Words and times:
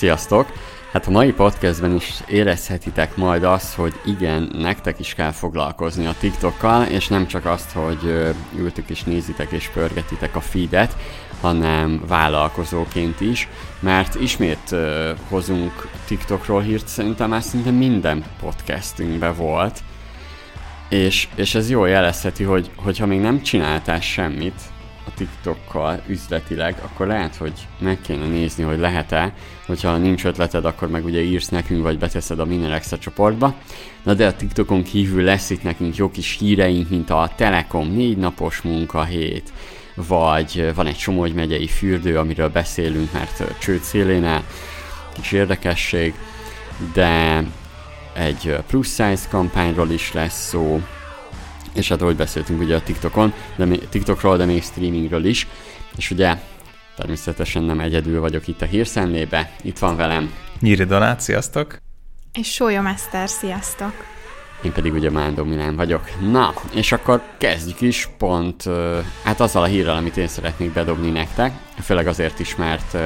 Sziasztok! 0.00 0.52
Hát 0.92 1.06
a 1.06 1.10
mai 1.10 1.32
podcastben 1.32 1.94
is 1.94 2.20
érezhetitek 2.28 3.16
majd 3.16 3.44
azt, 3.44 3.74
hogy 3.74 3.92
igen, 4.04 4.50
nektek 4.58 4.98
is 4.98 5.14
kell 5.14 5.30
foglalkozni 5.30 6.06
a 6.06 6.14
TikTokkal, 6.20 6.84
és 6.84 7.08
nem 7.08 7.26
csak 7.26 7.44
azt, 7.44 7.72
hogy 7.72 8.32
ültük 8.58 8.90
és 8.90 9.02
nézitek 9.02 9.50
és 9.50 9.68
pörgetitek 9.68 10.36
a 10.36 10.40
feedet, 10.40 10.96
hanem 11.40 12.02
vállalkozóként 12.08 13.20
is, 13.20 13.48
mert 13.80 14.14
ismét 14.14 14.70
uh, 14.70 15.08
hozunk 15.28 15.88
TikTokról 16.06 16.60
hírt, 16.60 16.88
szerintem 16.88 17.28
már 17.28 17.42
szinte 17.42 17.70
minden 17.70 18.24
podcastünkben 18.40 19.34
volt, 19.36 19.82
és, 20.88 21.28
és 21.34 21.54
ez 21.54 21.70
jól 21.70 21.88
jelezheti, 21.88 22.44
hogy 22.44 22.70
hogyha 22.76 23.06
még 23.06 23.20
nem 23.20 23.42
csináltál 23.42 24.00
semmit, 24.00 24.60
a 25.06 25.10
TikTokkal 25.14 26.02
üzletileg, 26.06 26.80
akkor 26.82 27.06
lehet, 27.06 27.36
hogy 27.36 27.52
meg 27.78 28.00
kéne 28.00 28.26
nézni, 28.26 28.62
hogy 28.62 28.78
lehet-e, 28.78 29.34
hogyha 29.66 29.96
nincs 29.96 30.24
ötleted, 30.24 30.64
akkor 30.64 30.88
meg 30.88 31.04
ugye 31.04 31.20
írsz 31.20 31.48
nekünk, 31.48 31.82
vagy 31.82 31.98
beteszed 31.98 32.38
a 32.38 32.44
Miner 32.44 32.72
Extra 32.72 32.98
csoportba. 32.98 33.54
Na 34.02 34.14
de 34.14 34.26
a 34.26 34.36
TikTokon 34.36 34.82
kívül 34.82 35.22
lesz 35.22 35.50
itt 35.50 35.62
nekünk 35.62 35.96
jó 35.96 36.10
kis 36.10 36.36
híreink, 36.38 36.88
mint 36.90 37.10
a 37.10 37.30
Telekom 37.36 37.92
négy 37.92 38.16
napos 38.16 38.60
munkahét, 38.60 39.52
vagy 39.94 40.72
van 40.74 40.86
egy 40.86 40.98
Somogy 40.98 41.34
megyei 41.34 41.66
fürdő, 41.66 42.18
amiről 42.18 42.48
beszélünk, 42.48 43.12
mert 43.12 43.58
csőd 43.58 43.82
szélénál, 43.82 44.44
kis 45.12 45.32
érdekesség, 45.32 46.14
de 46.92 47.44
egy 48.12 48.56
plus 48.66 48.86
size 48.86 49.28
kampányról 49.30 49.90
is 49.90 50.12
lesz 50.12 50.48
szó, 50.48 50.80
és 51.74 51.88
hát 51.88 52.02
ahogy 52.02 52.16
beszéltünk 52.16 52.60
ugye 52.60 52.76
a 52.76 52.82
TikTokon, 52.82 53.32
de 53.56 53.64
még, 53.64 53.88
TikTokról, 53.88 54.36
de 54.36 54.44
még 54.44 54.62
streamingről 54.62 55.24
is, 55.24 55.46
és 55.96 56.10
ugye 56.10 56.36
természetesen 56.96 57.62
nem 57.62 57.80
egyedül 57.80 58.20
vagyok 58.20 58.48
itt 58.48 58.62
a 58.62 58.66
hírszemlébe, 58.66 59.52
itt 59.62 59.78
van 59.78 59.96
velem. 59.96 60.32
Nyíri 60.60 60.84
Donát, 60.84 61.20
sziasztok! 61.20 61.78
És 62.32 62.52
Sólyom 62.52 62.86
Eszter, 62.86 63.28
sziasztok! 63.28 63.92
Én 64.62 64.72
pedig 64.72 64.92
ugye 64.92 65.10
Mándó 65.10 65.44
Milán 65.44 65.76
vagyok. 65.76 66.10
Na, 66.30 66.54
és 66.74 66.92
akkor 66.92 67.22
kezdjük 67.38 67.80
is 67.80 68.08
pont, 68.18 68.64
hát 69.24 69.40
azzal 69.40 69.62
a 69.62 69.66
hírrel, 69.66 69.96
amit 69.96 70.16
én 70.16 70.28
szeretnék 70.28 70.72
bedobni 70.72 71.10
nektek, 71.10 71.52
főleg 71.82 72.06
azért 72.06 72.38
is, 72.38 72.56
mert 72.56 72.96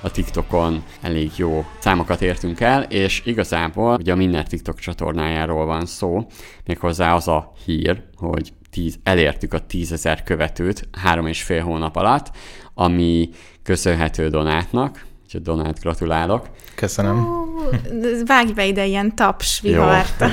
a 0.00 0.10
TikTokon 0.10 0.82
elég 1.00 1.30
jó 1.36 1.64
számokat 1.78 2.22
értünk 2.22 2.60
el, 2.60 2.82
és 2.82 3.22
igazából 3.24 3.94
ugye 3.94 4.12
a 4.12 4.16
minden 4.16 4.44
TikTok 4.44 4.78
csatornájáról 4.78 5.66
van 5.66 5.86
szó, 5.86 6.26
méghozzá 6.64 7.14
az 7.14 7.28
a 7.28 7.52
hír, 7.64 8.02
hogy 8.16 8.52
tíz, 8.70 8.98
elértük 9.02 9.54
a 9.54 9.66
tízezer 9.66 10.22
követőt 10.22 10.88
három 11.02 11.26
és 11.26 11.42
fél 11.42 11.62
hónap 11.62 11.96
alatt, 11.96 12.30
ami 12.74 13.30
köszönhető 13.62 14.28
Donátnak, 14.28 15.06
úgyhogy 15.24 15.42
Donát 15.42 15.80
gratulálok. 15.80 16.48
Köszönöm. 16.74 17.18
Uh, 17.18 18.26
vágj 18.26 18.52
be 18.52 18.66
ide 18.66 18.86
ilyen 18.86 19.14
taps 19.14 19.60
vihart. 19.60 20.20
Jó, 20.20 20.26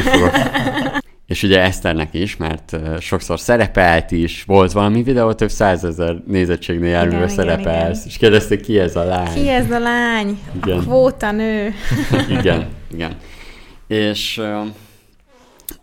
fogok. 0.00 0.32
És 1.34 1.42
ugye 1.42 1.60
Eszternek 1.60 2.14
is, 2.14 2.36
mert 2.36 2.76
sokszor 3.00 3.40
szerepelt 3.40 4.10
is, 4.10 4.42
volt 4.46 4.72
valami 4.72 5.02
videó, 5.02 5.32
több 5.32 5.50
százezer 5.50 6.22
nézettségnél 6.26 6.90
jár, 6.90 7.06
amiben 7.06 7.28
szerepelsz, 7.28 7.98
igen. 7.98 8.08
és 8.08 8.16
kérdezték, 8.16 8.60
ki 8.60 8.78
ez 8.78 8.96
a 8.96 9.04
lány. 9.04 9.34
Ki 9.34 9.48
ez 9.48 9.70
a 9.70 9.78
lány? 9.78 10.38
Igen. 10.56 10.78
A 10.78 10.80
kvóta 10.80 11.30
nő. 11.30 11.74
igen, 12.38 12.68
igen. 12.92 13.16
És 13.86 14.38
uh, 14.38 14.66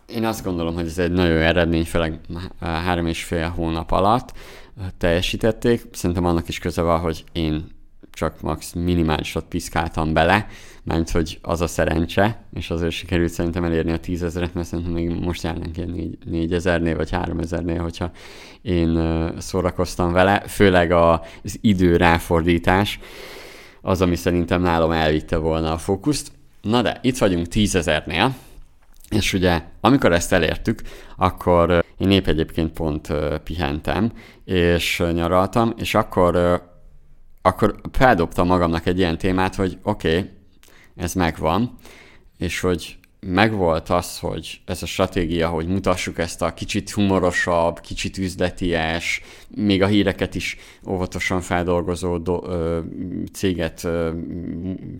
én 0.06 0.24
azt 0.24 0.44
gondolom, 0.44 0.74
hogy 0.74 0.86
ez 0.86 0.98
egy 0.98 1.12
nagyon 1.12 1.36
jó 1.36 1.40
eredmény, 1.40 1.84
főleg 1.84 2.20
három 2.60 3.06
és 3.06 3.24
fél 3.24 3.48
hónap 3.48 3.90
alatt 3.90 4.32
teljesítették. 4.98 5.82
Szerintem 5.92 6.24
annak 6.24 6.48
is 6.48 6.58
köze 6.58 6.82
van, 6.82 7.00
hogy 7.00 7.24
én 7.32 7.66
csak 8.12 8.40
max 8.40 8.72
minimálisat 8.72 9.44
piszkáltam 9.44 10.12
bele, 10.12 10.46
mert 10.84 11.10
hogy 11.10 11.38
az 11.42 11.60
a 11.60 11.66
szerencse, 11.66 12.44
és 12.54 12.70
azért 12.70 12.92
sikerült 12.92 13.30
szerintem 13.30 13.64
elérni 13.64 13.92
a 13.92 13.98
tízezeret, 13.98 14.54
mert 14.54 14.66
szerintem 14.66 14.94
még 14.94 15.10
most 15.10 15.42
járnánk 15.42 15.76
ilyen 15.76 15.90
négy, 15.90 16.18
négyezernél, 16.24 16.96
vagy 16.96 17.10
háromezernél, 17.10 17.80
hogyha 17.80 18.10
én 18.62 19.00
szórakoztam 19.38 20.12
vele, 20.12 20.42
főleg 20.46 20.92
az 20.92 21.58
idő 21.60 21.96
ráfordítás, 21.96 22.98
az, 23.80 24.00
ami 24.00 24.16
szerintem 24.16 24.62
nálam 24.62 24.90
elvitte 24.90 25.36
volna 25.36 25.72
a 25.72 25.78
fókuszt. 25.78 26.32
Na 26.62 26.82
de, 26.82 26.98
itt 27.02 27.18
vagyunk 27.18 27.46
tízezernél, 27.46 28.34
és 29.10 29.32
ugye, 29.32 29.62
amikor 29.80 30.12
ezt 30.12 30.32
elértük, 30.32 30.82
akkor 31.16 31.84
én 31.98 32.10
épp 32.10 32.26
egyébként 32.26 32.72
pont 32.72 33.12
pihentem, 33.44 34.12
és 34.44 35.02
nyaraltam, 35.12 35.72
és 35.76 35.94
akkor 35.94 36.62
akkor 37.42 37.80
feldobtam 37.92 38.46
magamnak 38.46 38.86
egy 38.86 38.98
ilyen 38.98 39.18
témát, 39.18 39.54
hogy 39.54 39.78
oké, 39.82 40.16
okay, 40.16 40.30
ez 40.96 41.14
megvan, 41.14 41.76
és 42.38 42.60
hogy 42.60 42.96
megvolt 43.26 43.88
az, 43.88 44.18
hogy 44.18 44.60
ez 44.66 44.82
a 44.82 44.86
stratégia, 44.86 45.48
hogy 45.48 45.66
mutassuk 45.66 46.18
ezt 46.18 46.42
a 46.42 46.54
kicsit 46.54 46.90
humorosabb, 46.90 47.80
kicsit 47.80 48.18
üzleties, 48.18 49.20
még 49.56 49.82
a 49.82 49.86
híreket 49.86 50.34
is 50.34 50.56
óvatosan 50.88 51.40
feldolgozó 51.40 52.18
do, 52.18 52.40
ö, 52.46 52.80
céget, 53.32 53.84
ö, 53.84 54.10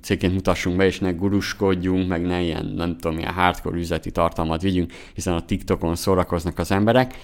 cégként 0.02 0.32
mutassunk 0.32 0.76
be, 0.76 0.86
és 0.86 0.98
ne 0.98 1.10
guruskodjunk, 1.10 2.08
meg 2.08 2.22
ne 2.22 2.40
ilyen, 2.40 2.66
nem 2.66 2.96
tudom, 2.98 3.18
ilyen 3.18 3.32
hardcore 3.32 3.78
üzleti 3.78 4.10
tartalmat 4.10 4.62
vigyünk, 4.62 4.92
hiszen 5.14 5.34
a 5.34 5.44
TikTokon 5.44 5.94
szórakoznak 5.94 6.58
az 6.58 6.70
emberek. 6.70 7.14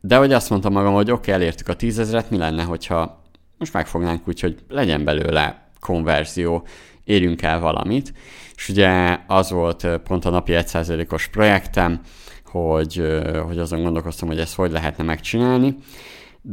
De 0.00 0.16
hogy 0.16 0.32
azt 0.32 0.50
mondtam 0.50 0.72
magam, 0.72 0.94
hogy 0.94 1.10
oké, 1.10 1.30
okay, 1.30 1.34
elértük 1.34 1.68
a 1.68 1.76
tízezret, 1.76 2.30
mi 2.30 2.36
lenne, 2.36 2.62
hogyha 2.62 3.22
most 3.58 3.72
megfognánk 3.72 4.28
úgy, 4.28 4.40
hogy 4.40 4.58
legyen 4.68 5.04
belőle 5.04 5.70
konverzió, 5.80 6.66
érjünk 7.04 7.42
el 7.42 7.60
valamit. 7.60 8.12
És 8.54 8.68
ugye 8.68 9.18
az 9.26 9.50
volt 9.50 9.86
pont 10.04 10.24
a 10.24 10.30
napi 10.30 10.52
1%-os 10.54 11.26
projektem, 11.26 12.00
hogy, 12.44 13.02
hogy 13.46 13.58
azon 13.58 13.82
gondolkoztam, 13.82 14.28
hogy 14.28 14.38
ezt 14.38 14.54
hogy 14.54 14.70
lehetne 14.70 15.04
megcsinálni. 15.04 15.76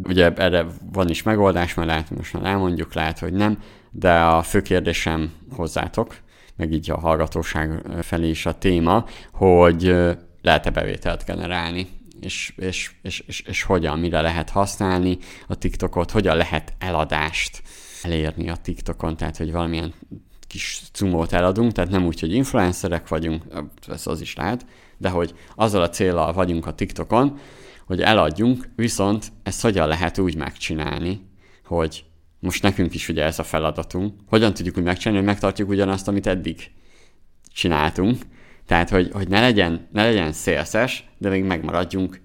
Ugye 0.03 0.33
erre 0.33 0.65
van 0.93 1.09
is 1.09 1.23
megoldás, 1.23 1.73
mert 1.73 1.87
lehet, 1.87 2.09
most 2.09 2.33
már 2.33 2.45
elmondjuk, 2.45 2.93
lehet, 2.93 3.19
hogy 3.19 3.33
nem, 3.33 3.59
de 3.91 4.19
a 4.19 4.41
fő 4.41 4.61
kérdésem 4.61 5.31
hozzátok, 5.55 6.15
meg 6.55 6.71
így 6.71 6.91
a 6.91 6.99
hallgatóság 6.99 7.81
felé 8.01 8.29
is 8.29 8.45
a 8.45 8.57
téma, 8.57 9.05
hogy 9.31 9.95
lehet-e 10.41 10.69
bevételt 10.69 11.25
generálni 11.25 11.87
és, 12.25 12.53
és, 12.57 12.91
és, 13.01 13.23
és, 13.27 13.41
és 13.41 13.63
hogyan, 13.63 13.99
mire 13.99 14.21
lehet 14.21 14.49
használni 14.49 15.17
a 15.47 15.55
TikTokot, 15.55 16.11
hogyan 16.11 16.37
lehet 16.37 16.73
eladást 16.79 17.61
elérni 18.03 18.49
a 18.49 18.55
TikTokon, 18.55 19.17
tehát 19.17 19.37
hogy 19.37 19.51
valamilyen 19.51 19.93
kis 20.47 20.81
cumót 20.91 21.33
eladunk, 21.33 21.71
tehát 21.71 21.91
nem 21.91 22.05
úgy, 22.05 22.19
hogy 22.19 22.33
influencerek 22.33 23.07
vagyunk, 23.07 23.43
ez 23.87 24.07
az 24.07 24.21
is 24.21 24.35
lehet, 24.35 24.65
de 24.97 25.09
hogy 25.09 25.33
azzal 25.55 25.81
a 25.81 25.89
célral 25.89 26.33
vagyunk 26.33 26.65
a 26.65 26.73
TikTokon, 26.73 27.39
hogy 27.85 28.01
eladjunk, 28.01 28.69
viszont 28.75 29.31
ezt 29.43 29.61
hogyan 29.61 29.87
lehet 29.87 30.17
úgy 30.17 30.35
megcsinálni, 30.35 31.21
hogy 31.65 32.05
most 32.39 32.63
nekünk 32.63 32.93
is 32.93 33.09
ugye 33.09 33.23
ez 33.23 33.39
a 33.39 33.43
feladatunk, 33.43 34.13
hogyan 34.27 34.53
tudjuk 34.53 34.77
úgy 34.77 34.83
megcsinálni, 34.83 35.23
hogy 35.23 35.33
megtartjuk 35.33 35.69
ugyanazt, 35.69 36.07
amit 36.07 36.27
eddig 36.27 36.71
csináltunk, 37.53 38.21
tehát, 38.65 38.89
hogy, 38.89 39.11
hogy 39.11 39.27
ne, 39.27 39.39
legyen, 39.39 39.87
ne 39.91 40.03
legyen 40.03 40.31
szélszes, 40.31 41.09
de 41.17 41.29
még 41.29 41.43
megmaradjunk 41.43 42.21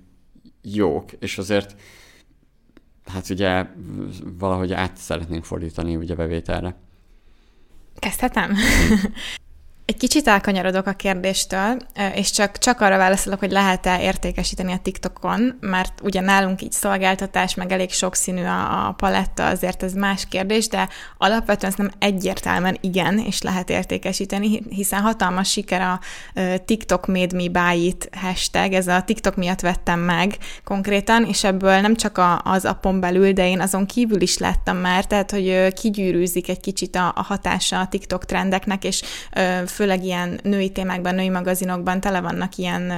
jók, 0.62 1.12
és 1.12 1.38
azért 1.38 1.76
hát 3.06 3.30
ugye 3.30 3.66
valahogy 4.38 4.72
át 4.72 4.96
szeretnénk 4.96 5.44
fordítani 5.44 5.96
ugye 5.96 6.14
bevételre. 6.14 6.76
Kezdhetem? 7.98 8.56
Egy 9.90 9.96
kicsit 9.96 10.28
elkanyarodok 10.28 10.86
a 10.86 10.92
kérdéstől, 10.92 11.76
és 12.14 12.30
csak, 12.30 12.58
csak 12.58 12.80
arra 12.80 12.96
válaszolok, 12.96 13.38
hogy 13.38 13.50
lehet-e 13.50 14.02
értékesíteni 14.02 14.72
a 14.72 14.78
TikTokon, 14.82 15.56
mert 15.60 16.00
ugye 16.02 16.20
nálunk 16.20 16.62
így 16.62 16.72
szolgáltatás, 16.72 17.54
meg 17.54 17.72
elég 17.72 17.92
sokszínű 17.92 18.44
a, 18.44 18.86
a 18.88 18.92
paletta, 18.92 19.46
azért 19.46 19.82
ez 19.82 19.92
más 19.92 20.26
kérdés, 20.28 20.68
de 20.68 20.88
alapvetően 21.18 21.72
nem 21.76 21.90
egyértelműen 21.98 22.76
igen, 22.80 23.18
és 23.18 23.42
lehet 23.42 23.70
értékesíteni, 23.70 24.62
hiszen 24.68 25.00
hatalmas 25.00 25.50
siker 25.50 25.80
a 25.80 26.00
TikTok 26.64 27.06
made 27.06 27.36
me 27.36 27.48
buy 27.48 27.86
it 27.86 28.08
hashtag, 28.12 28.72
ez 28.72 28.86
a 28.86 29.02
TikTok 29.02 29.36
miatt 29.36 29.60
vettem 29.60 30.00
meg 30.00 30.36
konkrétan, 30.64 31.24
és 31.24 31.44
ebből 31.44 31.80
nem 31.80 31.96
csak 31.96 32.18
a, 32.18 32.40
az 32.44 32.64
appon 32.64 33.00
belül, 33.00 33.32
de 33.32 33.48
én 33.48 33.60
azon 33.60 33.86
kívül 33.86 34.20
is 34.20 34.38
láttam 34.38 34.76
már, 34.76 35.04
tehát 35.06 35.30
hogy 35.30 35.72
kigyűrűzik 35.72 36.48
egy 36.48 36.60
kicsit 36.60 36.96
a, 36.96 37.12
a 37.16 37.22
hatása 37.22 37.80
a 37.80 37.88
TikTok 37.88 38.24
trendeknek, 38.24 38.84
és 38.84 39.02
főleg 39.80 40.04
ilyen 40.04 40.40
női 40.42 40.70
témákban, 40.70 41.14
női 41.14 41.28
magazinokban 41.28 42.00
tele 42.00 42.20
vannak 42.20 42.56
ilyen 42.56 42.92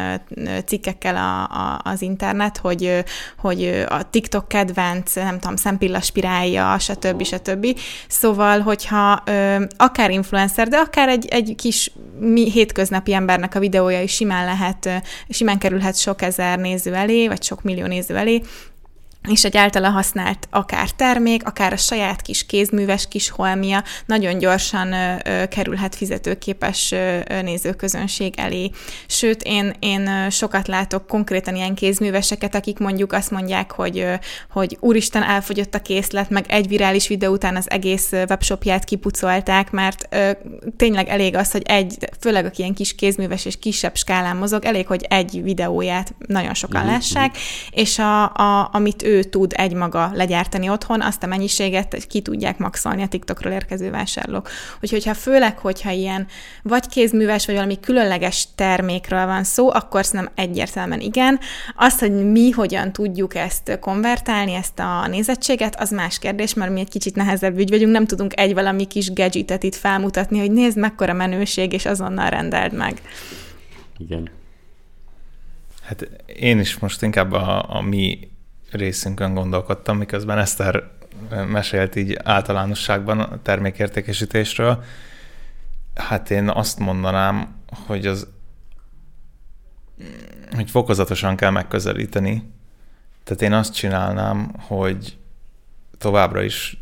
cikkekkel 0.67 1.17
a, 1.17 1.43
a, 1.43 1.81
az 1.85 2.03
internet, 2.03 2.59
hogy, 2.59 3.05
hogy 3.39 3.85
a 3.89 4.11
TikTok 4.11 4.49
kedvenc, 4.49 5.15
nem 5.15 5.39
tudom, 5.39 5.57
szempillaspirálja, 5.57 6.79
stb. 6.79 7.25
stb. 7.25 7.79
Szóval, 8.09 8.61
hogyha 8.61 9.23
akár 9.77 10.11
influencer, 10.11 10.69
de 10.69 10.77
akár 10.77 11.09
egy, 11.09 11.27
egy 11.27 11.55
kis 11.57 11.93
mi, 12.19 12.51
hétköznapi 12.51 13.15
embernek 13.15 13.55
a 13.55 13.61
videója 13.61 14.03
is 14.03 14.13
simán 14.13 14.45
lehet, 14.45 14.89
simán 15.29 15.59
kerülhet 15.59 15.97
sok 15.97 16.23
ezer 16.23 16.59
néző 16.59 16.95
elé, 16.95 17.29
vagy 17.29 17.43
sok 17.43 17.63
millió 17.63 17.87
néző 17.87 18.17
elé, 18.17 18.43
és 19.29 19.45
egy 19.45 19.57
általa 19.57 19.89
használt 19.89 20.49
akár 20.51 20.91
termék, 20.91 21.47
akár 21.47 21.73
a 21.73 21.77
saját 21.77 22.23
kis 22.23 22.47
kézműves 22.47 23.09
kis 23.09 23.31
holmia 23.31 23.85
nagyon 24.07 24.39
gyorsan 24.39 24.93
ö, 24.93 25.15
ö, 25.25 25.47
kerülhet 25.49 25.95
fizetőképes 25.95 26.93
ö, 26.93 27.19
nézőközönség 27.43 28.35
elé. 28.37 28.71
Sőt, 29.07 29.43
én, 29.43 29.75
én 29.79 30.31
sokat 30.31 30.69
látok 30.69 31.07
konkrétan 31.07 31.57
ilyen 31.57 31.75
kézműveseket, 31.75 32.55
akik 32.55 32.79
mondjuk 32.79 33.13
azt 33.13 33.31
mondják, 33.31 33.71
hogy, 33.71 33.99
ö, 33.99 34.15
hogy 34.51 34.77
úristen, 34.81 35.23
elfogyott 35.23 35.75
a 35.75 35.83
készlet, 35.83 36.31
meg 36.31 36.45
egy 36.49 36.69
virális 36.69 37.09
videó 37.09 37.33
után 37.33 37.57
az 37.57 37.71
egész 37.71 38.13
webshopját 38.13 38.85
kipucolták, 38.85 39.71
mert 39.71 40.07
ö, 40.11 40.31
tényleg 40.77 41.09
elég 41.09 41.37
az, 41.37 41.51
hogy 41.51 41.63
egy, 41.65 42.09
főleg 42.21 42.45
aki 42.45 42.61
ilyen 42.61 42.75
kis 42.75 42.95
kézműves 42.95 43.45
és 43.45 43.59
kisebb 43.59 43.97
skálán 43.97 44.37
mozog, 44.37 44.65
elég, 44.65 44.87
hogy 44.87 45.07
egy 45.09 45.43
videóját 45.43 46.15
nagyon 46.27 46.55
sokan 46.55 46.81
mm-hmm. 46.81 46.91
lássák, 46.91 47.37
és 47.71 47.99
a, 47.99 48.23
a, 48.23 48.69
amit 48.73 49.03
ő 49.03 49.12
ő 49.13 49.23
tud 49.23 49.53
egymaga 49.57 50.11
legyártani 50.15 50.69
otthon, 50.69 51.01
azt 51.01 51.23
a 51.23 51.27
mennyiséget 51.27 52.07
ki 52.09 52.21
tudják 52.21 52.59
maxolni 52.59 53.03
a 53.03 53.09
TikTokról 53.09 53.53
érkező 53.53 53.91
vásárlók. 53.91 54.49
Úgyhogy 54.81 55.05
ha 55.05 55.15
főleg, 55.15 55.59
hogyha 55.59 55.91
ilyen 55.91 56.27
vagy 56.63 56.87
kézműves, 56.87 57.47
vagy 57.47 57.55
valami 57.55 57.81
különleges 57.81 58.47
termékről 58.55 59.27
van 59.27 59.45
szó, 59.45 59.71
akkor 59.71 60.05
szerintem 60.05 60.33
egyértelműen 60.35 61.01
igen. 61.01 61.41
Az, 61.77 61.99
hogy 61.99 62.31
mi 62.31 62.51
hogyan 62.51 62.93
tudjuk 62.93 63.35
ezt 63.35 63.79
konvertálni, 63.81 64.53
ezt 64.53 64.79
a 64.79 65.07
nézettséget, 65.07 65.81
az 65.81 65.91
más 65.91 66.19
kérdés, 66.19 66.55
mert 66.55 66.73
mi 66.73 66.81
egy 66.81 66.91
kicsit 66.91 67.15
nehezebb 67.15 67.59
ügy 67.59 67.71
vagyunk, 67.71 67.93
nem 67.93 68.07
tudunk 68.07 68.41
egy 68.41 68.55
valami 68.55 68.87
kis 68.87 69.13
gadgetet 69.13 69.63
itt 69.63 69.75
felmutatni, 69.75 70.39
hogy 70.39 70.53
nézd, 70.53 70.79
mekkora 70.79 71.13
menőség, 71.13 71.73
és 71.73 71.87
azonnal 71.87 72.31
rendeld 72.31 72.73
meg. 72.73 73.03
Igen. 73.99 74.31
Hát 75.83 76.09
én 76.27 76.59
is 76.59 76.79
most 76.79 77.03
inkább 77.03 77.33
a, 77.33 77.77
a 77.77 77.81
mi 77.81 78.32
részünkön 78.73 79.35
gondolkodtam, 79.35 79.97
miközben 79.97 80.39
Eszter 80.39 80.91
mesélt 81.47 81.97
így 81.97 82.19
általánosságban 82.23 83.21
a 83.21 83.43
termékértékesítésről. 83.43 84.83
Hát 85.95 86.31
én 86.31 86.49
azt 86.49 86.79
mondanám, 86.79 87.55
hogy 87.87 88.07
az 88.07 88.29
hogy 90.55 90.71
fokozatosan 90.71 91.37
kell 91.37 91.51
megközelíteni. 91.51 92.53
Tehát 93.25 93.43
én 93.43 93.53
azt 93.53 93.75
csinálnám, 93.75 94.55
hogy 94.59 95.19
továbbra 95.99 96.43
is 96.43 96.79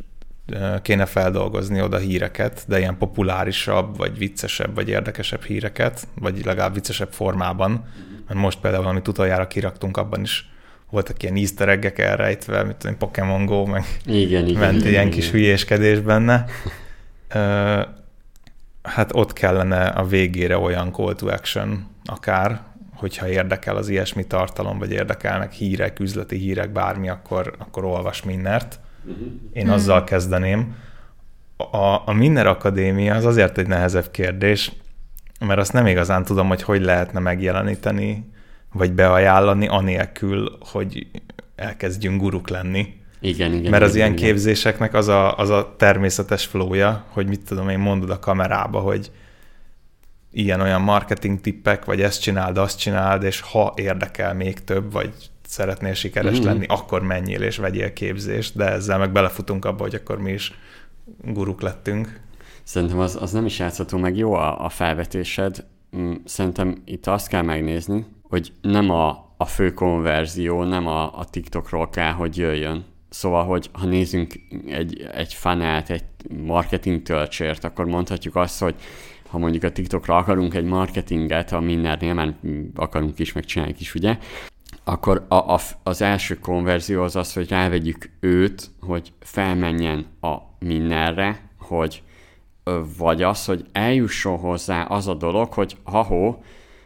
kéne 0.82 1.06
feldolgozni 1.06 1.82
oda 1.82 1.98
híreket, 1.98 2.64
de 2.66 2.78
ilyen 2.78 2.98
populárisabb, 2.98 3.96
vagy 3.96 4.18
viccesebb, 4.18 4.74
vagy 4.74 4.88
érdekesebb 4.88 5.42
híreket, 5.42 6.08
vagy 6.14 6.44
legalább 6.44 6.74
viccesebb 6.74 7.12
formában. 7.12 7.84
Mert 8.26 8.40
most 8.40 8.60
például, 8.60 8.86
amit 8.86 9.08
utoljára 9.08 9.46
kiraktunk, 9.46 9.96
abban 9.96 10.20
is 10.20 10.50
voltak 10.90 11.22
ilyen 11.22 11.36
easter 11.36 11.68
eggek 11.68 11.98
elrejtve, 11.98 12.62
mint 12.62 12.76
tudom, 12.76 12.96
Pokémon 12.96 13.46
Go, 13.46 13.64
meg 13.64 13.84
igen, 14.04 14.46
igen, 14.46 14.60
ment 14.60 14.76
igen, 14.76 14.88
ilyen 14.88 15.06
igen. 15.06 15.18
kis 15.18 15.30
hülyéskedés 15.30 16.00
benne. 16.00 16.44
Uh, 17.34 17.86
hát 18.82 19.10
ott 19.12 19.32
kellene 19.32 19.86
a 19.86 20.04
végére 20.04 20.58
olyan 20.58 20.92
call 20.92 21.14
to 21.14 21.28
action 21.28 21.86
akár, 22.04 22.60
hogyha 22.94 23.28
érdekel 23.28 23.76
az 23.76 23.88
ilyesmi 23.88 24.26
tartalom, 24.26 24.78
vagy 24.78 24.90
érdekelnek 24.90 25.52
hírek, 25.52 26.00
üzleti 26.00 26.36
hírek, 26.36 26.70
bármi, 26.70 27.08
akkor, 27.08 27.54
akkor 27.58 27.84
olvas 27.84 28.22
mindent. 28.22 28.80
Én 29.52 29.62
hmm. 29.62 29.72
azzal 29.72 30.04
kezdeném. 30.04 30.74
A, 31.56 32.08
a 32.08 32.12
Minner 32.12 32.46
Akadémia 32.46 33.14
az 33.14 33.24
azért 33.24 33.58
egy 33.58 33.66
nehezebb 33.66 34.10
kérdés, 34.10 34.72
mert 35.40 35.60
azt 35.60 35.72
nem 35.72 35.86
igazán 35.86 36.24
tudom, 36.24 36.48
hogy 36.48 36.62
hogy 36.62 36.82
lehetne 36.82 37.20
megjeleníteni 37.20 38.30
vagy 38.72 38.92
beajánlani, 38.92 39.68
anélkül, 39.68 40.58
hogy 40.60 41.06
elkezdjünk 41.56 42.20
guruk 42.20 42.48
lenni. 42.48 42.98
Igen, 43.20 43.52
igen. 43.52 43.70
Mert 43.70 43.82
az 43.82 43.94
igen, 43.94 44.06
ilyen 44.06 44.18
igen. 44.18 44.26
képzéseknek 44.30 44.94
az 44.94 45.08
a, 45.08 45.36
az 45.36 45.50
a 45.50 45.74
természetes 45.78 46.46
flója, 46.46 47.04
hogy 47.08 47.26
mit 47.26 47.44
tudom 47.44 47.68
én, 47.68 47.78
mondod 47.78 48.10
a 48.10 48.18
kamerába, 48.18 48.78
hogy 48.78 49.10
ilyen-olyan 50.32 50.80
marketing 50.80 51.40
tippek, 51.40 51.84
vagy 51.84 52.00
ezt 52.00 52.20
csináld, 52.20 52.58
azt 52.58 52.78
csináld, 52.78 53.22
és 53.22 53.40
ha 53.40 53.72
érdekel 53.76 54.34
még 54.34 54.64
több, 54.64 54.92
vagy 54.92 55.14
szeretnél 55.46 55.94
sikeres 55.94 56.36
mm-hmm. 56.36 56.44
lenni, 56.44 56.66
akkor 56.68 57.02
menjél 57.02 57.42
és 57.42 57.56
vegyél 57.56 57.92
képzést, 57.92 58.56
de 58.56 58.70
ezzel 58.70 58.98
meg 58.98 59.12
belefutunk 59.12 59.64
abba, 59.64 59.82
hogy 59.82 59.94
akkor 59.94 60.18
mi 60.18 60.32
is 60.32 60.52
guruk 61.24 61.60
lettünk. 61.60 62.20
Szerintem 62.62 62.98
az, 62.98 63.18
az 63.20 63.32
nem 63.32 63.46
is 63.46 63.58
játszható 63.58 63.98
meg 63.98 64.16
jó 64.16 64.32
a, 64.32 64.64
a 64.64 64.68
felvetésed. 64.68 65.64
Mm, 65.96 66.12
szerintem 66.24 66.82
itt 66.84 67.06
azt 67.06 67.28
kell 67.28 67.42
megnézni, 67.42 68.06
hogy 68.30 68.52
nem 68.62 68.90
a, 68.90 69.34
a 69.36 69.44
fő 69.44 69.72
konverzió, 69.72 70.62
nem 70.62 70.86
a, 70.86 71.18
a 71.18 71.24
TikTokról 71.24 71.88
kell, 71.88 72.12
hogy 72.12 72.36
jöjjön. 72.36 72.84
Szóval, 73.08 73.44
hogy 73.44 73.70
ha 73.72 73.86
nézzünk 73.86 74.34
egy, 74.66 75.08
egy 75.12 75.34
fanát, 75.34 75.90
egy 75.90 76.04
marketing 76.44 77.02
töltsért, 77.02 77.64
akkor 77.64 77.84
mondhatjuk 77.84 78.36
azt, 78.36 78.60
hogy 78.60 78.74
ha 79.28 79.38
mondjuk 79.38 79.62
a 79.62 79.72
TikTokra 79.72 80.16
akarunk 80.16 80.54
egy 80.54 80.64
marketinget, 80.64 81.52
a 81.52 81.60
mindennél, 81.60 82.14
mert 82.14 82.34
akarunk 82.74 83.18
is, 83.18 83.32
meg 83.32 83.44
csináljuk 83.44 83.80
is, 83.80 83.94
ugye, 83.94 84.18
akkor 84.84 85.26
a, 85.28 85.34
a, 85.34 85.58
az 85.82 86.02
első 86.02 86.38
konverzió 86.38 87.02
az 87.02 87.16
az, 87.16 87.32
hogy 87.32 87.48
rávegyük 87.48 88.10
őt, 88.20 88.70
hogy 88.80 89.12
felmenjen 89.20 90.06
a 90.20 90.36
mindenre, 90.58 91.50
hogy 91.58 92.02
vagy 92.98 93.22
az, 93.22 93.44
hogy 93.44 93.64
eljusson 93.72 94.38
hozzá 94.38 94.82
az 94.82 95.08
a 95.08 95.14
dolog, 95.14 95.52
hogy 95.52 95.76
ha-ho, 95.82 96.36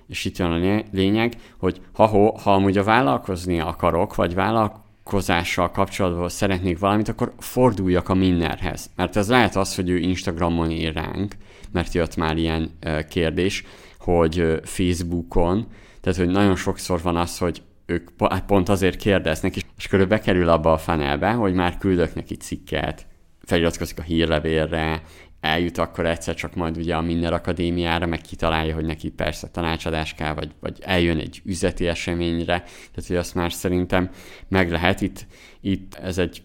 és 0.06 0.24
itt 0.24 0.38
jön 0.38 0.50
a 0.50 0.82
lényeg, 0.92 1.34
hogy 1.58 1.80
ha, 1.92 2.06
ha 2.40 2.54
amúgy 2.54 2.78
a 2.78 2.84
vállalkozni 2.84 3.60
akarok, 3.60 4.14
vagy 4.14 4.34
vállalkozással 4.34 5.70
kapcsolatban 5.70 6.28
szeretnék 6.28 6.78
valamit, 6.78 7.08
akkor 7.08 7.32
forduljak 7.38 8.08
a 8.08 8.14
Minnerhez. 8.14 8.90
Mert 8.96 9.16
ez 9.16 9.28
lehet 9.28 9.56
az, 9.56 9.74
hogy 9.74 9.88
ő 9.88 9.96
Instagramon 9.96 10.70
ír 10.70 10.92
ránk, 10.92 11.36
mert 11.72 11.94
jött 11.94 12.16
már 12.16 12.36
ilyen 12.36 12.70
kérdés, 13.08 13.64
hogy 13.98 14.60
Facebookon, 14.62 15.66
tehát 16.00 16.18
hogy 16.18 16.28
nagyon 16.28 16.56
sokszor 16.56 17.02
van 17.02 17.16
az, 17.16 17.38
hogy 17.38 17.62
ők 17.86 18.08
hát 18.18 18.44
pont 18.44 18.68
azért 18.68 18.96
kérdeznek, 18.96 19.56
és 19.56 19.86
körülbelül 19.88 20.18
bekerül 20.18 20.48
abba 20.48 20.72
a 20.72 20.78
fanelbe, 20.78 21.30
hogy 21.30 21.54
már 21.54 21.78
küldök 21.78 22.14
neki 22.14 22.36
cikket, 22.36 23.06
feliratkozik 23.42 23.98
a 23.98 24.02
hírlevélre, 24.02 25.02
eljut 25.44 25.79
akkor 25.79 26.06
egyszer 26.06 26.35
csak 26.35 26.55
majd 26.55 26.76
ugye 26.76 26.94
a 26.96 27.00
Minner 27.00 27.32
Akadémiára, 27.32 28.06
meg 28.06 28.20
kitalálja, 28.20 28.75
hogy 28.75 28.85
neki 28.85 29.11
persze 29.11 29.49
tanácsadás 29.49 30.14
kell, 30.14 30.35
vagy, 30.35 30.50
vagy 30.61 30.79
eljön 30.81 31.19
egy 31.19 31.43
üzleti 31.44 31.87
eseményre, 31.87 32.58
tehát 32.62 33.06
hogy 33.06 33.17
azt 33.17 33.35
már 33.35 33.52
szerintem 33.52 34.11
meg 34.49 34.70
lehet. 34.70 35.00
Itt, 35.00 35.26
itt 35.61 35.94
ez 35.94 36.19
egy 36.19 36.43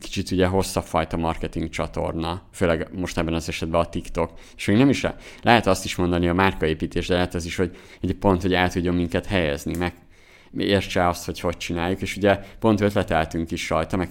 kicsit 0.00 0.30
ugye 0.30 0.46
hosszabb 0.46 0.84
fajta 0.84 1.16
marketing 1.16 1.68
csatorna, 1.68 2.42
főleg 2.52 2.88
most 2.92 3.18
ebben 3.18 3.34
az 3.34 3.48
esetben 3.48 3.80
a 3.80 3.88
TikTok. 3.88 4.32
És 4.56 4.66
még 4.66 4.76
nem 4.76 4.88
is 4.88 5.02
le, 5.02 5.16
lehet 5.42 5.66
azt 5.66 5.84
is 5.84 5.96
mondani 5.96 6.28
a 6.28 6.34
márkaépítés, 6.34 7.06
de 7.06 7.14
lehet 7.14 7.34
az 7.34 7.44
is, 7.44 7.56
hogy 7.56 7.76
egy 8.00 8.14
pont, 8.14 8.42
hogy 8.42 8.54
el 8.54 8.70
tudjon 8.70 8.94
minket 8.94 9.26
helyezni, 9.26 9.76
meg 9.76 9.94
értse 10.56 11.08
azt, 11.08 11.24
hogy 11.24 11.40
hogy 11.40 11.56
csináljuk, 11.56 12.00
és 12.00 12.16
ugye 12.16 12.40
pont 12.58 12.80
ötleteltünk 12.80 13.50
is 13.50 13.68
rajta, 13.68 13.96
meg 13.96 14.08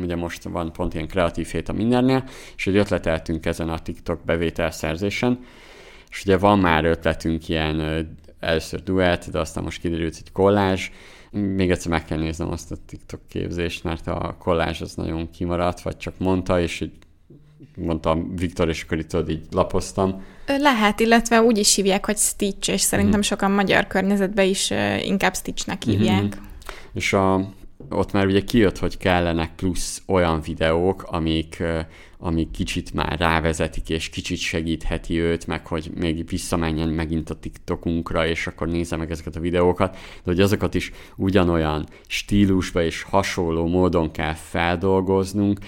ugye 0.00 0.16
most 0.16 0.42
van 0.42 0.72
pont 0.72 0.94
ilyen 0.94 1.08
kreatív 1.08 1.46
hét 1.46 1.68
a 1.68 1.72
mindennél, 1.72 2.24
és 2.56 2.66
egy 2.66 2.76
ötleteltünk 2.76 3.46
ezen 3.46 3.68
a 3.68 3.78
TikTok 3.78 4.24
bevételszerzésen, 4.24 5.44
és 6.10 6.22
ugye 6.22 6.36
van 6.38 6.58
már 6.58 6.84
ötletünk 6.84 7.48
ilyen 7.48 8.08
először 8.40 8.82
duett, 8.82 9.30
de 9.30 9.38
aztán 9.38 9.64
most 9.64 9.80
kiderült, 9.80 10.16
hogy 10.16 10.32
kollázs, 10.32 10.90
még 11.30 11.70
egyszer 11.70 11.90
meg 11.90 12.04
kell 12.04 12.18
néznem 12.18 12.50
azt 12.50 12.72
a 12.72 12.76
TikTok 12.86 13.20
képzést, 13.28 13.84
mert 13.84 14.06
a 14.06 14.36
kollázs 14.38 14.80
az 14.80 14.94
nagyon 14.94 15.30
kimaradt, 15.30 15.80
vagy 15.80 15.96
csak 15.96 16.14
mondta, 16.18 16.60
és 16.60 16.80
így 16.80 16.92
mondtam 17.76 18.36
Viktor, 18.36 18.68
és 18.68 18.82
akkor 18.82 18.98
itt 18.98 19.16
így 19.28 19.46
lapoztam. 19.50 20.24
Lehet, 20.46 21.00
illetve 21.00 21.42
úgy 21.42 21.58
is 21.58 21.74
hívják, 21.74 22.06
hogy 22.06 22.16
Stitch, 22.16 22.70
és 22.70 22.80
szerintem 22.80 23.18
mm. 23.18 23.22
sokan 23.22 23.50
magyar 23.50 23.86
környezetben 23.86 24.46
is 24.46 24.72
inkább 25.02 25.34
Stitchnek 25.34 25.82
hívják. 25.82 26.22
Mm-hmm. 26.22 26.44
És 26.92 27.12
a, 27.12 27.52
ott 27.92 28.12
már 28.12 28.26
ugye 28.26 28.40
kijött, 28.40 28.78
hogy 28.78 28.96
kellenek 28.96 29.54
plusz 29.54 30.02
olyan 30.06 30.40
videók, 30.40 31.02
amik, 31.02 31.62
amik 32.18 32.50
kicsit 32.50 32.94
már 32.94 33.18
rávezetik, 33.18 33.88
és 33.88 34.08
kicsit 34.08 34.38
segítheti 34.38 35.18
őt, 35.18 35.46
meg 35.46 35.66
hogy 35.66 35.90
még 35.94 36.28
visszamenjen 36.28 36.88
megint 36.88 37.30
a 37.30 37.38
TikTokunkra, 37.38 38.26
és 38.26 38.46
akkor 38.46 38.68
nézze 38.68 38.96
meg 38.96 39.10
ezeket 39.10 39.36
a 39.36 39.40
videókat, 39.40 39.92
de 39.92 39.98
hogy 40.24 40.40
azokat 40.40 40.74
is 40.74 40.92
ugyanolyan 41.16 41.86
stílusba 42.06 42.82
és 42.82 43.02
hasonló 43.02 43.66
módon 43.66 44.10
kell 44.10 44.34
feldolgoznunk, 44.34 45.58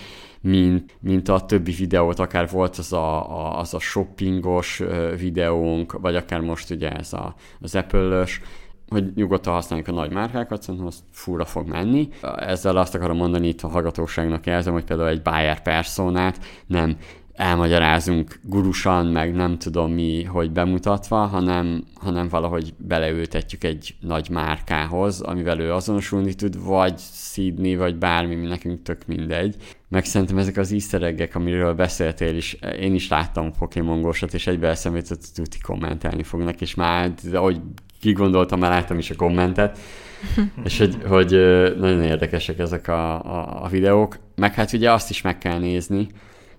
mint, 0.40 0.96
mint 1.00 1.28
a 1.28 1.40
többi 1.40 1.72
videót, 1.72 2.18
akár 2.18 2.48
volt 2.50 2.76
az 2.76 2.92
a, 2.92 3.30
a, 3.38 3.58
az 3.58 3.74
a 3.74 3.78
shoppingos 3.78 4.82
videónk, 5.18 5.92
vagy 5.92 6.16
akár 6.16 6.40
most 6.40 6.70
ugye 6.70 6.90
ez 6.90 7.12
a, 7.12 7.34
az 7.60 7.74
Apple-ös, 7.74 8.40
hogy 8.88 9.12
nyugodtan 9.14 9.52
használjuk 9.52 9.88
a 9.88 9.92
nagy 9.92 10.12
márkákat, 10.12 10.62
szerintem 10.62 10.86
az 10.86 11.04
fúra 11.10 11.44
fog 11.44 11.68
menni. 11.68 12.08
Ezzel 12.36 12.76
azt 12.76 12.94
akarom 12.94 13.16
mondani 13.16 13.48
itt 13.48 13.60
a 13.62 13.68
hallgatóságnak 13.68 14.46
jelzem, 14.46 14.72
hogy 14.72 14.84
például 14.84 15.08
egy 15.08 15.22
buyer 15.22 15.62
personát 15.62 16.38
nem 16.66 16.96
elmagyarázunk 17.34 18.40
gurusan, 18.42 19.06
meg 19.06 19.34
nem 19.34 19.58
tudom 19.58 19.92
mi, 19.92 20.24
hogy 20.24 20.50
bemutatva, 20.50 21.16
hanem, 21.16 21.84
hanem 21.94 22.28
valahogy 22.28 22.74
beleültetjük 22.76 23.64
egy 23.64 23.94
nagy 24.00 24.30
márkához, 24.30 25.20
amivel 25.20 25.60
ő 25.60 25.72
azonosulni 25.72 26.34
tud, 26.34 26.64
vagy 26.64 26.96
szídni, 26.96 27.76
vagy 27.76 27.96
bármi, 27.96 28.34
mi 28.34 28.46
nekünk 28.46 28.82
tök 28.82 29.06
mindegy. 29.06 29.56
Meg 29.88 30.04
szerintem 30.04 30.38
ezek 30.38 30.56
az 30.56 30.72
easter 30.72 31.30
amiről 31.32 31.74
beszéltél 31.74 32.36
is, 32.36 32.56
én 32.80 32.94
is 32.94 33.08
láttam 33.08 33.52
Pokémon 33.58 34.14
és 34.32 34.46
egybe 34.46 34.68
eszembe 34.68 35.02
tuti 35.34 35.58
kommentelni 35.60 36.22
fognak, 36.22 36.60
és 36.60 36.74
már, 36.74 37.12
ahogy 37.32 37.60
kigondoltam, 38.04 38.58
már 38.58 38.70
láttam 38.70 38.98
is 38.98 39.10
a 39.10 39.14
kommentet, 39.14 39.78
és 40.64 40.78
hogy, 40.78 40.96
hogy 41.06 41.30
nagyon 41.78 42.02
érdekesek 42.02 42.58
ezek 42.58 42.88
a, 42.88 43.14
a, 43.14 43.64
a 43.64 43.68
videók, 43.68 44.18
meg 44.34 44.54
hát 44.54 44.72
ugye 44.72 44.92
azt 44.92 45.10
is 45.10 45.22
meg 45.22 45.38
kell 45.38 45.58
nézni, 45.58 46.06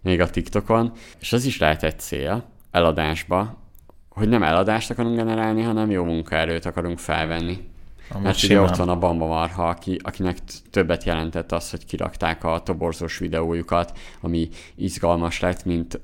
még 0.01 0.21
a 0.21 0.29
TikTokon, 0.29 0.91
és 1.19 1.33
az 1.33 1.45
is 1.45 1.57
lehet 1.57 1.83
egy 1.83 1.99
cél 1.99 2.43
eladásba, 2.71 3.57
hogy 4.09 4.29
nem 4.29 4.43
eladást 4.43 4.89
akarunk 4.89 5.15
generálni, 5.15 5.61
hanem 5.61 5.91
jó 5.91 6.03
munkaerőt 6.03 6.65
akarunk 6.65 6.99
felvenni. 6.99 7.57
Amúgy 8.09 8.23
Mert 8.23 8.43
ugye 8.43 8.61
ott 8.61 8.75
van 8.75 8.89
a 8.89 8.97
Bamba 8.97 9.25
Marha, 9.25 9.67
aki, 9.67 9.99
akinek 10.03 10.37
többet 10.71 11.03
jelentett 11.03 11.51
az, 11.51 11.69
hogy 11.69 11.85
kirakták 11.85 12.43
a 12.43 12.61
toborzós 12.63 13.17
videójukat, 13.17 13.97
ami 14.21 14.49
izgalmas 14.75 15.39
lett, 15.39 15.65
mint 15.65 15.99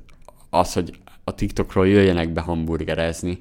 az, 0.50 0.74
hogy 0.74 0.91
a 1.24 1.36
TikTokról 1.36 1.88
jöjjenek 1.88 2.29
be 2.29 2.41
hamburgerezni, 2.41 3.39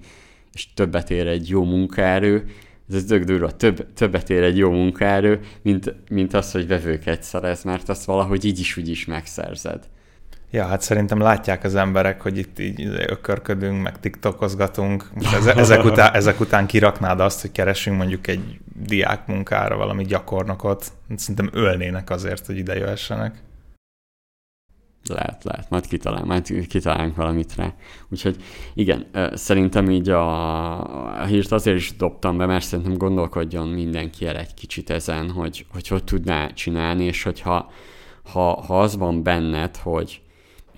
és 0.52 0.72
többet 0.74 1.10
ér 1.10 1.26
egy 1.26 1.48
jó 1.48 1.64
munkaerő, 1.64 2.44
ez 2.92 3.04
tök 3.04 3.24
durva, 3.24 3.50
több, 3.50 3.92
többet 3.92 4.30
ér 4.30 4.42
egy 4.42 4.56
jó 4.56 4.70
munkaerő, 4.70 5.40
mint, 5.62 5.94
mint 6.08 6.34
az, 6.34 6.52
hogy 6.52 6.66
vevőket 6.66 7.22
szerez, 7.22 7.62
mert 7.62 7.88
azt 7.88 8.04
valahogy 8.04 8.44
így 8.44 8.58
is 8.58 8.76
úgy 8.76 8.88
is 8.88 9.04
megszerzed. 9.04 9.88
Ja, 10.50 10.66
hát 10.66 10.82
szerintem 10.82 11.20
látják 11.20 11.64
az 11.64 11.74
emberek, 11.74 12.20
hogy 12.20 12.38
itt 12.38 12.58
így 12.58 13.04
ökörködünk, 13.06 13.82
meg 13.82 14.00
tiktokozgatunk. 14.00 15.10
Most 15.14 15.46
ezek, 15.56 15.84
után, 15.84 16.14
ezek 16.14 16.40
után 16.40 16.66
kiraknád 16.66 17.20
azt, 17.20 17.40
hogy 17.40 17.52
keresünk 17.52 17.96
mondjuk 17.96 18.26
egy 18.26 18.58
diák 18.86 19.26
munkára 19.26 19.76
valami 19.76 20.04
gyakornokot. 20.04 20.92
Szerintem 21.16 21.50
ölnének 21.52 22.10
azért, 22.10 22.46
hogy 22.46 22.56
ide 22.56 22.76
jöhessenek. 22.76 23.42
Lehet, 25.08 25.44
lehet, 25.44 25.70
majd 25.70 25.86
kitalál, 25.86 26.24
majd 26.24 26.66
kitalálunk 26.66 27.16
valamit 27.16 27.54
rá. 27.54 27.74
Úgyhogy 28.10 28.36
igen, 28.74 29.06
szerintem 29.32 29.90
így 29.90 30.08
a, 30.08 31.20
a 31.20 31.24
hírt 31.24 31.52
azért 31.52 31.76
is 31.76 31.96
dobtam 31.96 32.36
be, 32.36 32.46
mert 32.46 32.64
szerintem 32.64 32.96
gondolkodjon 32.96 33.68
mindenki 33.68 34.26
el 34.26 34.36
egy 34.36 34.54
kicsit 34.54 34.90
ezen, 34.90 35.30
hogy 35.30 35.66
hogy, 35.72 35.88
hogy 35.88 36.04
tudná 36.04 36.46
csinálni, 36.52 37.04
és 37.04 37.22
hogyha 37.22 37.70
ha, 38.32 38.62
ha 38.62 38.80
az 38.80 38.96
van 38.96 39.22
benned, 39.22 39.76
hogy, 39.76 40.22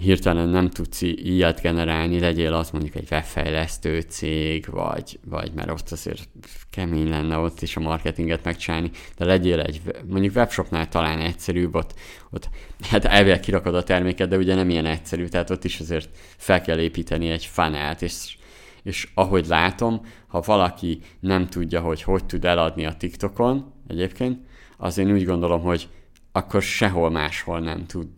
hirtelen 0.03 0.49
nem 0.49 0.71
tudsz 0.71 1.03
ilyet 1.03 1.61
generálni, 1.61 2.21
legyél 2.21 2.55
az 2.55 2.71
mondjuk 2.71 2.95
egy 2.95 3.09
webfejlesztő 3.11 4.01
cég, 4.01 4.67
vagy, 4.71 5.19
vagy 5.25 5.53
mert 5.55 5.71
ott 5.71 5.91
azért 5.91 6.29
kemény 6.71 7.09
lenne 7.09 7.37
ott 7.37 7.63
is 7.63 7.77
a 7.77 7.81
marketinget 7.81 8.45
megcsinálni, 8.45 8.91
de 9.17 9.25
legyél 9.25 9.61
egy, 9.61 9.81
mondjuk 10.09 10.35
webshopnál 10.35 10.89
talán 10.89 11.21
egyszerűbb, 11.21 11.75
ott, 11.75 11.95
ott 12.31 12.49
hát 12.91 13.05
elvileg 13.05 13.41
kirakod 13.41 13.75
a 13.75 13.83
terméket, 13.83 14.29
de 14.29 14.37
ugye 14.37 14.55
nem 14.55 14.71
ilyen 14.71 14.87
egyszerű, 14.87 15.27
tehát 15.27 15.51
ott 15.51 15.65
is 15.65 15.81
azért 15.81 16.09
fel 16.37 16.61
kell 16.61 16.79
építeni 16.79 17.29
egy 17.29 17.45
funnelt, 17.45 18.03
és, 18.03 18.37
és 18.83 19.09
ahogy 19.15 19.47
látom, 19.47 20.01
ha 20.27 20.41
valaki 20.41 21.01
nem 21.21 21.47
tudja, 21.47 21.81
hogy 21.81 22.03
hogy 22.03 22.25
tud 22.25 22.45
eladni 22.45 22.87
a 22.87 22.97
TikTokon 22.97 23.73
egyébként, 23.89 24.39
az 24.77 24.99
én 24.99 25.13
úgy 25.13 25.25
gondolom, 25.25 25.61
hogy 25.63 25.89
akkor 26.33 26.63
sehol 26.63 27.11
máshol 27.11 27.61
nem 27.61 27.87
tud 27.87 28.09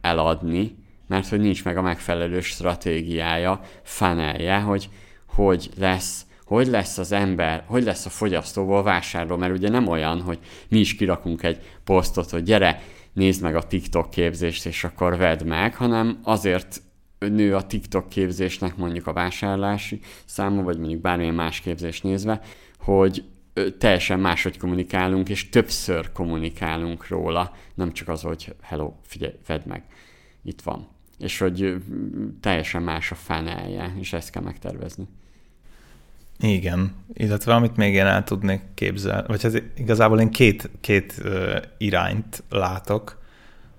eladni, 0.00 0.82
mert 1.06 1.28
hogy 1.28 1.40
nincs 1.40 1.64
meg 1.64 1.76
a 1.76 1.82
megfelelő 1.82 2.40
stratégiája, 2.40 3.60
fanelje, 3.82 4.58
hogy 4.58 4.88
hogy 5.34 5.70
lesz, 5.78 6.26
hogy 6.44 6.66
lesz 6.66 6.98
az 6.98 7.12
ember, 7.12 7.64
hogy 7.66 7.82
lesz 7.82 8.06
a 8.06 8.10
fogyasztóból 8.10 8.82
vásárló, 8.82 9.36
mert 9.36 9.56
ugye 9.56 9.68
nem 9.68 9.88
olyan, 9.88 10.20
hogy 10.20 10.38
mi 10.68 10.78
is 10.78 10.94
kirakunk 10.94 11.42
egy 11.42 11.60
posztot, 11.84 12.30
hogy 12.30 12.42
gyere, 12.42 12.82
nézd 13.12 13.42
meg 13.42 13.56
a 13.56 13.66
TikTok 13.66 14.10
képzést, 14.10 14.66
és 14.66 14.84
akkor 14.84 15.16
vedd 15.16 15.46
meg, 15.46 15.74
hanem 15.74 16.18
azért 16.22 16.82
nő 17.18 17.54
a 17.54 17.66
TikTok 17.66 18.08
képzésnek 18.08 18.76
mondjuk 18.76 19.06
a 19.06 19.12
vásárlási 19.12 20.00
száma, 20.24 20.62
vagy 20.62 20.78
mondjuk 20.78 21.00
bármilyen 21.00 21.34
más 21.34 21.60
képzést 21.60 22.02
nézve, 22.02 22.40
hogy 22.78 23.24
teljesen 23.78 24.20
máshogy 24.20 24.58
kommunikálunk, 24.58 25.28
és 25.28 25.48
többször 25.48 26.12
kommunikálunk 26.12 27.08
róla, 27.08 27.52
nem 27.74 27.92
csak 27.92 28.08
az, 28.08 28.22
hogy 28.22 28.54
hello, 28.62 28.92
figyelj, 29.02 29.34
vedd 29.46 29.62
meg, 29.66 29.82
itt 30.42 30.60
van 30.60 30.93
és 31.18 31.38
hogy 31.38 31.76
teljesen 32.40 32.82
más 32.82 33.10
a 33.10 33.14
fánelje, 33.14 33.94
és 34.00 34.12
ezt 34.12 34.30
kell 34.30 34.42
megtervezni. 34.42 35.06
Igen, 36.38 36.94
illetve 37.12 37.54
amit 37.54 37.76
még 37.76 37.94
én 37.94 38.06
el 38.06 38.24
tudnék 38.24 38.60
képzelni, 38.74 39.26
vagy 39.26 39.42
hát 39.42 39.62
igazából 39.76 40.20
én 40.20 40.30
két, 40.30 40.70
két 40.80 41.22
irányt 41.78 42.42
látok. 42.50 43.22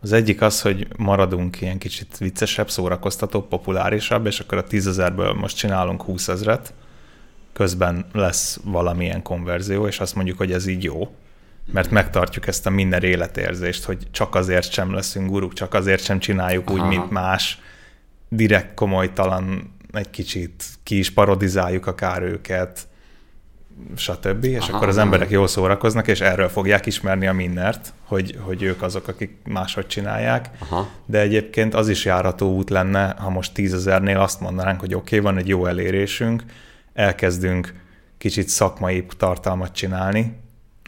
Az 0.01 0.12
egyik 0.12 0.42
az, 0.42 0.62
hogy 0.62 0.88
maradunk 0.98 1.62
ilyen 1.62 1.77
kicsit 1.77 2.18
viccesebb, 2.18 2.70
szórakoztatóbb, 2.70 3.48
populárisabb, 3.48 4.25
és 4.25 4.39
akkor 4.39 4.58
a 4.58 4.63
tízezerből 4.63 5.34
most 5.34 5.58
csinálunk 5.58 6.01
20 6.01 6.27
ezret, 6.27 6.74
közben 7.54 8.06
lesz 8.12 8.60
valamilyen 8.63 9.22
konverzió, 9.22 9.88
és 9.88 10.00
azt 10.00 10.15
mondjuk, 10.15 10.38
hogy 10.38 10.51
ez 10.51 10.68
így 10.68 10.84
jó 10.84 11.15
mert 11.72 11.91
megtartjuk 11.91 12.48
ezt 12.48 12.65
a 12.65 12.69
minden 12.69 13.03
életérzést, 13.03 13.84
hogy 13.84 14.07
csak 14.12 14.36
azért 14.36 14.72
sem 14.72 14.93
leszünk 14.93 15.29
guruk, 15.29 15.53
csak 15.53 15.74
azért 15.74 16.03
sem 16.03 16.19
csináljuk 16.19 16.69
Aha. 16.69 16.77
úgy, 16.77 16.88
mint 16.88 17.12
más, 17.12 17.60
direkt 18.29 18.74
komolytalan, 18.74 19.74
egy 19.91 20.10
kicsit 20.10 20.63
ki 20.84 20.98
is 20.98 21.12
parodizáljuk 21.12 21.88
akár 21.88 22.22
őket, 22.22 22.88
stb. 23.95 24.43
És 24.43 24.67
Aha, 24.67 24.75
akkor 24.75 24.88
az 24.88 24.98
emberek 24.98 25.29
jól 25.29 25.48
szórakoznak, 25.48 26.07
és 26.07 26.22
erről 26.22 26.50
fogják 26.50 26.86
ismerni 26.86 27.27
a 27.27 27.34
minnert, 27.34 27.93
hogy, 28.03 28.38
hogy 28.39 28.63
ők 28.63 28.81
azok, 28.81 29.07
akik 29.07 29.38
máshogy 29.43 29.88
csinálják. 29.88 30.50
Aha. 30.60 30.88
De 31.05 31.19
egyébként 31.19 31.74
az 31.74 31.89
is 31.89 32.05
járató 32.05 32.55
út 32.55 32.69
lenne, 32.69 33.15
ha 33.17 33.29
most 33.29 33.53
tízezernél 33.53 34.19
azt 34.19 34.39
mondanánk, 34.39 34.79
hogy 34.79 34.93
oké, 34.93 35.17
okay, 35.17 35.31
van 35.31 35.41
egy 35.41 35.48
jó 35.48 35.65
elérésünk, 35.65 36.43
elkezdünk 36.93 37.74
kicsit 38.17 38.48
szakmai 38.48 39.05
tartalmat 39.17 39.74
csinálni, 39.74 40.43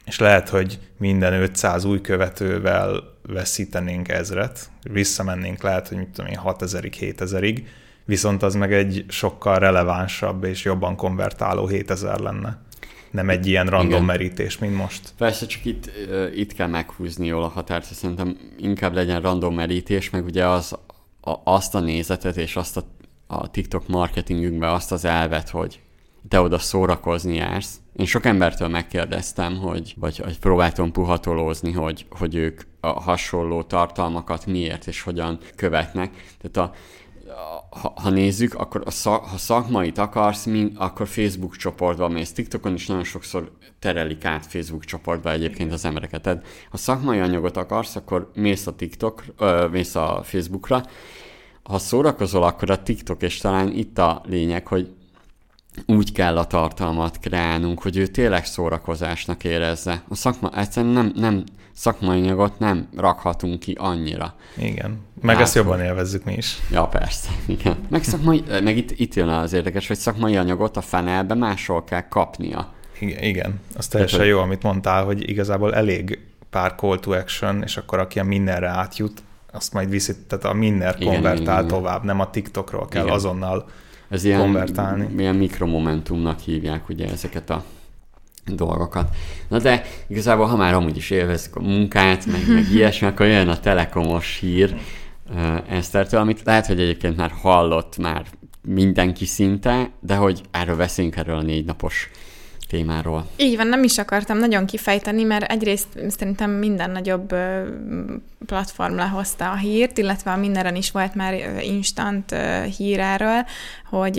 és 0.08 0.20
lehet, 0.20 0.50
hogy 0.50 0.80
minden 0.98 1.34
500 1.34 1.86
új 1.86 2.02
követővel 2.02 3.16
veszítenénk 3.22 4.10
ezret, 4.10 4.70
visszamennénk 4.92 5.62
lehet, 5.62 5.88
hogy 5.88 5.98
mit 5.98 6.08
tudom 6.08 6.32
én, 6.32 6.40
6000-ig, 6.44 6.94
7000-ig, 7.00 7.64
viszont 8.06 8.44
az 8.44 8.56
meg 8.56 8.74
egy 8.74 9.06
sokkal 9.08 9.60
relevánsabb 9.60 10.44
és 10.44 10.64
jobban 10.64 10.96
konvertáló 10.96 11.68
7000 11.68 12.20
lenne. 12.20 12.62
Nem 13.12 13.30
egy 13.30 13.48
ilyen 13.48 13.66
random 13.66 13.90
Igen. 13.90 14.04
merítés, 14.04 14.58
mint 14.58 14.76
most. 14.76 15.14
Persze, 15.18 15.46
csak 15.46 15.66
itt, 15.66 15.92
itt 16.36 16.54
kell 16.54 16.68
meghúzni 16.68 17.26
jól 17.26 17.44
a 17.44 17.48
határt, 17.48 17.94
szerintem 17.94 18.38
inkább 18.58 18.94
legyen 18.94 19.22
random 19.22 19.56
merítés, 19.56 20.10
meg 20.10 20.26
ugye 20.26 20.48
az, 20.48 20.76
a, 21.22 21.32
azt 21.44 21.76
a 21.76 21.80
nézetet 21.80 22.38
és 22.38 22.56
azt 22.56 22.78
a, 22.78 22.84
a 23.28 23.52
TikTok 23.52 23.88
marketingünkbe 23.88 24.72
azt 24.72 24.92
az 24.92 25.06
elvet, 25.06 25.50
hogy 25.50 25.80
te 26.28 26.42
oda 26.42 26.60
szórakozni 26.60 27.36
jársz. 27.36 27.80
Én 27.96 28.06
sok 28.06 28.26
embertől 28.26 28.68
megkérdeztem, 28.68 29.58
hogy, 29.58 29.94
vagy, 29.98 30.22
vagy 30.24 30.40
próbáltam 30.40 30.92
puhatolózni, 30.92 31.72
hogy, 31.72 32.06
hogy 32.10 32.36
ők 32.36 32.62
a 32.80 32.88
hasonló 32.88 33.64
tartalmakat 33.64 34.46
miért 34.46 34.88
és 34.88 35.02
hogyan 35.02 35.40
követnek. 35.56 36.36
Tehát 36.42 36.70
a, 36.70 36.76
ha, 37.70 37.94
ha 37.96 38.10
nézzük, 38.10 38.54
akkor 38.54 38.82
a 38.86 38.92
szak, 38.92 39.26
ha 39.26 39.38
szakmait 39.38 39.98
akarsz, 39.98 40.46
min, 40.46 40.76
akkor 40.78 41.08
Facebook 41.08 41.56
csoportba 41.56 42.08
mész. 42.08 42.32
TikTokon 42.32 42.74
is 42.74 42.88
nagyon 42.88 43.04
sokszor 43.04 43.52
terelik 43.80 44.26
át 44.26 44.46
Facebook 44.46 44.86
csoportba 44.86 45.32
egyébként 45.32 45.72
az 45.72 45.86
embereket. 45.86 46.22
Tehát 46.22 46.46
ha 46.70 46.78
szakmai 46.78 47.20
anyagot 47.20 47.58
akarsz, 47.58 47.96
akkor 47.96 48.32
mész 48.36 48.68
a 48.68 48.76
TikTok, 48.76 49.24
ö, 49.38 49.68
mész 49.72 49.96
a 49.96 50.22
Facebookra. 50.24 50.84
Ha 51.64 51.78
szórakozol, 51.78 52.44
akkor 52.44 52.70
a 52.70 52.84
TikTok, 52.84 53.22
és 53.22 53.38
talán 53.38 53.72
itt 53.72 53.98
a 53.98 54.22
lényeg, 54.26 54.68
hogy 54.68 54.94
úgy 55.86 56.12
kell 56.12 56.38
a 56.38 56.46
tartalmat 56.46 57.20
kreálnunk, 57.20 57.82
hogy 57.82 57.98
ő 57.98 58.08
tényleg 58.08 58.46
szórakozásnak 58.46 59.44
érezze. 59.44 60.02
A 60.10 60.16
szakma, 60.16 60.52
egyszerűen 60.56 60.94
nem, 60.94 61.12
nem 61.16 61.44
szakmai 61.74 62.20
anyagot 62.20 62.60
nem 62.60 62.88
rakhatunk 62.96 63.60
ki 63.60 63.76
annyira. 63.80 64.34
Igen, 64.58 65.00
meg 65.22 65.36
hát, 65.36 65.44
ezt 65.44 65.56
jobban 65.56 65.82
élvezzük 65.82 66.24
mi 66.24 66.34
is. 66.34 66.58
Ja, 66.72 66.88
persze, 66.88 67.30
igen. 67.46 67.76
Meg, 67.90 68.04
szakmai, 68.04 68.44
meg 68.64 68.78
itt, 68.78 68.92
itt 68.92 69.14
jön 69.14 69.28
az 69.28 69.54
érdekes, 69.54 69.88
hogy 69.88 69.98
szakmai 69.98 70.38
anyagot 70.38 70.78
a 70.78 70.82
fenelbe 70.82 71.34
máshol 71.34 71.84
kell 71.84 72.08
kapnia. 72.08 72.74
Igen, 73.00 73.60
az 73.76 73.88
teljesen 73.88 74.20
Tehát, 74.20 74.34
jó, 74.34 74.40
amit 74.40 74.64
mondtál, 74.64 75.04
hogy 75.04 75.30
igazából 75.30 75.76
elég 75.76 76.20
pár 76.50 76.76
call 76.76 77.00
to 77.00 77.12
action, 77.12 77.64
és 77.64 77.78
akkor 77.78 78.00
aki 78.00 78.20
a 78.20 78.24
mindenre 78.24 78.68
átjut, 78.68 79.24
azt 79.52 79.74
majd 79.74 79.90
viszi, 79.90 80.14
tehát 80.28 80.46
a 80.46 80.54
minden 80.54 80.96
konvertál 81.00 81.64
igen, 81.64 81.68
tovább, 81.68 82.04
nem 82.04 82.20
a 82.20 82.30
TikTokról 82.30 82.88
kell 82.88 83.04
igen. 83.04 83.16
azonnal 83.16 83.70
ez 84.10 84.24
ilyen, 84.24 84.40
konvertálni. 84.40 85.08
Ilyen 85.18 85.36
mikromomentumnak 85.36 86.40
hívják 86.40 86.90
ugye 86.90 87.10
ezeket 87.10 87.50
a 87.50 87.64
dolgokat. 88.46 89.16
Na 89.48 89.60
de 89.60 89.84
igazából, 90.08 90.46
ha 90.46 90.56
már 90.56 90.74
amúgy 90.74 90.98
is 90.98 91.10
élvezik 91.10 91.56
a 91.56 91.62
munkát, 91.62 92.26
meg, 92.26 92.42
meg 92.48 92.72
ilyesmi, 92.74 93.08
akkor 93.08 93.26
jön 93.26 93.48
a 93.48 93.60
telekomos 93.60 94.38
hír. 94.40 94.76
Esztertől, 95.70 96.20
amit 96.20 96.42
lehet, 96.44 96.66
hogy 96.66 96.80
egyébként 96.80 97.18
már 97.18 97.32
hallott 97.42 97.98
már 97.98 98.26
mindenki 98.62 99.26
szinte, 99.26 99.92
de 100.00 100.16
hogy 100.16 100.42
erről 100.52 100.76
beszélünk 100.76 101.16
erről 101.16 101.38
a 101.38 101.42
négy 101.42 101.66
napos 101.66 102.10
témáról. 102.68 103.28
Így 103.38 103.56
van, 103.56 103.68
nem 103.68 103.84
is 103.84 103.98
akartam 103.98 104.38
nagyon 104.38 104.66
kifejteni, 104.66 105.24
mert 105.24 105.52
egyrészt 105.52 105.88
szerintem 106.08 106.52
minden 106.52 106.92
nagyobb 106.92 107.36
platform 108.46 108.96
lehozta 108.96 109.52
a 109.52 109.56
hírt, 109.56 109.98
illetve 109.98 110.32
a 110.32 110.38
mindenen 110.38 110.76
is 110.76 110.92
volt 110.92 111.16
már 111.16 111.62
instant 111.62 112.36
hír 112.78 113.00
erről, 113.00 113.46
hogy 113.90 114.16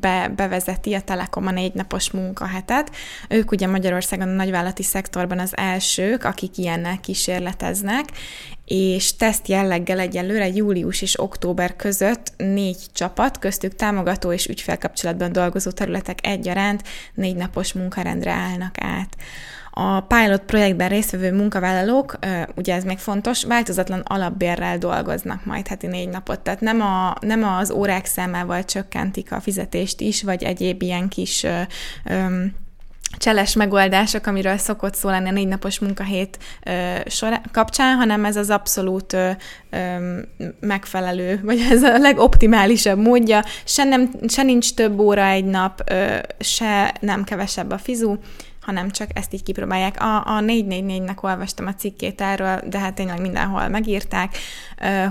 be, 0.00 0.32
bevezeti 0.36 0.94
a 0.94 1.00
Telekom 1.00 1.46
a 1.46 1.50
négy 1.50 1.74
napos 1.74 2.10
munkahetet. 2.10 2.90
Ők 3.28 3.50
ugye 3.50 3.66
Magyarországon 3.66 4.28
a 4.28 4.32
nagyvállalati 4.32 4.82
szektorban 4.82 5.38
az 5.38 5.56
elsők, 5.56 6.24
akik 6.24 6.58
ilyennel 6.58 7.00
kísérleteznek, 7.00 8.04
és 8.68 9.16
teszt 9.16 9.48
jelleggel 9.48 9.98
egyelőre 9.98 10.48
július 10.48 11.02
és 11.02 11.20
október 11.20 11.76
között 11.76 12.32
négy 12.36 12.78
csapat, 12.92 13.38
köztük 13.38 13.74
támogató 13.74 14.32
és 14.32 14.46
ügyfélkapcsolatban 14.46 15.32
dolgozó 15.32 15.70
területek 15.70 16.18
egyaránt 16.26 16.82
négy 17.14 17.36
napos 17.36 17.72
munkarendre 17.72 18.30
állnak 18.30 18.74
át. 18.80 19.16
A 19.70 20.00
pilot 20.00 20.42
projektben 20.42 20.88
résztvevő 20.88 21.32
munkavállalók, 21.32 22.18
ugye 22.56 22.74
ez 22.74 22.84
még 22.84 22.98
fontos, 22.98 23.44
változatlan 23.44 24.00
alapbérrel 24.00 24.78
dolgoznak 24.78 25.44
majd 25.44 25.66
heti 25.66 25.86
négy 25.86 26.08
napot. 26.08 26.40
Tehát 26.40 26.60
nem, 26.60 26.80
a, 26.80 27.16
nem 27.20 27.44
az 27.44 27.70
órák 27.70 28.06
számával 28.06 28.64
csökkentik 28.64 29.32
a 29.32 29.40
fizetést 29.40 30.00
is, 30.00 30.22
vagy 30.22 30.42
egyéb 30.42 30.82
ilyen 30.82 31.08
kis 31.08 31.42
ö, 31.42 31.60
cseles 33.16 33.54
megoldások, 33.54 34.26
amiről 34.26 34.56
szokott 34.56 34.94
szó 34.94 35.08
lenni 35.08 35.28
a 35.28 35.32
négy 35.32 35.48
napos 35.48 35.78
munkahét 35.78 36.38
ö, 36.62 36.94
sorá, 37.06 37.40
kapcsán, 37.52 37.96
hanem 37.96 38.24
ez 38.24 38.36
az 38.36 38.50
abszolút 38.50 39.12
ö, 39.12 39.30
ö, 39.70 40.18
megfelelő, 40.60 41.40
vagy 41.42 41.60
ez 41.70 41.82
a 41.82 41.98
legoptimálisabb 41.98 42.98
módja. 42.98 43.44
Se, 43.64 43.84
nem, 43.84 44.10
se 44.28 44.42
nincs 44.42 44.74
több 44.74 44.98
óra 44.98 45.26
egy 45.26 45.44
nap, 45.44 45.82
ö, 45.90 46.16
se 46.38 46.94
nem 47.00 47.24
kevesebb 47.24 47.70
a 47.70 47.78
fizu, 47.78 48.16
hanem 48.68 48.90
csak 48.90 49.10
ezt 49.14 49.34
így 49.34 49.42
kipróbálják. 49.42 50.00
A, 50.00 50.16
a 50.16 50.40
444-nek 50.40 51.22
olvastam 51.24 51.66
a 51.66 51.74
cikkét 51.74 52.20
erről, 52.20 52.60
de 52.68 52.78
hát 52.78 52.94
tényleg 52.94 53.20
mindenhol 53.20 53.68
megírták, 53.68 54.36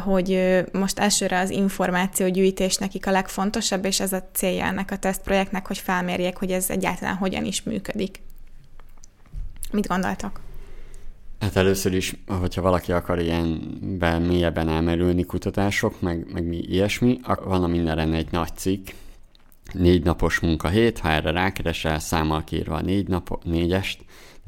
hogy 0.04 0.62
most 0.72 1.00
elsőre 1.00 1.40
az 1.40 1.50
információgyűjtés 1.50 2.76
nekik 2.76 3.08
a 3.08 3.12
legfontosabb, 3.12 3.86
és 3.86 4.00
ez 4.00 4.14
a 4.14 4.24
célja 4.34 4.66
ennek 4.66 4.92
a 4.92 4.98
tesztprojektnek, 4.98 5.68
hogy 5.68 5.78
felmérjék, 5.78 6.36
hogy 6.36 6.52
ez 6.52 6.70
egyáltalán 6.70 7.16
hogyan 7.16 7.46
is 7.46 7.64
működik. 7.64 8.22
Mit 9.72 9.88
gondoltak? 9.88 10.40
Hát 11.40 11.56
először 11.56 11.94
is, 11.94 12.16
hogyha 12.40 12.62
valaki 12.62 12.92
akar 12.92 13.20
ilyenben 13.20 14.22
mélyebben 14.22 14.70
elmerülni 14.70 15.24
kutatások, 15.24 16.02
meg, 16.02 16.32
meg 16.34 16.44
mi 16.44 16.58
ilyesmi, 16.58 17.20
van 17.44 17.64
a 17.64 17.68
mindenre 17.68 18.02
egy 18.02 18.32
nagy 18.32 18.56
cikk, 18.56 18.88
négy 19.74 20.04
napos 20.04 20.40
munkahét, 20.40 21.00
ha 21.00 21.10
erre 21.10 21.32
rákeresel, 21.32 22.00
számmal 22.00 22.44
kírva 22.44 22.76
a 22.76 22.82
négy 22.82 23.08
nap, 23.08 23.44
négyest, 23.44 24.06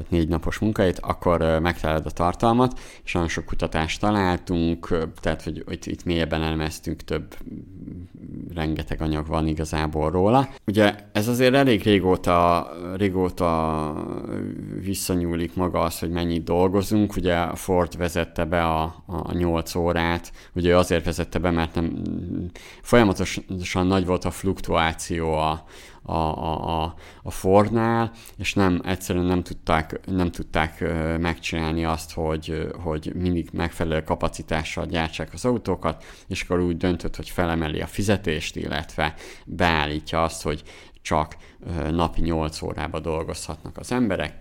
négy 0.09 0.27
napos 0.27 0.59
munkahét, 0.59 0.99
akkor 0.99 1.59
megtalálod 1.61 2.05
a 2.05 2.11
tartalmat, 2.11 2.79
és 3.03 3.13
nagyon 3.13 3.29
sok 3.29 3.45
kutatást 3.45 3.99
találtunk, 3.99 5.07
tehát 5.19 5.41
hogy, 5.43 5.63
hogy 5.65 5.79
itt 5.83 6.03
mélyebben 6.03 6.43
elemeztünk, 6.43 7.01
több, 7.01 7.35
rengeteg 8.53 9.01
anyag 9.01 9.27
van 9.27 9.47
igazából 9.47 10.11
róla. 10.11 10.49
Ugye 10.67 10.95
ez 11.11 11.27
azért 11.27 11.53
elég 11.53 11.83
régóta, 11.83 12.67
régóta 12.95 13.93
visszanyúlik 14.81 15.55
maga 15.55 15.79
az, 15.79 15.99
hogy 15.99 16.09
mennyit 16.09 16.43
dolgozunk, 16.43 17.15
ugye 17.15 17.55
Ford 17.55 17.97
vezette 17.97 18.45
be 18.45 18.63
a, 18.63 19.03
a 19.05 19.33
8 19.33 19.75
órát, 19.75 20.31
ugye 20.53 20.77
azért 20.77 21.05
vezette 21.05 21.39
be, 21.39 21.51
mert 21.51 21.75
nem 21.75 22.01
folyamatosan 22.81 23.87
nagy 23.87 24.05
volt 24.05 24.25
a 24.25 24.31
fluktuáció 24.31 25.33
a, 25.33 25.63
a, 26.09 26.43
a, 26.43 26.81
a, 26.83 26.93
a 27.23 27.31
Fordnál, 27.31 28.11
és 28.37 28.53
nem, 28.53 28.81
egyszerűen 28.85 29.25
nem 29.25 29.43
tudták, 29.43 29.99
nem 30.05 30.31
tudták 30.31 30.79
megcsinálni 31.19 31.85
azt, 31.85 32.13
hogy, 32.13 32.67
hogy 32.83 33.11
mindig 33.15 33.49
megfelelő 33.53 34.03
kapacitással 34.03 34.85
gyártsák 34.85 35.33
az 35.33 35.45
autókat, 35.45 36.03
és 36.27 36.41
akkor 36.41 36.59
úgy 36.59 36.77
döntött, 36.77 37.15
hogy 37.15 37.29
felemeli 37.29 37.81
a 37.81 37.87
fizetést, 37.87 38.55
illetve 38.55 39.13
beállítja 39.45 40.23
azt, 40.23 40.41
hogy 40.41 40.63
csak 41.01 41.37
napi 41.89 42.21
8 42.21 42.61
órába 42.61 42.99
dolgozhatnak 42.99 43.77
az 43.77 43.91
emberek, 43.91 44.37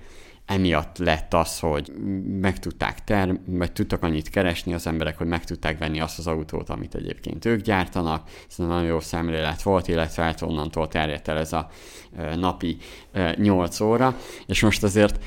emiatt 0.48 0.98
lett 0.98 1.34
az, 1.34 1.58
hogy 1.58 1.92
meg 2.40 2.58
tudták 2.58 3.04
ter, 3.04 3.40
vagy 3.46 3.72
tudtak 3.72 4.02
annyit 4.02 4.28
keresni 4.28 4.74
az 4.74 4.86
emberek, 4.86 5.18
hogy 5.18 5.26
meg 5.26 5.44
tudták 5.44 5.78
venni 5.78 6.00
azt 6.00 6.18
az 6.18 6.26
autót, 6.26 6.68
amit 6.68 6.94
egyébként 6.94 7.44
ők 7.44 7.60
gyártanak. 7.60 8.28
Ez 8.48 8.56
nagyon 8.56 8.84
jó 8.84 9.00
szemlélet 9.00 9.62
volt, 9.62 9.88
illetve 9.88 10.22
hát 10.22 10.42
onnantól 10.42 10.88
terjedt 10.88 11.28
el 11.28 11.38
ez 11.38 11.52
a 11.52 11.68
napi 12.36 12.76
8 13.36 13.80
óra, 13.80 14.16
és 14.46 14.62
most 14.62 14.82
azért 14.82 15.24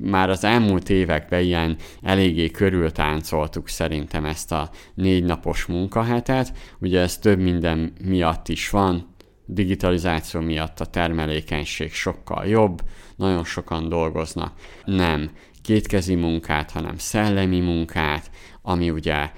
már 0.00 0.30
az 0.30 0.44
elmúlt 0.44 0.90
években 0.90 1.42
ilyen 1.42 1.76
eléggé 2.02 2.50
körültáncoltuk 2.50 3.68
szerintem 3.68 4.24
ezt 4.24 4.52
a 4.52 4.70
négy 4.94 5.24
napos 5.24 5.66
munkahetet. 5.66 6.52
Ugye 6.78 7.00
ez 7.00 7.18
több 7.18 7.38
minden 7.38 7.92
miatt 8.04 8.48
is 8.48 8.70
van, 8.70 9.13
digitalizáció 9.46 10.40
miatt 10.40 10.80
a 10.80 10.86
termelékenység 10.86 11.92
sokkal 11.92 12.46
jobb, 12.46 12.82
nagyon 13.16 13.44
sokan 13.44 13.88
dolgoznak 13.88 14.52
nem 14.84 15.30
kétkezi 15.62 16.14
munkát, 16.14 16.70
hanem 16.70 16.98
szellemi 16.98 17.60
munkát, 17.60 18.30
ami 18.62 18.90
ugye 18.90 19.30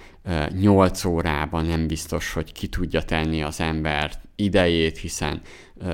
8 0.49 1.05
órában 1.05 1.65
nem 1.65 1.87
biztos, 1.87 2.33
hogy 2.33 2.53
ki 2.53 2.67
tudja 2.67 3.03
tenni 3.03 3.43
az 3.43 3.61
ember 3.61 4.13
idejét, 4.37 4.99
hiszen 4.99 5.41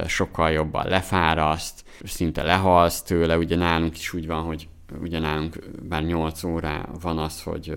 sokkal 0.07 0.51
jobban 0.51 0.87
lefáraszt, 0.89 1.85
szinte 2.05 2.43
lehalsz 2.43 3.03
tőle, 3.03 3.39
ugye 3.39 3.57
nálunk 3.57 3.99
is 3.99 4.13
úgy 4.13 4.27
van, 4.27 4.43
hogy 4.43 4.69
ugye 5.01 5.19
nálunk 5.19 5.59
bár 5.83 6.03
8 6.03 6.45
órá 6.45 6.89
van 7.01 7.19
az, 7.19 7.43
hogy 7.43 7.77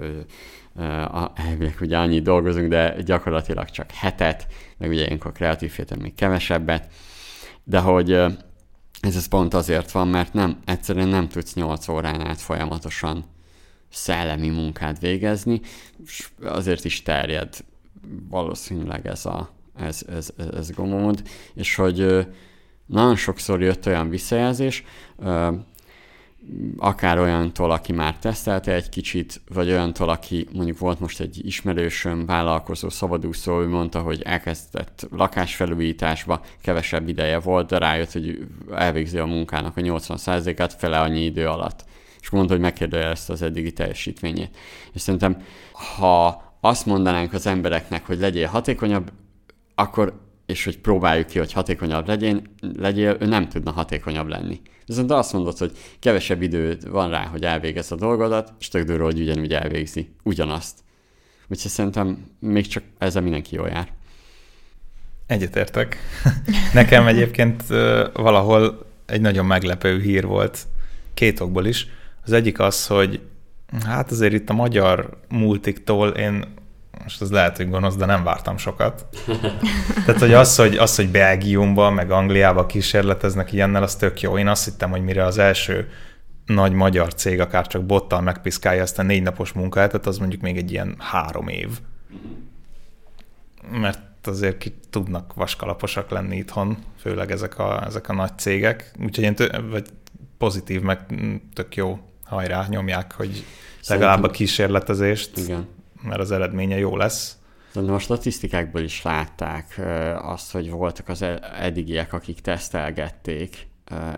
a, 0.76 1.32
elvileg 1.36 1.78
ugye 1.82 1.98
annyit 1.98 2.24
dolgozunk, 2.24 2.70
de 2.70 3.02
gyakorlatilag 3.02 3.70
csak 3.70 3.92
hetet, 3.92 4.48
meg 4.78 4.90
ugye 4.90 5.06
ilyenkor 5.06 5.32
kreatív 5.32 5.72
héten 5.72 6.00
még 6.02 6.16
kevesebbet, 6.16 6.88
de 7.64 7.80
hogy 7.80 8.12
ez, 9.00 9.16
ez 9.16 9.28
pont 9.28 9.54
azért 9.54 9.92
van, 9.92 10.08
mert 10.08 10.34
nem, 10.34 10.60
egyszerűen 10.66 11.08
nem 11.08 11.28
tudsz 11.28 11.54
8 11.54 11.88
órán 11.88 12.28
át 12.28 12.42
folyamatosan 12.42 13.26
szellemi 13.90 14.50
munkát 14.50 15.00
végezni, 15.00 15.62
és 16.06 16.30
azért 16.44 16.86
is 16.86 17.02
terjed 17.02 17.56
valószínűleg 18.30 19.08
ez 19.08 19.26
a 19.26 19.56
ez, 19.80 20.06
ez, 20.16 20.30
ez, 20.38 20.48
ez 20.48 20.72
gomód, 20.72 21.22
és 21.54 21.76
hogy 21.76 22.28
nagyon 22.86 23.16
sokszor 23.16 23.62
jött 23.62 23.86
olyan 23.86 24.10
visszajelzés, 24.10 24.84
akár 26.78 27.20
olyantól, 27.20 27.72
aki 27.72 27.94
már 27.94 28.18
tesztelte 28.18 28.74
egy 28.74 28.90
kicsit, 28.90 29.42
vagy 29.54 29.70
olyantól, 29.70 30.10
aki 30.10 30.48
mondjuk 30.54 30.78
volt 30.78 31.00
most 31.00 31.20
egy 31.20 31.46
ismerősöm, 31.46 32.26
vállalkozó, 32.26 32.90
szabadúszó, 32.90 33.62
ő 33.62 33.68
mondta, 33.68 34.02
hogy 34.02 34.22
elkezdett 34.22 35.08
lakásfelújításba, 35.12 36.42
kevesebb 36.62 37.08
ideje 37.08 37.40
volt, 37.40 37.68
de 37.68 37.78
rájött, 37.78 38.12
hogy 38.12 38.48
elvégzi 38.72 39.18
a 39.18 39.26
munkának 39.26 39.78
a 39.78 39.82
80%-át 39.82 40.74
fele 40.74 41.00
annyi 41.00 41.24
idő 41.24 41.48
alatt. 41.48 41.86
És 42.22 42.30
mondta, 42.30 42.54
hogy 42.54 42.62
megkérdőjelezte 42.62 43.34
az 43.34 43.42
eddigi 43.42 43.74
teljesítményét. 43.74 44.58
És 44.94 45.02
szerintem, 45.02 45.42
ha 45.98 46.44
azt 46.62 46.86
mondanánk 46.86 47.34
az 47.34 47.48
embereknek, 47.48 48.06
hogy 48.06 48.20
legyél 48.20 48.48
hatékonyabb, 48.48 49.12
akkor 49.76 50.25
és 50.46 50.64
hogy 50.64 50.78
próbáljuk 50.78 51.28
ki, 51.28 51.38
hogy 51.38 51.52
hatékonyabb 51.52 52.08
legyen, 52.08 52.50
legyél, 52.78 53.18
ő 53.20 53.26
nem 53.26 53.50
tudna 53.50 53.72
hatékonyabb 53.72 54.28
lenni. 54.28 54.62
Viszont 54.86 55.12
azt 55.12 55.34
mondod, 55.34 55.58
hogy 55.58 55.72
kevesebb 56.00 56.42
idő 56.42 56.78
van 56.90 57.10
rá, 57.10 57.26
hogy 57.26 57.44
elvégez 57.44 57.92
a 57.92 57.96
dolgodat, 57.96 58.54
és 58.60 58.68
tök 58.68 58.86
durva, 58.86 59.04
hogy 59.04 59.20
ugyanúgy 59.20 59.54
elvégzi 59.54 60.10
ugyanazt. 60.24 60.80
Úgyhogy 61.48 61.72
szerintem 61.72 62.26
még 62.40 62.68
csak 62.68 62.84
ezzel 62.98 63.22
mindenki 63.22 63.56
jól 63.56 63.68
jár. 63.68 63.92
Egyetértek. 65.28 65.98
Nekem 66.74 67.08
egyébként 67.08 67.64
valahol 68.14 68.86
egy 69.06 69.22
nagyon 69.22 69.46
meglepő 69.46 70.02
hír 70.02 70.26
volt, 70.26 70.60
két 71.14 71.40
okból 71.40 71.66
is. 71.66 71.88
Az 72.24 72.32
egyik 72.32 72.60
az, 72.60 72.88
hogy 72.88 73.22
hát 73.86 74.12
azért 74.12 74.34
itt 74.34 74.50
a 74.50 74.54
magyar 74.54 75.20
multiktól 75.30 76.10
én 76.10 76.46
most 77.06 77.22
ez 77.22 77.32
lehet, 77.32 77.58
hogy 77.58 77.70
gonosz, 77.70 77.96
de 77.96 78.06
nem 78.06 78.24
vártam 78.24 78.58
sokat. 78.58 79.06
Tehát, 80.06 80.20
hogy 80.20 80.34
az, 80.34 80.56
hogy, 80.56 80.78
az, 80.78 80.96
hogy 80.96 81.10
Belgiumban, 81.10 81.94
meg 81.94 82.12
Angliában 82.12 82.68
kísérleteznek 82.68 83.52
ilyennel, 83.52 83.84
az 83.84 83.96
tök 83.96 84.22
jó. 84.22 84.38
Én 84.38 84.48
azt 84.48 84.66
hittem, 84.66 84.90
hogy 84.90 85.04
mire 85.04 85.24
az 85.24 85.38
első 85.38 85.90
nagy 86.46 86.72
magyar 86.72 87.14
cég 87.14 87.40
akár 87.40 87.68
csak 87.68 87.86
bottal 87.86 88.22
megpiszkálja 88.22 88.82
ezt 88.82 89.00
a 89.00 89.04
négy 89.04 89.22
napos 89.22 89.52
munkáját, 89.52 90.06
az 90.06 90.18
mondjuk 90.18 90.42
még 90.42 90.58
egy 90.58 90.72
ilyen 90.72 90.96
három 91.00 91.48
év. 91.48 91.70
Mert 93.72 94.28
azért 94.28 94.58
ki 94.58 94.76
tudnak 94.90 95.34
vaskalaposak 95.34 96.10
lenni 96.10 96.38
itthon, 96.38 96.78
főleg 97.00 97.32
ezek 97.32 97.60
a, 97.60 97.84
ezek 97.86 98.10
a 98.10 98.14
nagy 98.14 98.38
cégek. 98.38 98.92
Úgyhogy 99.04 99.24
én 99.24 99.36
tő, 99.36 99.66
vagy 99.70 99.86
pozitív, 100.38 100.82
meg 100.82 101.00
tök 101.54 101.76
jó 101.76 102.00
hajrá, 102.24 102.66
nyomják, 102.70 103.14
hogy 103.14 103.46
legalább 103.88 104.24
a 104.24 104.30
kísérletezést. 104.30 105.38
Igen 105.38 105.75
mert 106.06 106.20
az 106.20 106.32
eredménye 106.32 106.78
jó 106.78 106.98
lesz. 106.98 107.38
Szerintem 107.72 107.98
a 107.98 108.00
statisztikákból 108.00 108.82
is 108.82 109.02
látták 109.02 109.82
azt, 110.22 110.52
hogy 110.52 110.70
voltak 110.70 111.08
az 111.08 111.26
eddigiek, 111.60 112.14
akik 112.14 112.40
tesztelgették 112.40 113.68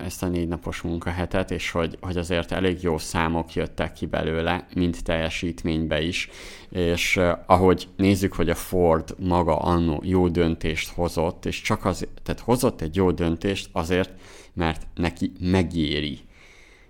ezt 0.04 0.22
a 0.22 0.28
négy 0.28 0.48
napos 0.48 0.80
munkahetet, 0.80 1.50
és 1.50 1.70
hogy, 1.70 1.98
hogy 2.00 2.16
azért 2.16 2.52
elég 2.52 2.82
jó 2.82 2.98
számok 2.98 3.54
jöttek 3.54 3.92
ki 3.92 4.06
belőle, 4.06 4.66
mint 4.74 5.04
teljesítménybe 5.04 6.00
is, 6.00 6.28
és 6.70 7.20
ahogy 7.46 7.88
nézzük, 7.96 8.32
hogy 8.32 8.50
a 8.50 8.54
Ford 8.54 9.14
maga 9.18 9.56
annó 9.58 10.00
jó 10.04 10.28
döntést 10.28 10.90
hozott, 10.90 11.46
és 11.46 11.60
csak 11.60 11.84
az, 11.84 12.06
tehát 12.22 12.40
hozott 12.40 12.80
egy 12.80 12.96
jó 12.96 13.10
döntést 13.10 13.68
azért, 13.72 14.10
mert 14.54 14.86
neki 14.94 15.32
megéri. 15.40 16.18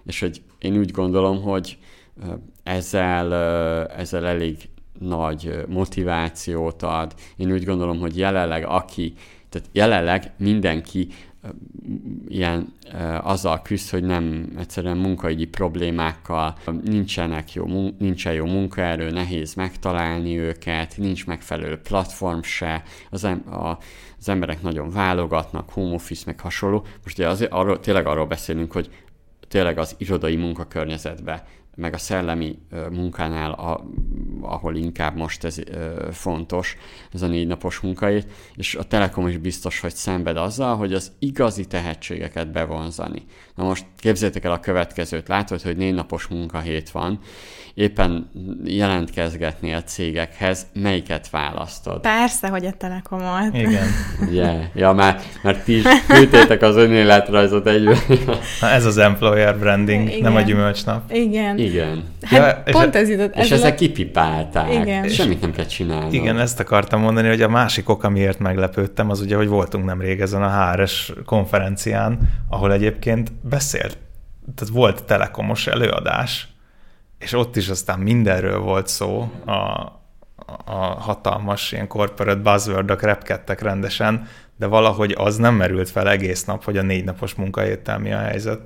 És 0.05 0.21
hogy 0.21 0.43
én 0.59 0.77
úgy 0.77 0.91
gondolom, 0.91 1.43
hogy 1.43 1.79
ezzel, 2.63 3.33
ezzel 3.87 4.27
elég 4.27 4.69
nagy 4.99 5.65
motivációt 5.69 6.83
ad. 6.83 7.15
Én 7.37 7.53
úgy 7.53 7.65
gondolom, 7.65 7.99
hogy 7.99 8.17
jelenleg 8.17 8.65
aki, 8.67 9.13
tehát 9.49 9.69
jelenleg 9.73 10.33
mindenki 10.39 11.09
ilyen 12.29 12.73
azzal 13.23 13.63
küzd, 13.63 13.91
hogy 13.91 14.03
nem 14.03 14.53
egyszerűen 14.59 14.97
munkaügyi 14.97 15.45
problémákkal, 15.45 16.57
nincsenek 16.85 17.53
jó, 17.53 17.67
nincsen 17.99 18.33
jó 18.33 18.47
munkaerő, 18.47 19.11
nehéz 19.11 19.55
megtalálni 19.55 20.39
őket, 20.39 20.95
nincs 20.97 21.27
megfelelő 21.27 21.77
platform 21.77 22.41
se, 22.41 22.83
az, 23.11 23.25
em- 23.25 23.47
a, 23.47 23.79
az 24.19 24.29
emberek 24.29 24.63
nagyon 24.63 24.91
válogatnak, 24.91 25.71
home 25.71 25.95
office, 25.95 26.23
meg 26.27 26.41
hasonló. 26.41 26.87
Most 27.03 27.19
ugye 27.19 27.29
azért 27.29 27.53
arról, 27.53 27.81
tényleg 27.81 28.07
arról 28.07 28.27
beszélünk, 28.27 28.73
hogy 28.73 28.91
tényleg 29.49 29.79
az 29.79 29.95
irodai 29.99 30.37
munkakörnyezetbe 30.37 31.45
meg 31.79 31.95
a 31.95 31.99
szellemi 31.99 32.59
munkánál, 32.91 33.53
a, 33.53 33.85
ahol 34.41 34.77
inkább 34.77 35.17
most 35.17 35.45
ez 35.45 35.59
fontos, 36.13 36.77
ez 37.13 37.23
a 37.23 37.27
négy 37.27 37.47
napos 37.47 37.81
munkai, 37.81 38.23
és 38.55 38.75
a 38.75 38.83
Telekom 38.83 39.29
is 39.29 39.37
biztos, 39.37 39.81
hogy 39.81 39.95
szenved 39.95 40.37
azzal, 40.37 40.77
hogy 40.77 40.93
az 40.93 41.13
igazi 41.19 41.67
tehetségeket 41.67 42.53
bevonzani. 42.53 43.25
Na 43.55 43.65
most 43.65 43.87
képzeljétek 43.97 44.45
el 44.45 44.53
a 44.53 44.61
következőt, 44.61 45.29
látod, 45.29 45.63
hogy 45.63 45.77
négy 45.77 45.95
napos 45.95 46.27
munkahét 46.27 46.91
van, 46.91 47.21
éppen 47.79 48.31
jelentkezgetnél 48.65 49.81
cégekhez, 49.81 50.67
melyiket 50.73 51.31
választod? 51.31 52.01
Persze, 52.01 52.49
hogy 52.49 52.67
a 52.67 52.73
Telekomot. 52.73 53.55
Igen. 53.55 53.87
Yeah. 54.31 54.61
Ja, 54.75 54.93
már, 54.93 55.21
már 55.43 55.57
ti 55.57 55.77
is 55.77 55.85
küldtétek 56.09 56.63
az 56.63 56.77
önéletrajzot 56.77 57.67
egyben. 57.67 57.97
Na 58.61 58.69
ez 58.69 58.85
az 58.85 58.97
employer 58.97 59.59
branding, 59.59 60.09
Igen. 60.09 60.21
nem 60.21 60.37
a 60.37 60.41
gyümölcsnap. 60.41 61.13
Igen. 61.13 61.59
Igen. 61.59 62.05
Hát 62.23 62.63
ja, 62.67 62.73
pont 62.73 62.97
ez 62.97 63.09
jutott. 63.09 63.37
És 63.37 63.51
ezek 63.51 63.73
a... 63.73 63.77
kipipálták. 63.77 64.73
Igen. 64.73 65.09
Semmit 65.09 65.41
nem 65.41 65.53
kell 65.53 65.67
csinálni. 65.67 66.17
Igen, 66.17 66.39
ezt 66.39 66.61
akartam 66.61 67.01
mondani, 67.01 67.29
hogy 67.29 67.43
a 67.43 67.49
másik 67.49 67.89
ok, 67.89 68.05
amiért 68.05 68.39
meglepődtem, 68.39 69.11
az 69.11 69.21
ugye, 69.21 69.37
hogy 69.37 69.49
voltunk 69.49 69.85
nemrég 69.85 70.21
ezen 70.21 70.43
a 70.43 70.73
HRS 70.73 71.13
konferencián, 71.25 72.19
ahol 72.49 72.73
egyébként 72.73 73.33
beszélt, 73.43 73.99
tehát 74.55 74.75
volt 74.75 75.05
telekomos 75.05 75.67
előadás, 75.67 76.49
és 77.19 77.33
ott 77.33 77.57
is 77.57 77.69
aztán 77.69 77.99
mindenről 77.99 78.59
volt 78.59 78.87
szó, 78.87 79.31
a, 79.45 79.53
a 80.65 80.77
hatalmas 80.99 81.73
ilyen 81.73 81.87
corporate 81.87 82.41
buzzword 82.41 83.01
repkedtek 83.01 83.61
rendesen, 83.61 84.27
de 84.57 84.67
valahogy 84.67 85.15
az 85.19 85.37
nem 85.37 85.55
merült 85.55 85.91
fel 85.91 86.09
egész 86.09 86.45
nap, 86.45 86.65
hogy 86.65 86.77
a 86.77 86.83
négy 86.83 87.05
napos 87.05 87.35
munkahéttel 87.35 87.99
mi 87.99 88.13
a 88.13 88.19
helyzet. 88.19 88.61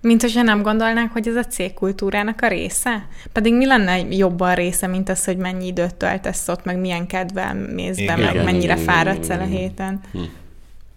Mint 0.00 0.20
hogyha 0.20 0.42
nem 0.42 0.62
gondolnánk, 0.62 1.12
hogy 1.12 1.28
ez 1.28 1.36
a 1.36 1.44
cégkultúrának 1.44 2.42
a 2.42 2.48
része? 2.48 3.06
Pedig 3.32 3.54
mi 3.54 3.66
lenne 3.66 3.98
jobban 3.98 4.54
része, 4.54 4.86
mint 4.86 5.08
az, 5.08 5.24
hogy 5.24 5.36
mennyi 5.36 5.66
időt 5.66 5.94
töltesz 5.94 6.48
ott, 6.48 6.64
meg 6.64 6.78
milyen 6.78 7.06
kedvel 7.06 7.54
mész 7.54 7.96
be, 7.96 8.16
meg 8.16 8.34
igen, 8.34 8.44
mennyire 8.44 8.72
igen, 8.72 8.84
fáradsz 8.84 9.24
igen, 9.24 9.38
el 9.38 9.46
a 9.46 9.48
héten. 9.48 10.00
Hm. 10.12 10.20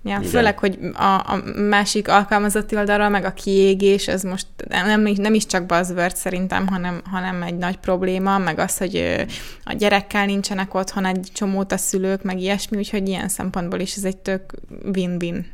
Ja, 0.08 0.18
Igen. 0.18 0.30
főleg, 0.30 0.60
hogy 0.60 0.80
a, 0.94 1.04
a 1.04 1.44
másik 1.70 2.08
alkalmazotti 2.08 2.76
oldalról, 2.76 3.10
meg 3.10 3.26
a 3.26 3.34
kiégés, 3.34 4.08
ez 4.08 4.24
most 4.24 4.48
nem, 4.70 5.02
nem 5.16 5.34
is 5.34 5.46
csak 5.46 5.66
buzzword 5.66 6.16
szerintem, 6.16 6.68
hanem, 6.68 7.02
hanem 7.12 7.44
egy 7.44 7.58
nagy 7.58 7.78
probléma, 7.78 8.38
meg 8.38 8.60
az, 8.60 8.78
hogy 8.78 9.26
a 9.64 9.74
gyerekkel 9.74 10.26
nincsenek 10.26 10.74
otthon 10.74 11.06
egy 11.06 11.30
csomót 11.34 11.72
a 11.72 11.78
szülők, 11.78 12.24
meg 12.24 12.40
ilyesmi, 12.40 12.78
úgyhogy 12.78 13.08
ilyen 13.08 13.28
szempontból 13.28 13.80
is 13.80 13.96
ez 13.96 14.04
egy 14.04 14.18
tök 14.18 14.54
win-win. 14.94 15.52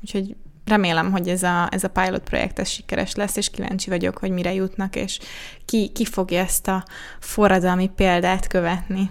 Úgyhogy 0.00 0.36
remélem, 0.64 1.10
hogy 1.10 1.28
ez 1.28 1.42
a, 1.42 1.68
ez 1.70 1.84
a 1.84 1.88
pilot 1.88 2.22
projekt 2.22 2.58
ez 2.58 2.68
sikeres 2.68 3.14
lesz, 3.14 3.36
és 3.36 3.50
kíváncsi 3.50 3.90
vagyok, 3.90 4.18
hogy 4.18 4.30
mire 4.30 4.54
jutnak, 4.54 4.96
és 4.96 5.18
ki, 5.64 5.90
ki 5.94 6.04
fogja 6.04 6.40
ezt 6.40 6.68
a 6.68 6.84
forradalmi 7.20 7.90
példát 7.96 8.46
követni. 8.46 9.10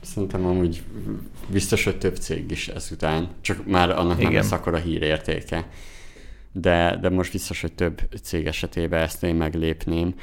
Szerintem 0.00 0.46
amúgy 0.46 0.82
biztos, 1.48 1.84
hogy 1.84 1.98
több 1.98 2.16
cég 2.16 2.50
is 2.50 2.68
ezután, 2.68 3.28
csak 3.40 3.66
már 3.66 3.90
annak 3.90 4.18
Igen. 4.18 4.32
nem 4.32 4.40
lesz 4.40 4.52
akkor 4.52 4.74
a 4.74 4.78
hírértéke. 4.78 5.68
De, 6.52 6.98
de 7.00 7.08
most 7.08 7.32
biztos, 7.32 7.60
hogy 7.60 7.72
több 7.72 8.00
cég 8.22 8.46
esetében 8.46 9.02
ezt 9.02 9.22
én 9.22 9.34
meglépném. 9.34 10.14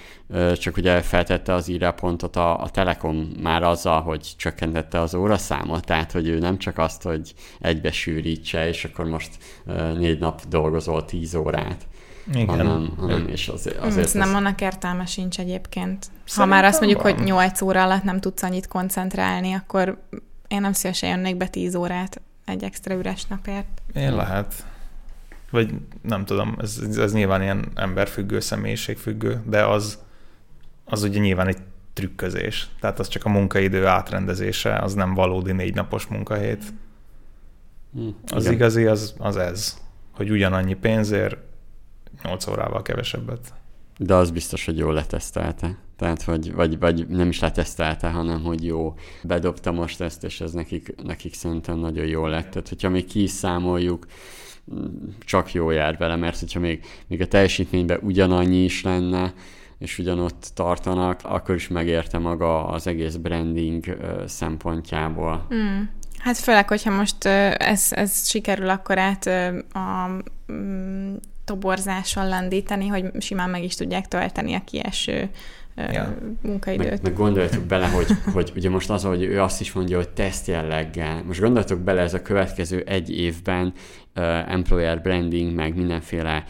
Csak 0.54 0.78
ugye 0.78 1.02
feltette 1.02 1.54
az 1.54 1.68
íráspontot 1.68 2.36
a, 2.36 2.62
a 2.62 2.70
Telekom 2.70 3.16
már 3.42 3.64
azzal, 3.64 4.02
hogy 4.02 4.34
csökkentette 4.38 5.00
az 5.00 5.16
óraszámot, 5.16 5.86
tehát 5.86 6.12
hogy 6.12 6.28
ő 6.28 6.40
nem 6.40 6.58
csak 6.58 6.78
azt, 6.78 7.04
hogy 7.04 7.34
egybe 7.60 7.92
sűrítse, 7.92 8.68
és 8.68 8.86
akkor 8.86 9.06
most 9.06 9.30
négy 9.98 10.20
nap 10.20 10.42
dolgozol 10.48 11.06
tíz 11.06 11.36
órát, 11.36 11.88
igen. 12.34 12.48
hanem, 12.48 12.94
hanem 12.98 13.28
és 13.28 13.48
azért, 13.48 13.78
azért 13.78 14.06
Ez 14.06 14.14
nem 14.14 14.36
annak 14.36 14.62
értelme 14.62 15.06
sincs 15.06 15.40
egyébként. 15.40 16.04
Szerintem 16.04 16.36
ha 16.36 16.46
már 16.46 16.64
azt 16.64 16.80
mondjuk, 16.80 17.02
van. 17.02 17.14
hogy 17.14 17.24
8 17.24 17.62
óra 17.62 17.84
alatt 17.84 18.04
nem 18.04 18.20
tudsz 18.20 18.44
annyit 18.44 18.68
koncentrálni, 18.68 19.54
akkor 19.54 20.02
én 20.48 20.62
nem 20.62 20.74
szívesen 20.74 21.10
jönnék 21.10 21.38
be 21.38 21.48
10 21.48 21.76
órát 21.76 22.22
egy 22.46 22.64
extra 22.64 22.96
üres 22.96 23.26
napért. 23.26 23.82
Én 23.94 24.16
lehet. 24.16 24.66
Vagy 25.52 25.74
nem 26.02 26.26
tudom, 26.26 26.56
ez, 26.62 26.80
ez 26.98 27.14
nyilván 27.14 27.42
ilyen 27.42 27.72
emberfüggő, 27.76 28.40
személyiségfüggő, 28.40 29.42
de 29.46 29.66
az, 29.66 30.00
az 30.86 31.04
ugye 31.04 31.20
nyilván 31.20 31.48
egy 31.48 31.58
trükközés. 31.94 32.70
Tehát 32.80 33.00
az 33.00 33.08
csak 33.08 33.26
a 33.26 33.30
munkaidő 33.30 33.86
átrendezése, 33.86 34.78
az 34.78 34.94
nem 34.94 35.14
valódi 35.14 35.52
négy 35.52 35.74
napos 35.74 36.06
munkahét. 36.06 36.64
Hm, 37.94 38.08
az 38.28 38.44
igen. 38.44 38.54
igazi, 38.54 38.86
az, 38.86 39.14
az 39.18 39.38
ez, 39.38 39.78
hogy 40.12 40.30
ugyanannyi 40.30 40.74
pénzért 40.74 41.38
8 42.26 42.48
órával 42.48 42.82
kevesebbet. 42.82 43.54
De 43.98 44.16
az 44.16 44.32
biztos, 44.32 44.66
hogy 44.66 44.78
jól 44.78 44.94
letesztelte. 44.94 45.78
Tehát, 45.98 46.22
hogy, 46.22 46.54
vagy, 46.54 46.80
vagy 46.80 47.08
nem 47.08 47.30
is 47.30 47.40
letesztelte, 47.40 48.10
hanem 48.10 48.44
hogy 48.44 48.66
jó. 48.66 48.94
Bedobta 49.24 49.72
most 49.72 50.02
ezt, 50.02 50.24
és 50.24 50.42
ez 50.42 50.52
nekik, 50.52 50.96
nekik 51.04 51.34
szerintem 51.34 51.78
nagyon 51.78 52.06
jó 52.06 52.28
lett. 52.28 52.50
Tehát, 52.50 52.70
hogyha 52.70 52.90
még 52.90 53.06
ki 53.06 53.24
is 53.24 53.32
számoljuk, 53.32 54.06
csak 55.20 55.54
jó 55.54 55.72
jár 55.72 55.98
vele, 55.98 56.16
mert 56.16 56.40
hogyha 56.40 56.60
még, 56.60 56.86
még 57.08 57.22
a 57.22 57.28
teljesítményben 57.28 58.00
ugyanannyi 58.02 58.64
is 58.64 58.84
lenne, 58.84 59.34
és 59.78 60.00
ugyanott 60.00 60.52
tartanak, 60.54 61.20
akkor 61.24 61.56
is 61.56 61.68
megérte 61.68 62.18
maga 62.18 62.68
az 62.68 62.88
egész 62.88 63.16
branding 63.16 63.98
szempontjából. 64.26 65.48
Mm. 65.54 65.82
Hát 66.18 66.38
főleg, 66.38 66.68
hogyha 66.68 66.92
most 66.92 67.26
ez, 67.26 67.88
ez 67.90 68.28
sikerül 68.28 68.70
akkor 68.70 68.98
át 68.98 69.26
a 69.74 70.10
toborzáson 71.46 72.28
lendíteni, 72.28 72.88
hogy 72.88 73.06
simán 73.20 73.50
meg 73.50 73.64
is 73.64 73.76
tudják 73.76 74.08
tölteni 74.08 74.54
a 74.54 74.64
kieső 74.64 75.30
ja. 75.76 76.16
munkaidőt. 76.42 76.90
Meg, 76.90 77.00
meg 77.02 77.14
gondoljatok 77.14 77.64
bele, 77.64 77.88
hogy, 77.88 78.08
hogy 78.34 78.52
ugye 78.56 78.70
most 78.70 78.90
az, 78.90 79.04
hogy 79.04 79.24
ő 79.24 79.42
azt 79.42 79.62
is 79.62 79.74
mondja, 79.74 79.98
hogy 79.98 80.10
teszt 80.10 80.48
jelleggel. 80.48 81.24
Most 81.28 81.40
gondoljatok 81.40 81.80
bele 81.80 82.02
ez 82.02 82.14
a 82.14 82.22
következő 82.22 82.84
egy 82.86 83.18
évben 83.18 83.74
uh, 84.16 84.52
employer 84.52 85.02
branding, 85.02 85.56
meg 85.56 85.76
mindenféle 85.76 86.44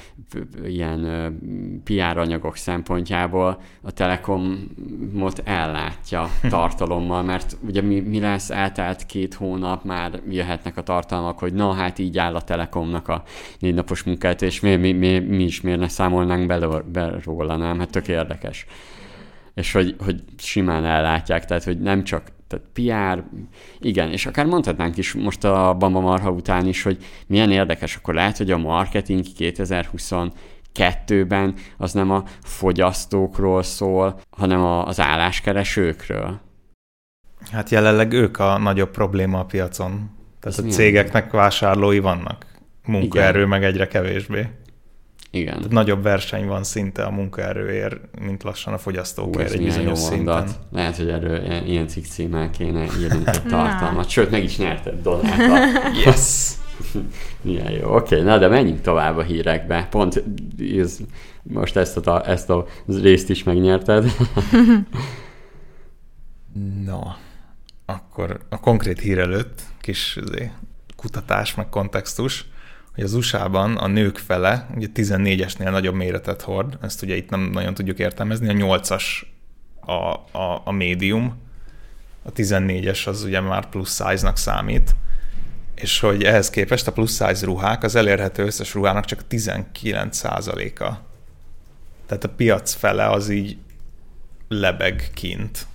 ilyen 0.65 0.99
uh, 0.99 1.81
PR 1.83 2.17
anyagok 2.17 2.55
szempontjából 2.55 3.61
a 3.81 3.91
Telekomot 3.91 5.41
ellátja 5.43 6.29
tartalommal, 6.49 7.23
mert 7.23 7.57
ugye 7.67 7.81
mi, 7.81 7.99
mi 7.99 8.19
lesz, 8.19 8.49
eltelt 8.49 9.05
két 9.05 9.33
hónap, 9.33 9.83
már 9.83 10.21
jöhetnek 10.29 10.77
a 10.77 10.81
tartalmak, 10.81 11.39
hogy 11.39 11.53
na 11.53 11.73
hát 11.73 11.99
így 11.99 12.17
áll 12.17 12.35
a 12.35 12.41
Telekomnak 12.41 13.07
a 13.07 13.23
négy 13.59 13.73
napos 13.73 14.03
munkát, 14.03 14.41
és 14.41 14.59
mi, 14.59 14.75
mi, 14.75 14.91
mi, 14.91 15.19
mi 15.19 15.43
is 15.43 15.61
miért 15.61 15.79
ne 15.79 15.88
számolnánk 15.88 16.47
be, 16.47 16.81
be 16.91 17.13
róla, 17.23 17.55
nem? 17.55 17.79
Hát 17.79 17.89
tök 17.89 18.07
érdekes 18.07 18.65
és 19.55 19.71
hogy, 19.71 19.95
hogy 19.99 20.23
simán 20.37 20.85
ellátják, 20.85 21.45
tehát 21.45 21.63
hogy 21.63 21.79
nem 21.79 22.03
csak 22.03 22.33
tehát 22.47 22.65
PR, 22.73 23.23
igen, 23.79 24.11
és 24.11 24.25
akár 24.25 24.45
mondhatnánk 24.45 24.97
is 24.97 25.13
most 25.13 25.43
a 25.43 25.75
Bamba 25.79 25.99
Marha 25.99 26.29
után 26.29 26.67
is, 26.67 26.83
hogy 26.83 27.05
milyen 27.27 27.51
érdekes, 27.51 27.95
akkor 27.95 28.13
lehet, 28.13 28.37
hogy 28.37 28.51
a 28.51 28.57
marketing 28.57 29.23
2022-ben 29.37 31.53
az 31.77 31.93
nem 31.93 32.11
a 32.11 32.23
fogyasztókról 32.43 33.63
szól, 33.63 34.19
hanem 34.29 34.63
az 34.63 34.99
álláskeresőkről. 34.99 36.39
Hát 37.51 37.69
jelenleg 37.69 38.13
ők 38.13 38.39
a 38.39 38.57
nagyobb 38.57 38.91
probléma 38.91 39.39
a 39.39 39.45
piacon. 39.45 40.09
Tehát 40.39 40.59
Ez 40.59 40.65
a 40.65 40.67
cégeknek 40.67 41.31
vásárlói 41.31 41.99
vannak. 41.99 42.45
Munkaerő 42.85 43.37
igen. 43.37 43.49
meg 43.49 43.63
egyre 43.63 43.87
kevésbé. 43.87 44.47
Igen. 45.35 45.55
Tehát 45.55 45.71
nagyobb 45.71 46.03
verseny 46.03 46.47
van 46.47 46.63
szinte 46.63 47.03
a 47.03 47.11
munkaerőért, 47.11 47.97
mint 48.19 48.43
lassan 48.43 48.73
a 48.73 48.77
fogyasztókért 48.77 49.51
egy 49.51 49.63
bizonyos 49.63 49.99
szinten. 49.99 50.47
Lehet, 50.71 50.95
hogy 50.95 51.09
erről 51.09 51.65
ilyen 51.65 51.87
cikk 51.87 52.03
címmel 52.03 52.49
kéne 52.49 52.85
írnunk 52.99 53.27
egy 53.27 53.43
tartalmat. 53.55 54.09
Sőt, 54.09 54.31
meg 54.31 54.43
is 54.43 54.57
nyerted 54.57 55.01
Donáltal. 55.01 55.81
yes! 56.05 56.51
Milyen 57.41 57.71
jó. 57.71 57.95
Oké, 57.95 58.15
okay, 58.15 58.21
na 58.21 58.37
de 58.37 58.47
menjünk 58.47 58.81
tovább 58.81 59.17
a 59.17 59.21
hírekbe. 59.21 59.87
Pont 59.89 60.23
ez, 60.77 60.97
most 61.43 61.75
ezt 61.75 61.97
a, 61.97 62.29
ezt 62.29 62.49
a 62.49 62.65
részt 62.87 63.29
is 63.29 63.43
megnyerted. 63.43 64.11
Na, 66.85 67.17
akkor 67.85 68.39
a 68.49 68.59
konkrét 68.59 68.99
hír 68.99 69.19
előtt 69.19 69.61
kis 69.81 70.19
izé, 70.25 70.51
kutatás, 70.95 71.55
meg 71.55 71.69
kontextus, 71.69 72.45
hogy 72.95 73.03
az 73.03 73.13
USA-ban 73.13 73.77
a 73.77 73.88
nők 73.88 74.17
fele 74.17 74.67
ugye 74.75 74.88
14-esnél 74.95 75.69
nagyobb 75.69 75.95
méretet 75.95 76.41
hord, 76.41 76.77
ezt 76.81 77.01
ugye 77.01 77.15
itt 77.15 77.29
nem 77.29 77.41
nagyon 77.41 77.73
tudjuk 77.73 77.99
értelmezni, 77.99 78.49
a 78.49 78.77
8-as 78.79 79.03
a, 79.79 79.91
a, 80.38 80.62
a 80.63 80.71
médium, 80.71 81.38
a 82.23 82.31
14-es 82.31 83.08
az 83.08 83.23
ugye 83.23 83.39
már 83.39 83.69
plusz 83.69 83.95
size-nak 83.95 84.38
számít, 84.38 84.95
és 85.75 85.99
hogy 85.99 86.23
ehhez 86.23 86.49
képest 86.49 86.88
a 86.88 86.91
plusz 86.91 87.25
size 87.25 87.45
ruhák 87.45 87.84
az 87.84 87.95
elérhető 87.95 88.45
összes 88.45 88.73
ruhának 88.73 89.05
csak 89.05 89.21
19%-a. 89.29 90.93
Tehát 92.05 92.23
a 92.23 92.29
piac 92.29 92.73
fele 92.73 93.10
az 93.10 93.29
így 93.29 93.58
lebeg 94.47 95.10
kint 95.13 95.67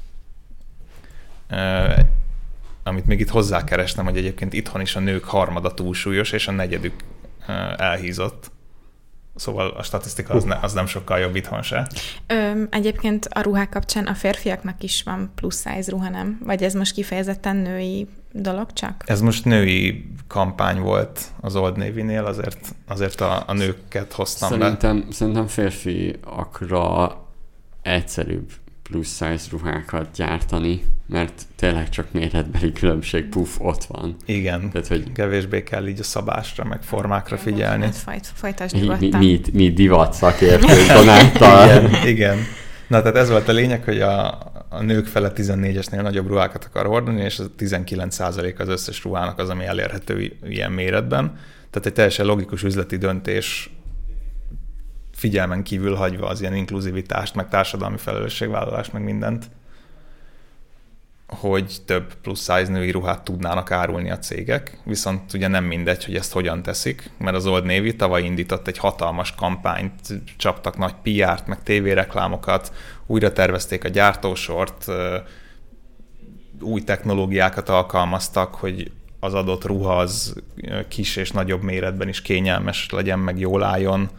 amit 2.83 3.07
még 3.07 3.21
itt 3.21 3.29
hozzákerestem, 3.29 4.05
hogy 4.05 4.17
egyébként 4.17 4.53
itthon 4.53 4.81
is 4.81 4.97
a 4.97 5.01
nők 5.01 5.25
harmada 5.25 5.75
túlsúlyos, 5.75 6.33
és 6.33 6.49
a 6.49 6.53
negyedük 6.53 6.95
elhízott. 7.77 8.51
Szóval 9.35 9.71
a 9.71 9.83
statisztika 9.83 10.35
az, 10.35 10.45
ne, 10.45 10.59
az 10.63 10.73
nem 10.73 10.87
sokkal 10.87 11.19
jobb 11.19 11.37
itthon 11.37 11.63
se. 11.63 11.87
Ö, 12.27 12.63
egyébként 12.71 13.27
a 13.31 13.41
ruhák 13.41 13.69
kapcsán 13.69 14.07
a 14.07 14.15
férfiaknak 14.15 14.83
is 14.83 15.03
van 15.03 15.33
plusz 15.35 15.67
size 15.69 15.91
ruha, 15.91 16.09
nem? 16.09 16.41
Vagy 16.45 16.63
ez 16.63 16.75
most 16.75 16.95
kifejezetten 16.95 17.57
női 17.57 18.09
dolog 18.33 18.73
csak? 18.73 19.05
Ez 19.07 19.21
most 19.21 19.45
női 19.45 20.13
kampány 20.27 20.81
volt 20.81 21.21
az 21.41 21.57
Old 21.57 21.77
Navy-nél, 21.77 22.25
azért, 22.25 22.75
azért 22.87 23.21
a, 23.21 23.45
a 23.47 23.53
nőket 23.53 24.13
hoztam 24.13 24.51
szerintem, 24.51 25.01
be. 25.01 25.13
Szerintem 25.13 25.47
férfiakra 25.47 27.17
egyszerűbb 27.83 28.51
plusz 28.91 29.17
size 29.17 29.49
ruhákat 29.51 30.07
gyártani, 30.15 30.83
mert 31.07 31.43
tényleg 31.57 31.89
csak 31.89 32.13
méretbeli 32.13 32.73
különbség, 32.73 33.29
puff, 33.29 33.49
ott 33.59 33.85
van. 33.85 34.17
Igen, 34.25 34.71
Tehát, 34.71 34.89
hogy 34.89 35.13
kevésbé 35.13 35.63
kell 35.63 35.87
így 35.87 36.01
a 36.01 36.03
szabásra, 36.03 36.65
meg 36.65 36.83
formákra 36.83 37.37
figyelni. 37.37 37.85
Hát 37.85 38.27
folytasd 38.35 38.75
mi, 38.75 38.97
mi, 38.99 39.17
mi, 39.17 39.41
mi 39.53 39.73
divat 39.73 40.13
szakértők 40.13 40.71
igen, 40.71 42.07
igen. 42.07 42.39
Na, 42.87 43.01
tehát 43.01 43.17
ez 43.17 43.31
volt 43.31 43.49
a 43.49 43.53
lényeg, 43.53 43.85
hogy 43.85 44.01
a, 44.01 44.39
a 44.69 44.83
nők 44.83 45.07
fele 45.07 45.33
14-esnél 45.35 46.03
nagyobb 46.03 46.27
ruhákat 46.27 46.65
akar 46.65 46.87
hordani, 46.87 47.23
és 47.23 47.39
a 47.39 47.45
19% 47.59 48.59
az 48.59 48.69
összes 48.69 49.05
ruhának 49.05 49.39
az, 49.39 49.49
ami 49.49 49.65
elérhető 49.65 50.37
ilyen 50.45 50.73
méretben. 50.73 51.39
Tehát 51.71 51.87
egy 51.87 51.93
teljesen 51.93 52.27
logikus 52.27 52.63
üzleti 52.63 52.97
döntés 52.97 53.71
figyelmen 55.21 55.63
kívül 55.63 55.95
hagyva 55.95 56.27
az 56.27 56.41
ilyen 56.41 56.55
inkluzivitást, 56.55 57.35
meg 57.35 57.49
társadalmi 57.49 57.97
felelősségvállalást, 57.97 58.93
meg 58.93 59.03
mindent, 59.03 59.51
hogy 61.27 61.77
több 61.85 62.15
plusz 62.15 62.41
size 62.41 62.73
női 62.73 62.91
ruhát 62.91 63.23
tudnának 63.23 63.71
árulni 63.71 64.11
a 64.11 64.19
cégek, 64.19 64.79
viszont 64.85 65.33
ugye 65.33 65.49
nem 65.49 65.65
mindegy, 65.65 66.05
hogy 66.05 66.15
ezt 66.15 66.33
hogyan 66.33 66.63
teszik, 66.63 67.11
mert 67.19 67.37
az 67.37 67.47
Old 67.47 67.65
Navy 67.65 67.97
tavaly 67.97 68.23
indított 68.23 68.69
egy 68.69 68.79
hatalmas 68.79 69.35
kampányt, 69.35 70.01
csaptak 70.37 70.79
nagy 70.79 70.95
PR-t, 71.03 71.47
meg 71.47 71.63
tévéreklámokat, 71.63 72.73
újra 73.07 73.33
tervezték 73.33 73.85
a 73.85 73.89
gyártósort, 73.89 74.85
új 76.61 76.81
technológiákat 76.85 77.69
alkalmaztak, 77.69 78.55
hogy 78.55 78.91
az 79.19 79.35
adott 79.35 79.65
ruha 79.65 79.97
az 79.97 80.35
kis 80.89 81.17
és 81.17 81.31
nagyobb 81.31 81.63
méretben 81.63 82.09
is 82.09 82.23
kényelmes 82.23 82.91
legyen, 82.91 83.19
meg 83.19 83.39
jól 83.39 83.63
álljon, 83.63 84.11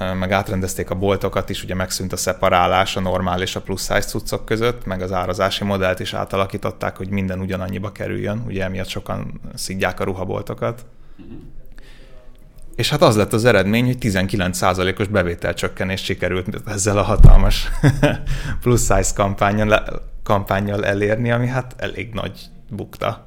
meg 0.00 0.32
átrendezték 0.32 0.90
a 0.90 0.94
boltokat 0.94 1.50
is, 1.50 1.62
ugye 1.62 1.74
megszűnt 1.74 2.12
a 2.12 2.16
szeparálás 2.16 2.96
a 2.96 3.00
normál 3.00 3.42
és 3.42 3.56
a 3.56 3.60
plusz 3.60 3.80
size 3.80 4.00
cuccok 4.00 4.44
között, 4.44 4.84
meg 4.84 5.02
az 5.02 5.12
árazási 5.12 5.64
modellt 5.64 6.00
is 6.00 6.14
átalakították, 6.14 6.96
hogy 6.96 7.08
minden 7.08 7.40
ugyanannyiba 7.40 7.92
kerüljön, 7.92 8.42
ugye 8.46 8.64
emiatt 8.64 8.88
sokan 8.88 9.40
szidják 9.54 10.00
a 10.00 10.04
ruhaboltokat. 10.04 10.86
És 12.76 12.90
hát 12.90 13.02
az 13.02 13.16
lett 13.16 13.32
az 13.32 13.44
eredmény, 13.44 13.84
hogy 13.84 13.96
19%-os 14.00 15.06
bevételcsökkenés 15.06 16.04
sikerült 16.04 16.62
ezzel 16.66 16.98
a 16.98 17.02
hatalmas 17.02 17.68
plusz 18.62 18.80
size 18.80 19.14
kampányjal, 19.14 20.02
kampányjal 20.22 20.86
elérni, 20.86 21.30
ami 21.30 21.46
hát 21.46 21.74
elég 21.78 22.12
nagy 22.12 22.40
bukta. 22.70 23.26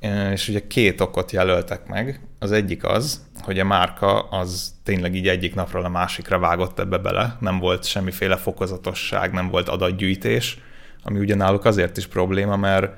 Uh-huh. 0.00 0.32
És 0.32 0.48
ugye 0.48 0.66
két 0.66 1.00
okot 1.00 1.30
jelöltek 1.30 1.86
meg. 1.86 2.27
Az 2.38 2.52
egyik 2.52 2.84
az, 2.84 3.26
hogy 3.40 3.58
a 3.58 3.64
márka 3.64 4.20
az 4.20 4.74
tényleg 4.82 5.14
így 5.14 5.28
egyik 5.28 5.54
napról 5.54 5.84
a 5.84 5.88
másikra 5.88 6.38
vágott 6.38 6.78
ebbe 6.78 6.98
bele, 6.98 7.36
nem 7.40 7.58
volt 7.58 7.84
semmiféle 7.84 8.36
fokozatosság, 8.36 9.32
nem 9.32 9.48
volt 9.48 9.68
adatgyűjtés, 9.68 10.58
ami 11.02 11.18
ugyanáluk 11.18 11.64
azért 11.64 11.96
is 11.96 12.06
probléma, 12.06 12.56
mert 12.56 12.92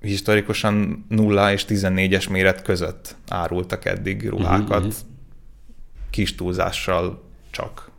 historikusan 0.00 1.04
0 1.08 1.52
és 1.52 1.64
14-es 1.68 2.30
méret 2.30 2.62
között 2.62 3.16
árultak 3.28 3.84
eddig 3.84 4.28
ruhákat, 4.28 4.78
uh-huh. 4.78 4.94
kis 6.10 6.34
túlzással 6.34 7.22
csak. 7.50 7.90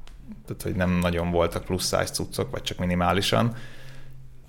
Tehát, 0.45 0.61
hogy 0.61 0.75
nem 0.75 0.91
nagyon 0.91 1.31
voltak 1.31 1.63
plusz 1.65 1.83
size 1.83 2.03
cuccok, 2.05 2.51
vagy 2.51 2.61
csak 2.61 2.77
minimálisan. 2.77 3.55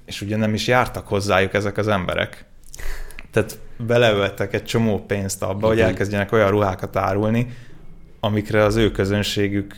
És 0.04 0.20
ugye 0.20 0.36
nem 0.36 0.54
is 0.54 0.66
jártak 0.66 1.08
hozzájuk 1.08 1.54
ezek 1.54 1.76
az 1.76 1.88
emberek. 1.88 2.44
Tehát 3.30 3.58
beleöltek 3.86 4.54
egy 4.54 4.64
csomó 4.64 4.98
pénzt 4.98 5.42
abba, 5.42 5.66
hogy 5.66 5.80
elkezdjenek 5.80 6.32
olyan 6.32 6.50
ruhákat 6.50 6.96
árulni, 6.96 7.46
amikre 8.20 8.62
az 8.62 8.76
ő 8.76 8.90
közönségük 8.90 9.74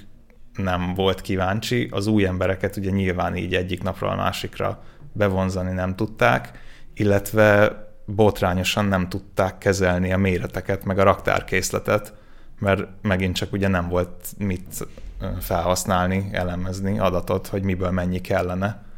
nem 0.57 0.95
volt 0.95 1.21
kíváncsi. 1.21 1.89
Az 1.93 2.07
új 2.07 2.27
embereket 2.27 2.77
ugye 2.77 2.91
nyilván 2.91 3.37
így 3.37 3.55
egyik 3.55 3.83
napról 3.83 4.11
a 4.11 4.17
másikra 4.17 4.83
bevonzani 5.13 5.73
nem 5.73 5.97
tudták, 5.97 6.51
illetve 6.95 7.77
botrányosan 8.07 8.85
nem 8.85 9.09
tudták 9.09 9.59
kezelni 9.59 10.13
a 10.13 10.17
méreteket, 10.17 10.85
meg 10.85 10.99
a 10.99 11.03
raktárkészletet, 11.03 12.15
mert 12.59 12.87
megint 13.03 13.37
csak 13.37 13.53
ugye 13.53 13.69
nem 13.69 13.89
volt 13.89 14.27
mit 14.39 14.89
felhasználni, 15.41 16.29
elemezni 16.33 16.99
adatot, 16.99 17.47
hogy 17.47 17.63
miből 17.63 17.91
mennyi 17.91 18.21
kellene 18.21 18.89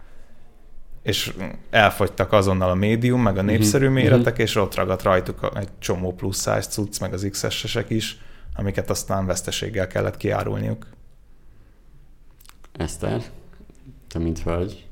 és 1.02 1.34
elfogytak 1.70 2.32
azonnal 2.32 2.70
a 2.70 2.74
médium, 2.74 3.22
meg 3.22 3.38
a 3.38 3.42
mhm. 3.42 3.50
népszerű 3.50 3.86
uh-huh. 3.86 4.02
méretek, 4.02 4.38
és 4.38 4.56
ott 4.56 4.74
ragadt 4.74 5.02
rajtuk 5.02 5.50
egy 5.54 5.68
csomó 5.78 6.14
plusz 6.14 6.38
size 6.38 6.60
cucc, 6.60 7.00
meg 7.00 7.12
az 7.12 7.28
XS-esek 7.30 7.90
is, 7.90 8.18
amiket 8.54 8.90
aztán 8.90 9.26
veszteséggel 9.26 9.86
kellett 9.86 10.16
kiárulniuk. 10.16 10.86
Eszter, 12.72 13.22
te 14.08 14.18
mint 14.18 14.38
hölgy, 14.38 14.86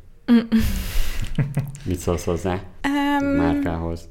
mit 1.85 1.99
szólsz 1.99 2.25
hozzá 2.25 2.61
um, 2.85 3.27
márkához? 3.27 4.09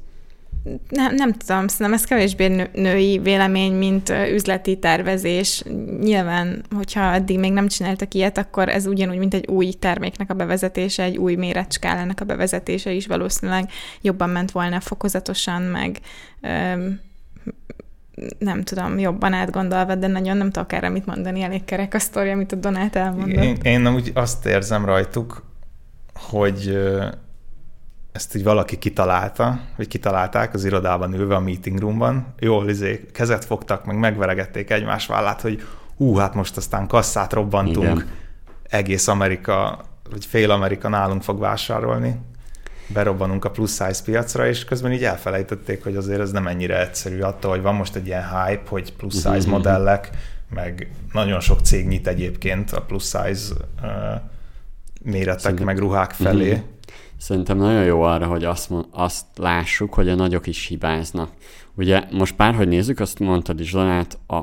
Nem, 0.88 1.14
nem 1.14 1.32
tudom, 1.32 1.68
szerintem 1.68 1.92
ez 1.92 2.04
kevésbé 2.04 2.46
nő, 2.46 2.70
női 2.74 3.18
vélemény, 3.18 3.72
mint 3.72 4.12
üzleti 4.32 4.78
tervezés. 4.78 5.62
Nyilván, 6.00 6.64
hogyha 6.76 7.12
eddig 7.12 7.38
még 7.38 7.52
nem 7.52 7.68
csináltak 7.68 8.14
ilyet, 8.14 8.38
akkor 8.38 8.68
ez 8.68 8.86
ugyanúgy, 8.86 9.18
mint 9.18 9.34
egy 9.34 9.46
új 9.46 9.72
terméknek 9.72 10.30
a 10.30 10.34
bevezetése, 10.34 11.02
egy 11.02 11.16
új 11.16 11.34
méretskálának 11.34 12.20
a 12.20 12.24
bevezetése 12.24 12.92
is 12.92 13.06
valószínűleg 13.06 13.70
jobban 14.00 14.30
ment 14.30 14.50
volna 14.50 14.80
fokozatosan, 14.80 15.62
meg 15.62 15.98
öm, 16.40 17.00
nem 18.38 18.62
tudom, 18.62 18.98
jobban 18.98 19.32
átgondolva, 19.32 19.94
de 19.94 20.06
nagyon 20.06 20.36
nem 20.36 20.50
tudok 20.50 20.72
erre 20.72 20.88
mit 20.88 21.06
mondani, 21.06 21.42
elég 21.42 21.64
kerek 21.64 21.94
a 21.94 21.98
sztori, 21.98 22.30
amit 22.30 22.52
a 22.52 22.56
Donát 22.56 22.96
elmondott. 22.96 23.44
Én, 23.44 23.56
én 23.62 23.94
úgy 23.94 24.10
azt 24.14 24.46
érzem 24.46 24.84
rajtuk, 24.84 25.42
hogy 26.14 26.78
ezt 28.12 28.34
így 28.34 28.44
valaki 28.44 28.78
kitalálta, 28.78 29.60
vagy 29.76 29.88
kitalálták 29.88 30.54
az 30.54 30.64
irodában 30.64 31.14
ülve 31.14 31.34
a 31.34 31.40
meeting 31.40 31.78
roomban, 31.78 32.34
jól 32.38 32.68
izé, 32.68 33.06
kezet 33.12 33.44
fogtak, 33.44 33.84
meg 33.84 33.98
megveregették 33.98 34.70
egymás 34.70 35.06
vállát, 35.06 35.40
hogy 35.40 35.62
hú, 35.96 36.14
hát 36.14 36.34
most 36.34 36.56
aztán 36.56 36.86
kasszát 36.86 37.32
robbantunk, 37.32 37.98
Igen. 37.98 38.08
egész 38.68 39.08
Amerika, 39.08 39.84
vagy 40.10 40.24
fél 40.24 40.50
Amerika 40.50 40.88
nálunk 40.88 41.22
fog 41.22 41.38
vásárolni, 41.38 42.20
berobbanunk 42.86 43.44
a 43.44 43.50
plusz 43.50 43.70
size 43.70 44.02
piacra, 44.04 44.46
és 44.46 44.64
közben 44.64 44.92
így 44.92 45.04
elfelejtették, 45.04 45.82
hogy 45.82 45.96
azért 45.96 46.20
ez 46.20 46.30
nem 46.30 46.46
ennyire 46.46 46.80
egyszerű 46.80 47.20
attól, 47.20 47.50
hogy 47.50 47.62
van 47.62 47.74
most 47.74 47.96
egy 47.96 48.06
ilyen 48.06 48.28
hype, 48.28 48.68
hogy 48.68 48.92
plusz 48.92 49.14
size 49.14 49.28
uh-huh. 49.28 49.50
modellek, 49.50 50.10
meg 50.54 50.90
nagyon 51.12 51.40
sok 51.40 51.60
cég 51.60 51.86
nyit 51.86 52.06
egyébként 52.06 52.72
a 52.72 52.82
plusz 52.82 53.16
size 53.16 53.54
uh, 53.82 53.88
méretek, 55.02 55.40
Szerintem. 55.40 55.66
meg 55.66 55.78
ruhák 55.78 56.10
felé. 56.10 56.50
Uh-huh 56.50 56.64
Szerintem 57.20 57.56
nagyon 57.56 57.84
jó 57.84 58.02
arra, 58.02 58.26
hogy 58.26 58.44
azt, 58.44 58.70
azt 58.90 59.26
lássuk, 59.36 59.94
hogy 59.94 60.08
a 60.08 60.14
nagyok 60.14 60.46
is 60.46 60.66
hibáznak. 60.66 61.30
Ugye 61.74 62.04
most 62.10 62.36
bárhogy 62.36 62.68
nézzük, 62.68 63.00
azt 63.00 63.18
mondtad 63.18 63.60
is, 63.60 63.72
Donát, 63.72 64.18
a, 64.26 64.36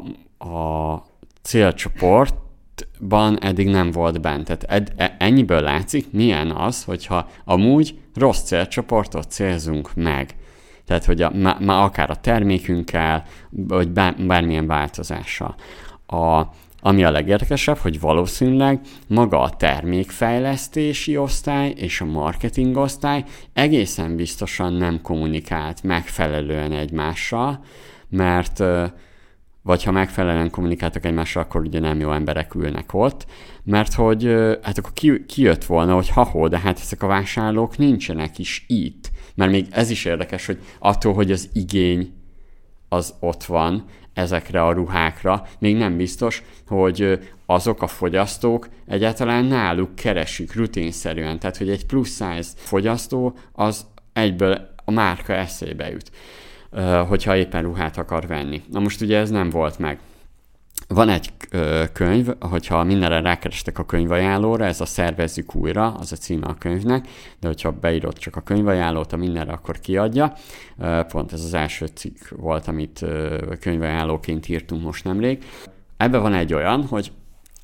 a 0.47 1.03
célcsoportban 1.41 3.41
eddig 3.41 3.67
nem 3.67 3.91
volt 3.91 4.21
bent. 4.21 4.45
Tehát 4.45 4.63
ed, 4.63 4.93
e, 4.95 5.15
ennyiből 5.19 5.61
látszik, 5.61 6.11
milyen 6.11 6.51
az, 6.51 6.83
hogyha 6.83 7.29
amúgy 7.45 7.99
rossz 8.15 8.41
célcsoportot 8.41 9.31
célzunk 9.31 9.95
meg. 9.95 10.35
Tehát, 10.85 11.05
hogy 11.05 11.21
a, 11.21 11.31
má, 11.33 11.57
má 11.59 11.83
akár 11.83 12.09
a 12.09 12.15
termékünkkel, 12.15 13.23
vagy 13.49 13.89
bármilyen 14.27 14.67
változással. 14.67 15.55
A, 16.05 16.41
ami 16.79 17.03
a 17.03 17.11
legérdekesebb, 17.11 17.77
hogy 17.77 17.99
valószínűleg 17.99 18.79
maga 19.07 19.41
a 19.41 19.49
termékfejlesztési 19.49 21.17
osztály 21.17 21.73
és 21.75 22.01
a 22.01 22.05
marketing 22.05 22.77
osztály 22.77 23.23
egészen 23.53 24.15
biztosan 24.15 24.73
nem 24.73 25.01
kommunikált 25.01 25.83
megfelelően 25.83 26.71
egymással, 26.71 27.63
mert 28.09 28.63
vagy 29.67 29.83
ha 29.83 29.91
megfelelően 29.91 30.49
kommunikáltak 30.49 31.05
egymással, 31.05 31.43
akkor 31.43 31.61
ugye 31.61 31.79
nem 31.79 31.99
jó 31.99 32.11
emberek 32.11 32.55
ülnek 32.55 32.93
ott, 32.93 33.25
mert 33.63 33.93
hogy 33.93 34.23
hát 34.61 34.77
akkor 34.77 34.93
ki, 34.93 35.25
kijött 35.25 35.63
volna, 35.63 35.93
hogy 35.93 36.09
ha 36.09 36.47
de 36.47 36.59
hát 36.59 36.79
ezek 36.79 37.03
a 37.03 37.07
vásárlók 37.07 37.77
nincsenek 37.77 38.39
is 38.39 38.65
itt. 38.67 39.11
Mert 39.35 39.51
még 39.51 39.67
ez 39.69 39.89
is 39.89 40.05
érdekes, 40.05 40.45
hogy 40.45 40.59
attól, 40.79 41.13
hogy 41.13 41.31
az 41.31 41.49
igény 41.53 42.13
az 42.89 43.13
ott 43.19 43.43
van, 43.43 43.85
ezekre 44.17 44.63
a 44.63 44.71
ruhákra, 44.71 45.47
még 45.59 45.75
nem 45.75 45.97
biztos, 45.97 46.43
hogy 46.67 47.19
azok 47.45 47.81
a 47.81 47.87
fogyasztók 47.87 48.69
egyáltalán 48.87 49.45
náluk 49.45 49.95
keresik 49.95 50.55
rutinszerűen. 50.55 51.39
Tehát, 51.39 51.57
hogy 51.57 51.69
egy 51.69 51.85
plusz 51.85 52.09
size 52.09 52.51
fogyasztó 52.55 53.33
az 53.51 53.85
egyből 54.13 54.69
a 54.85 54.91
márka 54.91 55.33
eszébe 55.33 55.89
jut, 55.89 56.11
hogyha 57.07 57.35
éppen 57.35 57.61
ruhát 57.61 57.97
akar 57.97 58.27
venni. 58.27 58.61
Na 58.71 58.79
most 58.79 59.01
ugye 59.01 59.17
ez 59.17 59.29
nem 59.29 59.49
volt 59.49 59.79
meg. 59.79 59.99
Van 60.87 61.09
egy 61.09 61.31
könyv, 61.93 62.29
hogyha 62.39 62.83
mindenre 62.83 63.21
rákerestek 63.21 63.79
a 63.79 63.85
könyvajánlóra, 63.85 64.65
ez 64.65 64.81
a 64.81 64.85
Szervezzük 64.85 65.55
újra, 65.55 65.93
az 65.93 66.11
a 66.11 66.15
címe 66.15 66.47
a 66.47 66.53
könyvnek, 66.53 67.07
de 67.39 67.47
hogyha 67.47 67.71
beírod 67.71 68.17
csak 68.17 68.35
a 68.35 68.41
könyvajánlót 68.41 69.13
a 69.13 69.17
mindenre, 69.17 69.51
akkor 69.51 69.79
kiadja. 69.79 70.33
Pont 71.07 71.33
ez 71.33 71.43
az 71.43 71.53
első 71.53 71.85
cikk 71.85 72.17
volt, 72.29 72.67
amit 72.67 73.05
könyvajánlóként 73.59 74.49
írtunk 74.49 74.83
most 74.83 75.03
nemrég. 75.03 75.43
Ebben 75.97 76.21
van 76.21 76.33
egy 76.33 76.53
olyan, 76.53 76.83
hogy 76.83 77.11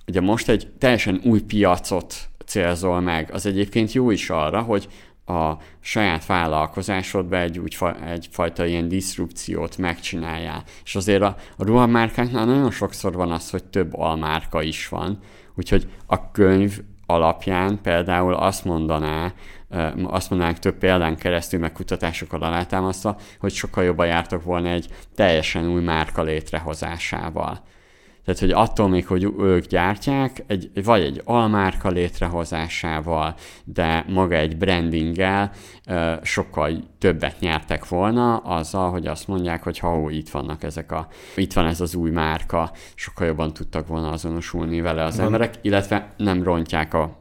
ugye 0.08 0.22
most 0.22 0.50
egy 0.50 0.72
teljesen 0.78 1.22
új 1.24 1.42
piacot 1.42 2.16
célzol 2.46 3.00
meg, 3.00 3.30
az 3.34 3.46
egyébként 3.46 3.94
jó 3.94 4.12
is 4.12 4.30
arra, 4.30 4.62
hogy 4.62 4.88
a 5.26 5.58
saját 5.80 6.26
vállalkozásodba 6.26 7.38
egy 7.38 7.60
úgy, 7.60 7.78
egyfajta 8.06 8.66
ilyen 8.66 8.88
diszrupciót 8.88 9.78
megcsináljál. 9.78 10.64
És 10.84 10.96
azért 10.96 11.22
a, 11.22 11.36
a 11.58 11.64
ruhamárkáknál 11.64 12.46
nagyon 12.46 12.72
sokszor 12.72 13.14
van 13.14 13.32
az, 13.32 13.50
hogy 13.50 13.64
több 13.64 13.94
almárka 13.94 14.62
is 14.62 14.88
van. 14.88 15.20
Úgyhogy 15.56 15.88
a 16.06 16.32
könyv 16.32 16.80
alapján 17.06 17.80
például 17.82 18.34
azt 18.34 18.66
mondaná, 18.66 19.34
azt 20.04 20.30
mondanánk 20.30 20.60
több 20.60 20.78
példán 20.78 21.18
keresztül, 21.18 21.60
meg 21.60 21.72
kutatásokkal 21.72 22.42
alátámasztva, 22.42 23.18
hogy 23.40 23.54
sokkal 23.54 23.84
jobban 23.84 24.08
jártak 24.08 24.44
volna 24.44 24.70
egy 24.70 24.88
teljesen 25.16 25.70
új 25.70 25.82
márka 25.82 26.22
létrehozásával. 26.22 27.64
Tehát, 28.26 28.40
hogy 28.40 28.52
attól 28.52 28.90
még, 28.90 29.08
hogy 29.08 29.34
ők 29.40 29.66
gyártják, 29.66 30.44
egy, 30.48 30.84
vagy 30.84 31.02
egy 31.02 31.22
almárka 31.24 31.90
létrehozásával, 31.90 33.36
de 33.64 34.06
maga 34.08 34.36
egy 34.36 34.58
brandinggel 34.58 35.52
sokkal 36.22 36.72
többet 36.98 37.40
nyertek 37.40 37.88
volna 37.88 38.38
azzal, 38.38 38.92
hogy 38.92 39.08
azt 39.08 39.28
mondják, 39.28 39.64
hogy 39.64 39.80
ha 39.80 40.00
ó, 40.00 40.10
itt 40.10 40.30
vannak 40.30 40.64
ezek 40.64 40.92
a, 40.92 41.08
itt 41.36 41.54
van 41.54 41.66
ez 41.66 41.82
az 41.82 41.96
új 41.96 42.10
márka, 42.10 42.72
sokkal 42.96 43.28
jobban 43.28 43.54
tudtak 43.54 43.88
volna 43.88 44.10
azonosulni 44.10 44.82
vele 44.82 45.04
az 45.04 45.20
emberek, 45.20 45.54
illetve 45.62 46.14
nem 46.18 46.44
rontják 46.44 46.94
a, 46.94 47.18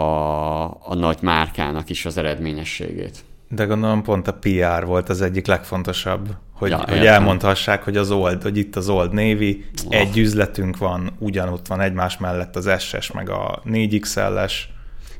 a, 0.00 0.64
a 0.64 0.94
nagy 0.94 1.18
márkának 1.22 1.90
is 1.90 2.06
az 2.06 2.16
eredményességét. 2.16 3.24
De 3.48 3.64
gondolom 3.64 4.02
pont 4.02 4.28
a 4.28 4.34
PR 4.34 4.86
volt 4.86 5.08
az 5.08 5.20
egyik 5.20 5.46
legfontosabb, 5.46 6.28
hogy, 6.56 6.70
ja, 6.70 6.84
hogy 6.88 7.06
elmondhassák, 7.06 7.82
hogy 7.82 7.96
az 7.96 8.10
Old, 8.10 8.42
hogy 8.42 8.56
itt 8.56 8.76
az 8.76 8.88
Old 8.88 9.12
oh. 9.12 9.54
egy 9.88 10.18
üzletünk 10.18 10.78
van, 10.78 11.16
ugyanott 11.18 11.66
van 11.66 11.80
egymás 11.80 12.18
mellett 12.18 12.56
az 12.56 12.70
SS, 12.78 13.12
meg 13.12 13.30
a 13.30 13.62
4XL-es. 13.64 14.52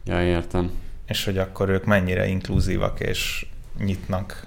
Ja, 0.04 0.22
értem. 0.22 0.70
És 1.06 1.24
hogy 1.24 1.38
akkor 1.38 1.68
ők 1.68 1.84
mennyire 1.84 2.26
inkluzívak 2.26 3.00
és 3.00 3.46
nyitnak. 3.78 4.46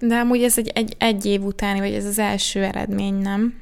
De 0.00 0.16
amúgy 0.16 0.42
ez 0.42 0.58
egy, 0.58 0.68
egy, 0.74 0.96
egy 0.98 1.26
év 1.26 1.42
utáni, 1.42 1.78
vagy 1.78 1.92
ez 1.92 2.04
az 2.04 2.18
első 2.18 2.64
eredmény, 2.64 3.14
nem? 3.14 3.58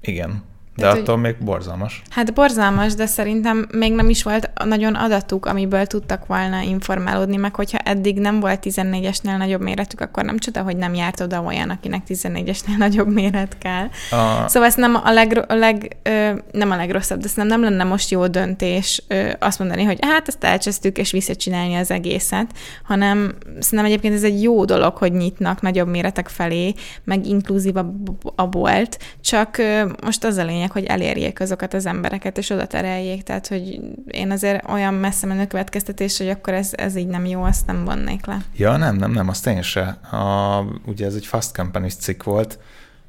Igen. 0.00 0.42
De 0.76 0.82
Tehát, 0.82 0.98
attól 0.98 1.14
hogy, 1.14 1.24
még 1.24 1.36
borzalmas. 1.38 2.02
Hát 2.10 2.34
borzalmas, 2.34 2.94
de 2.94 3.06
szerintem 3.06 3.68
még 3.72 3.92
nem 3.92 4.08
is 4.08 4.22
volt 4.22 4.50
nagyon 4.64 4.94
adatuk, 4.94 5.46
amiből 5.46 5.86
tudtak 5.86 6.26
volna 6.26 6.60
informálódni, 6.60 7.36
meg 7.36 7.54
hogyha 7.54 7.78
eddig 7.78 8.18
nem 8.18 8.40
volt 8.40 8.60
14-esnél 8.62 9.36
nagyobb 9.36 9.60
méretük, 9.60 10.00
akkor 10.00 10.24
nem 10.24 10.38
csoda, 10.38 10.62
hogy 10.62 10.76
nem 10.76 10.94
járt 10.94 11.20
oda 11.20 11.42
olyan, 11.42 11.70
akinek 11.70 12.02
14-esnél 12.08 12.76
nagyobb 12.86 13.12
méret 13.12 13.58
kell. 13.58 13.88
A... 14.10 14.48
Szóval 14.48 14.68
ez 14.68 14.74
nem 14.74 14.94
a, 15.04 15.12
leg, 15.12 15.44
a 15.48 15.54
leg, 15.54 15.96
ö, 16.02 16.30
nem 16.52 16.70
a 16.70 16.76
legrosszabb, 16.76 17.20
de 17.20 17.28
szerintem 17.28 17.60
nem 17.60 17.70
lenne 17.70 17.84
most 17.84 18.10
jó 18.10 18.26
döntés 18.26 19.02
ö, 19.08 19.30
azt 19.38 19.58
mondani, 19.58 19.82
hogy 19.82 19.98
hát 20.00 20.28
ezt 20.28 20.44
elcsesztük, 20.44 20.98
és 20.98 21.10
visszacsinálni 21.10 21.74
az 21.74 21.90
egészet, 21.90 22.50
hanem 22.84 23.34
szerintem 23.58 23.84
egyébként 23.84 24.14
ez 24.14 24.24
egy 24.24 24.42
jó 24.42 24.64
dolog, 24.64 24.96
hogy 24.96 25.12
nyitnak 25.12 25.60
nagyobb 25.60 25.88
méretek 25.88 26.28
felé, 26.28 26.74
meg 27.04 27.26
inkluzív 27.26 27.76
a, 27.76 27.92
a 28.34 28.46
bolt, 28.46 28.98
csak 29.20 29.58
ö, 29.58 29.84
most 30.04 30.24
az 30.24 30.36
a 30.36 30.44
lényeg, 30.44 30.65
lényeg, 30.66 30.70
hogy 30.70 31.02
elérjék 31.02 31.40
azokat 31.40 31.74
az 31.74 31.86
embereket, 31.86 32.38
és 32.38 32.50
oda 32.50 32.66
tereljék. 32.66 33.22
Tehát, 33.22 33.46
hogy 33.46 33.80
én 34.06 34.30
azért 34.30 34.68
olyan 34.68 34.94
messze 34.94 35.26
menő 35.26 35.46
következtetés, 35.46 36.18
hogy 36.18 36.28
akkor 36.28 36.54
ez, 36.54 36.70
ez 36.72 36.96
így 36.96 37.06
nem 37.06 37.26
jó, 37.26 37.42
azt 37.42 37.66
nem 37.66 37.84
vonnék 37.84 38.26
le. 38.26 38.38
Ja, 38.56 38.76
nem, 38.76 38.96
nem, 38.96 39.10
nem, 39.10 39.28
azt 39.28 39.46
én 39.46 39.62
se. 39.62 39.86
A, 40.10 40.64
ugye 40.86 41.06
ez 41.06 41.14
egy 41.14 41.26
Fast 41.26 41.56
company 41.56 41.88
cikk 41.88 42.22
volt, 42.22 42.58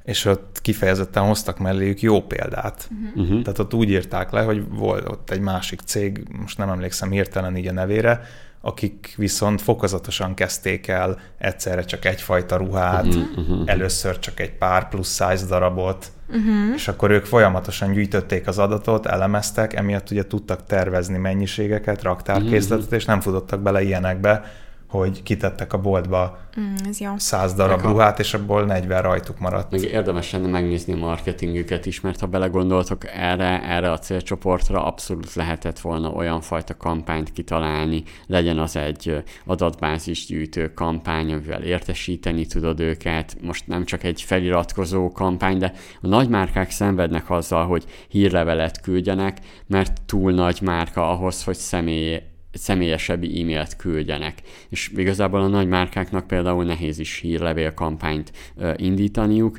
és 0.07 0.25
ott 0.25 0.59
kifejezetten 0.61 1.23
hoztak 1.23 1.57
melléjük 1.57 2.01
jó 2.01 2.21
példát. 2.21 2.89
Uh-huh. 3.15 3.41
Tehát 3.41 3.59
ott 3.59 3.73
úgy 3.73 3.89
írták 3.89 4.31
le, 4.31 4.41
hogy 4.41 4.69
volt 4.69 5.09
ott 5.09 5.29
egy 5.29 5.39
másik 5.39 5.79
cég, 5.79 6.23
most 6.41 6.57
nem 6.57 6.69
emlékszem 6.69 7.11
hirtelen 7.11 7.57
így 7.57 7.67
a 7.67 7.71
nevére, 7.71 8.21
akik 8.61 9.13
viszont 9.17 9.61
fokozatosan 9.61 10.33
kezdték 10.33 10.87
el 10.87 11.19
egyszerre 11.37 11.83
csak 11.83 12.05
egyfajta 12.05 12.55
ruhát, 12.55 13.05
uh-huh, 13.05 13.61
először 13.65 14.19
csak 14.19 14.39
egy 14.39 14.51
pár 14.51 14.89
plusz 14.89 15.11
size 15.11 15.45
darabot, 15.45 16.11
uh-huh. 16.27 16.73
és 16.75 16.87
akkor 16.87 17.11
ők 17.11 17.25
folyamatosan 17.25 17.91
gyűjtötték 17.91 18.47
az 18.47 18.57
adatot, 18.57 19.05
elemeztek, 19.05 19.73
emiatt 19.73 20.11
ugye 20.11 20.27
tudtak 20.27 20.65
tervezni 20.65 21.17
mennyiségeket, 21.17 22.01
raktárkészletet, 22.01 22.83
uh-huh. 22.83 22.99
és 22.99 23.05
nem 23.05 23.21
futottak 23.21 23.61
bele 23.61 23.81
ilyenekbe, 23.81 24.43
hogy 24.87 25.23
kitettek 25.23 25.73
a 25.73 25.77
boltba 25.77 26.37
mm, 26.59 26.75
ez 26.89 26.99
jó. 26.99 27.11
100 27.17 27.53
darab 27.53 27.81
Meg 27.81 27.91
ruhát, 27.91 28.19
és 28.19 28.33
abból 28.33 28.65
40 28.65 29.01
rajtuk 29.01 29.39
maradt. 29.39 29.71
Még 29.71 29.83
érdemes 29.83 30.31
lenne 30.31 30.47
megnézni 30.47 30.93
a 30.93 30.95
marketingüket 30.95 31.85
is, 31.85 32.01
mert 32.01 32.19
ha 32.19 32.27
belegondoltok 32.27 33.05
erre, 33.05 33.63
erre 33.63 33.91
a 33.91 33.99
célcsoportra 33.99 34.85
abszolút 34.85 35.33
lehetett 35.33 35.79
volna 35.79 36.09
olyan 36.09 36.41
fajta 36.41 36.77
kampányt 36.77 37.31
kitalálni, 37.31 38.03
legyen 38.27 38.59
az 38.59 38.75
egy 38.75 39.23
adatbázis 39.45 40.25
gyűjtő 40.25 40.73
kampány, 40.73 41.33
amivel 41.33 41.61
értesíteni 41.61 42.45
tudod 42.45 42.79
őket. 42.79 43.37
Most 43.41 43.67
nem 43.67 43.85
csak 43.85 44.03
egy 44.03 44.21
feliratkozó 44.21 45.11
kampány, 45.11 45.57
de 45.57 45.73
a 46.01 46.07
nagymárkák 46.07 46.71
szenvednek 46.71 47.29
azzal, 47.29 47.65
hogy 47.65 47.85
hírlevelet 48.07 48.81
küldjenek, 48.81 49.37
mert 49.67 50.01
túl 50.05 50.31
nagy 50.31 50.59
márka 50.61 51.09
ahhoz, 51.09 51.43
hogy 51.43 51.55
személy 51.55 52.21
személyesebb 52.51 53.23
e-mailt 53.23 53.75
küldjenek. 53.75 54.41
És 54.69 54.91
igazából 54.95 55.41
a 55.41 55.47
nagy 55.47 55.67
márkáknak 55.67 56.27
például 56.27 56.63
nehéz 56.63 56.99
is 56.99 57.19
hírlevél 57.19 57.73
kampányt 57.73 58.31
indítaniuk, 58.75 59.57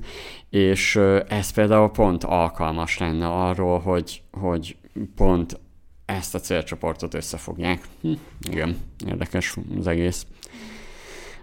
és 0.51 0.97
ez 1.29 1.51
például 1.51 1.91
pont 1.91 2.25
alkalmas 2.25 2.99
lenne 2.99 3.27
arról, 3.27 3.79
hogy, 3.79 4.23
hogy 4.33 4.77
pont 5.15 5.61
ezt 6.05 6.35
a 6.35 6.41
célcsoportot 6.41 7.15
összefogják. 7.15 7.81
Hm, 8.01 8.13
igen, 8.51 8.77
érdekes 9.07 9.57
az 9.79 9.87
egész. 9.87 10.27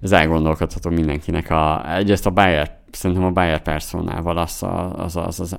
Ez 0.01 0.11
elgondolkodható 0.11 0.89
mindenkinek. 0.89 1.49
A, 1.49 1.95
egyrészt 1.95 2.25
a 2.25 2.29
buyer, 2.29 2.79
szerintem 2.95 3.25
a 3.25 3.31
buyer 3.31 3.61
personával 3.61 4.37
az, 4.37 4.63
az, 4.95 5.15
az, 5.15 5.39
az, 5.39 5.57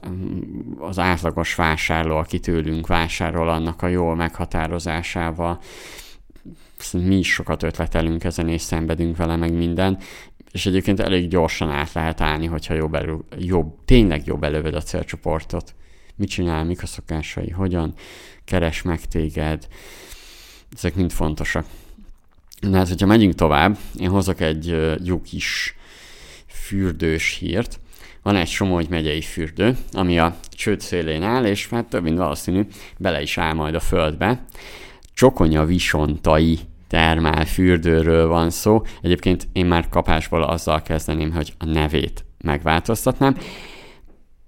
az 0.78 0.98
átlagos 0.98 1.54
vásárló, 1.54 2.16
aki 2.16 2.40
tőlünk 2.40 2.86
vásárol, 2.86 3.48
annak 3.48 3.82
a 3.82 3.86
jól 3.88 4.14
meghatározásával. 4.14 5.60
Mi 6.92 7.16
is 7.16 7.32
sokat 7.32 7.62
ötletelünk 7.62 8.24
ezen, 8.24 8.48
és 8.48 8.60
szenvedünk 8.60 9.16
vele 9.16 9.36
meg 9.36 9.52
minden, 9.52 9.98
és 10.52 10.66
egyébként 10.66 11.00
elég 11.00 11.28
gyorsan 11.28 11.70
át 11.70 11.92
lehet 11.92 12.20
állni, 12.20 12.46
hogyha 12.46 12.74
jobb, 12.74 12.94
elő, 12.94 13.18
jobb 13.38 13.74
tényleg 13.84 14.26
jobb 14.26 14.42
előved 14.42 14.74
a 14.74 14.82
célcsoportot. 14.82 15.74
Mit 16.14 16.28
csinál, 16.28 16.64
mik 16.64 16.82
a 16.82 16.86
szokásai, 16.86 17.50
hogyan 17.50 17.94
keres 18.44 18.82
meg 18.82 19.00
téged, 19.00 19.66
ezek 20.76 20.94
mind 20.94 21.12
fontosak. 21.12 21.66
Na 22.60 22.76
hát, 22.76 22.88
hogyha 22.88 23.06
megyünk 23.06 23.34
tovább, 23.34 23.78
én 23.98 24.08
hozok 24.08 24.40
egy 24.40 24.96
jó 25.04 25.20
kis 25.20 25.76
fürdős 26.66 27.36
hírt, 27.40 27.80
van 28.22 28.36
egy 28.36 28.48
Somogy 28.48 28.88
megyei 28.88 29.20
fürdő, 29.20 29.76
ami 29.92 30.18
a 30.18 30.36
csőd 30.50 30.80
szélén 30.80 31.22
áll, 31.22 31.44
és 31.44 31.68
hát 31.68 31.84
több 31.84 32.02
mint 32.02 32.18
valószínű 32.18 32.66
bele 32.96 33.22
is 33.22 33.38
áll 33.38 33.52
majd 33.52 33.74
a 33.74 33.80
földbe. 33.80 34.44
Csokonya 35.14 35.64
Visontai 35.64 36.58
termál 36.88 37.44
fürdőről 37.44 38.28
van 38.28 38.50
szó. 38.50 38.82
Egyébként 39.02 39.48
én 39.52 39.66
már 39.66 39.88
kapásból 39.88 40.42
azzal 40.42 40.82
kezdeném, 40.82 41.32
hogy 41.32 41.54
a 41.58 41.64
nevét 41.64 42.24
megváltoztatnám. 42.44 43.36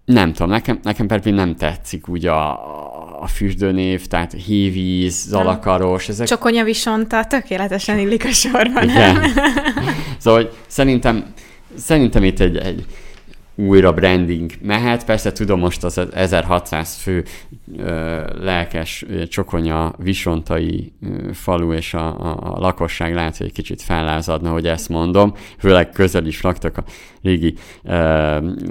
Nem 0.04 0.32
tudom, 0.32 0.50
nekem, 0.50 0.78
nekem 0.82 1.06
pedig 1.06 1.34
nem 1.34 1.56
tetszik 1.56 2.08
úgy 2.08 2.26
a, 2.26 2.50
a 3.22 3.26
fürdőnév, 3.26 4.06
tehát 4.06 4.32
hívíz, 4.32 5.26
zalakaros. 5.26 6.08
Ezek... 6.08 6.26
Csokonya 6.26 6.64
visonta 6.64 7.24
tökéletesen 7.24 7.98
illik 7.98 8.24
a 8.24 8.30
sorban. 8.30 8.82
Igen. 8.82 9.22
szóval 10.18 10.42
hogy 10.42 10.52
szerintem, 10.66 11.32
szerintem 11.76 12.24
itt 12.24 12.40
egy, 12.40 12.56
egy 12.56 12.86
újra 13.58 13.92
branding 13.92 14.50
mehet. 14.62 15.04
Persze 15.04 15.32
tudom 15.32 15.58
most 15.58 15.84
az 15.84 16.00
1600 16.12 16.94
fő 16.94 17.24
ö, 17.76 18.20
lelkes 18.40 19.04
csokonya 19.28 19.92
visontai 19.98 20.92
ö, 21.02 21.32
falu 21.32 21.72
és 21.72 21.94
a, 21.94 22.20
a, 22.20 22.54
a 22.54 22.58
lakosság 22.58 23.14
lehet, 23.14 23.36
hogy 23.36 23.46
egy 23.46 23.52
kicsit 23.52 23.82
fellázadna, 23.82 24.50
hogy 24.50 24.66
ezt 24.66 24.88
mondom. 24.88 25.34
Főleg 25.58 25.90
közel 25.90 26.26
is 26.26 26.40
laktak 26.40 26.76
a 26.76 26.84
régi 27.22 27.54
ö, 27.82 27.92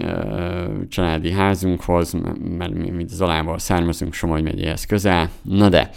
ö, 0.02 0.66
családi 0.90 1.32
házunkhoz, 1.32 2.16
mert 2.58 2.74
mi, 2.74 2.90
mi 2.90 3.06
Zolából 3.08 3.60
származunk, 3.60 4.14
Somogy 4.14 4.44
megyéhez 4.44 4.86
közel. 4.86 5.30
Na 5.42 5.70
de, 5.70 5.90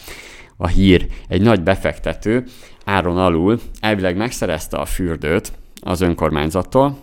a 0.57 0.67
hír, 0.67 1.07
egy 1.29 1.43
nagy 1.43 1.63
befektető 1.63 2.45
áron 2.85 3.19
alul 3.19 3.61
elvileg 3.81 4.17
megszerezte 4.17 4.77
a 4.77 4.85
fürdőt 4.85 5.53
az 5.81 6.01
önkormányzattól, 6.01 6.99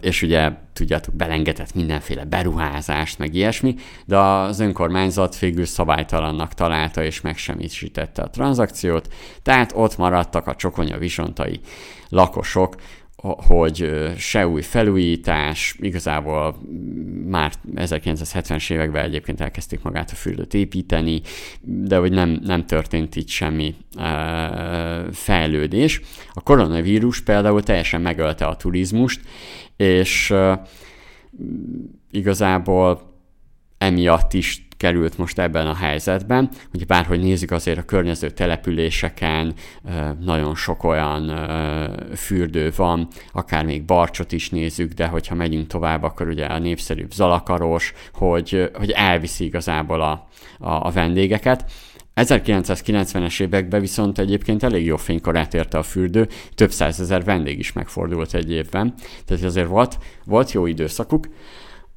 és 0.00 0.22
ugye 0.22 0.52
tudjátok, 0.72 1.14
belengetett 1.14 1.74
mindenféle 1.74 2.24
beruházást, 2.24 3.18
meg 3.18 3.34
ilyesmi, 3.34 3.74
de 4.04 4.18
az 4.18 4.60
önkormányzat 4.60 5.38
végül 5.38 5.64
szabálytalannak 5.64 6.54
találta 6.54 7.02
és 7.02 7.20
megsemmisítette 7.20 8.22
a 8.22 8.30
tranzakciót, 8.30 9.12
tehát 9.42 9.72
ott 9.74 9.96
maradtak 9.96 10.46
a 10.46 10.54
csokonya 10.54 10.98
visontai 10.98 11.60
lakosok 12.08 12.74
hogy 13.24 13.90
se 14.16 14.46
új 14.46 14.62
felújítás, 14.62 15.76
igazából 15.80 16.56
már 17.26 17.52
1970-es 17.74 18.70
években 18.70 19.04
egyébként 19.04 19.40
elkezdték 19.40 19.82
magát 19.82 20.10
a 20.10 20.14
fürdőt 20.14 20.54
építeni, 20.54 21.20
de 21.60 21.96
hogy 21.96 22.12
nem, 22.12 22.40
nem 22.42 22.66
történt 22.66 23.16
itt 23.16 23.28
semmi 23.28 23.74
fejlődés. 25.12 26.00
A 26.32 26.40
koronavírus 26.40 27.20
például 27.20 27.62
teljesen 27.62 28.00
megölte 28.00 28.46
a 28.46 28.56
turizmust, 28.56 29.20
és 29.76 30.34
igazából 32.10 33.12
emiatt 33.78 34.32
is 34.32 34.66
került 34.84 35.18
most 35.18 35.38
ebben 35.38 35.66
a 35.66 35.74
helyzetben, 35.74 36.48
hogy 36.70 36.86
bárhogy 36.86 37.20
nézzük 37.20 37.50
azért 37.50 37.78
a 37.78 37.82
környező 37.82 38.30
településeken 38.30 39.54
nagyon 40.20 40.54
sok 40.54 40.84
olyan 40.84 41.48
fürdő 42.14 42.72
van, 42.76 43.08
akár 43.32 43.64
még 43.64 43.84
Barcsot 43.84 44.32
is 44.32 44.50
nézzük, 44.50 44.92
de 44.92 45.06
hogyha 45.06 45.34
megyünk 45.34 45.66
tovább, 45.66 46.02
akkor 46.02 46.28
ugye 46.28 46.44
a 46.44 46.58
népszerűbb 46.58 47.12
Zalakaros, 47.12 47.92
hogy, 48.14 48.70
hogy 48.74 48.90
elviszi 48.90 49.44
igazából 49.44 50.00
a, 50.00 50.28
a, 50.58 50.86
a 50.86 50.90
vendégeket. 50.90 51.64
1990-es 52.16 53.40
években 53.40 53.80
viszont 53.80 54.18
egyébként 54.18 54.62
elég 54.62 54.84
jó 54.84 54.96
fénykorát 54.96 55.54
érte 55.54 55.78
a 55.78 55.82
fürdő, 55.82 56.28
több 56.54 56.70
százezer 56.70 57.24
vendég 57.24 57.58
is 57.58 57.72
megfordult 57.72 58.34
egy 58.34 58.50
évben, 58.50 58.94
tehát 59.24 59.44
azért 59.44 59.68
volt, 59.68 59.98
volt 60.24 60.52
jó 60.52 60.66
időszakuk. 60.66 61.28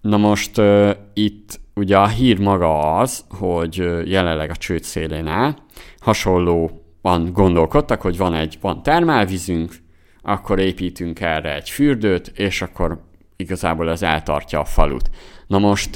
Na 0.01 0.17
most 0.17 0.57
uh, 0.57 0.91
itt 1.13 1.65
ugye 1.77 1.97
a 1.97 2.07
hír 2.07 2.39
maga 2.39 2.97
az, 2.97 3.25
hogy 3.29 3.75
jelenleg 4.05 4.49
a 4.49 4.55
csőd 4.55 4.83
szélén 4.83 5.27
áll, 5.27 5.55
hasonlóan 5.99 7.31
gondolkodtak, 7.33 8.01
hogy 8.01 8.17
van 8.17 8.33
egy 8.33 8.57
van 8.61 8.83
termálvízünk, 8.83 9.75
akkor 10.21 10.59
építünk 10.59 11.21
erre 11.21 11.55
egy 11.55 11.69
fürdőt, 11.69 12.27
és 12.27 12.61
akkor 12.61 13.05
igazából 13.35 13.87
az 13.87 14.03
eltartja 14.03 14.59
a 14.59 14.65
falut. 14.65 15.09
Na 15.47 15.57
most 15.57 15.95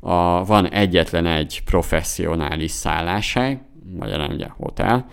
a, 0.00 0.44
van 0.44 0.68
egyetlen 0.70 1.26
egy 1.26 1.62
professzionális 1.64 2.70
szálláshely, 2.70 3.60
magyarán 3.98 4.30
ugye 4.30 4.46
hotel, 4.48 5.06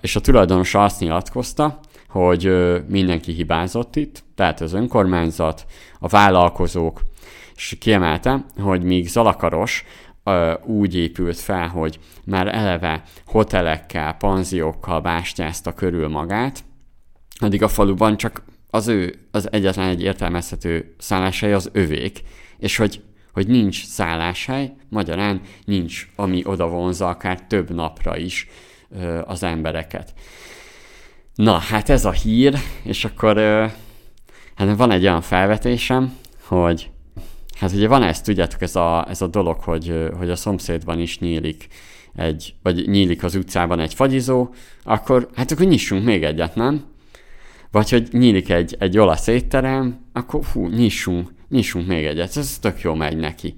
és 0.00 0.16
a 0.16 0.20
tulajdonos 0.20 0.74
azt 0.74 1.00
nyilatkozta, 1.00 1.80
hogy 2.08 2.52
mindenki 2.88 3.32
hibázott 3.32 3.96
itt, 3.96 4.24
tehát 4.34 4.60
az 4.60 4.72
önkormányzat, 4.72 5.66
a 5.98 6.08
vállalkozók, 6.08 7.02
és 7.58 7.76
kiemelte, 7.80 8.44
hogy 8.56 8.82
míg 8.82 9.08
Zalakaros 9.08 9.84
úgy 10.64 10.94
épült 10.94 11.38
fel, 11.38 11.68
hogy 11.68 11.98
már 12.24 12.54
eleve 12.54 13.02
hotelekkel, 13.26 14.14
panziókkal 14.14 15.00
bástyázta 15.00 15.72
körül 15.72 16.08
magát, 16.08 16.64
addig 17.38 17.62
a 17.62 17.68
faluban 17.68 18.16
csak 18.16 18.42
az 18.70 18.88
ő, 18.88 19.28
az 19.30 19.52
egyetlen 19.52 19.88
egy 19.88 20.02
értelmezhető 20.02 20.94
szálláshely 20.98 21.52
az 21.52 21.70
övék, 21.72 22.22
és 22.58 22.76
hogy, 22.76 23.02
hogy 23.32 23.46
nincs 23.46 23.84
szálláshely, 23.84 24.72
magyarán 24.88 25.40
nincs, 25.64 26.08
ami 26.16 26.42
oda 26.44 26.68
vonza 26.68 27.08
akár 27.08 27.46
több 27.46 27.70
napra 27.70 28.16
is 28.16 28.48
ö, 28.90 29.20
az 29.24 29.42
embereket. 29.42 30.14
Na, 31.34 31.58
hát 31.58 31.88
ez 31.88 32.04
a 32.04 32.10
hír, 32.10 32.58
és 32.82 33.04
akkor 33.04 33.36
ö, 33.36 33.66
hát 34.54 34.76
van 34.76 34.90
egy 34.90 35.02
olyan 35.02 35.20
felvetésem, 35.20 36.16
hogy 36.42 36.90
Hát 37.58 37.72
ugye 37.72 37.88
van 37.88 38.02
ezt, 38.02 38.24
tudjátok, 38.24 38.62
ez 38.62 38.76
a, 38.76 39.08
ez 39.08 39.22
a 39.22 39.26
dolog, 39.26 39.60
hogy, 39.60 40.08
hogy 40.18 40.30
a 40.30 40.36
szomszédban 40.36 40.98
is 40.98 41.18
nyílik 41.18 41.66
egy, 42.14 42.54
vagy 42.62 42.88
nyílik 42.88 43.24
az 43.24 43.34
utcában 43.34 43.80
egy 43.80 43.94
fagyizó, 43.94 44.48
akkor 44.82 45.28
hát 45.34 45.50
akkor 45.50 45.66
nyissunk 45.66 46.04
még 46.04 46.24
egyet, 46.24 46.54
nem? 46.54 46.84
Vagy 47.70 47.90
hogy 47.90 48.08
nyílik 48.10 48.50
egy, 48.50 48.76
egy 48.78 48.98
olasz 48.98 49.26
étterem, 49.26 50.00
akkor 50.12 50.44
hú, 50.52 50.66
nyissunk, 50.66 51.32
nyissunk 51.48 51.86
még 51.86 52.04
egyet, 52.04 52.36
ez 52.36 52.58
tök 52.58 52.80
jó 52.80 52.94
megy 52.94 53.16
neki 53.16 53.54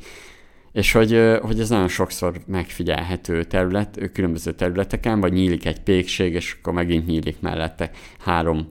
és 0.72 0.92
hogy, 0.92 1.38
hogy 1.40 1.60
ez 1.60 1.68
nagyon 1.68 1.88
sokszor 1.88 2.40
megfigyelhető 2.46 3.44
terület, 3.44 4.10
különböző 4.12 4.52
területeken, 4.52 5.20
vagy 5.20 5.32
nyílik 5.32 5.66
egy 5.66 5.80
pékség, 5.80 6.34
és 6.34 6.56
akkor 6.58 6.72
megint 6.72 7.06
nyílik 7.06 7.40
mellette 7.40 7.90
három 8.18 8.68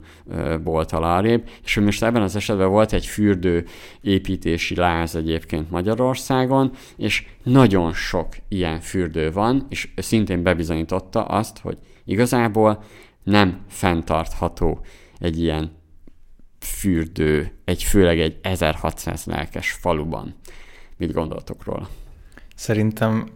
bolt 0.62 0.92
alárébb, 0.92 1.48
és 1.64 1.74
hogy 1.74 1.84
most 1.84 2.02
ebben 2.02 2.22
az 2.22 2.36
esetben 2.36 2.68
volt 2.68 2.92
egy 2.92 3.06
fürdő 3.06 3.66
építési 4.00 4.74
láz 4.74 5.14
egyébként 5.14 5.70
Magyarországon, 5.70 6.72
és 6.96 7.26
nagyon 7.42 7.92
sok 7.92 8.28
ilyen 8.48 8.80
fürdő 8.80 9.32
van, 9.32 9.66
és 9.68 9.88
szintén 9.96 10.42
bebizonyította 10.42 11.24
azt, 11.24 11.58
hogy 11.58 11.78
igazából 12.04 12.84
nem 13.22 13.60
fenntartható 13.68 14.84
egy 15.18 15.40
ilyen 15.40 15.78
fürdő, 16.60 17.52
egy 17.64 17.82
főleg 17.82 18.20
egy 18.20 18.38
1600 18.42 19.24
lelkes 19.24 19.70
faluban. 19.70 20.34
Mit 21.00 21.12
gondoltok 21.12 21.64
róla? 21.64 21.88
Szerintem 22.54 23.30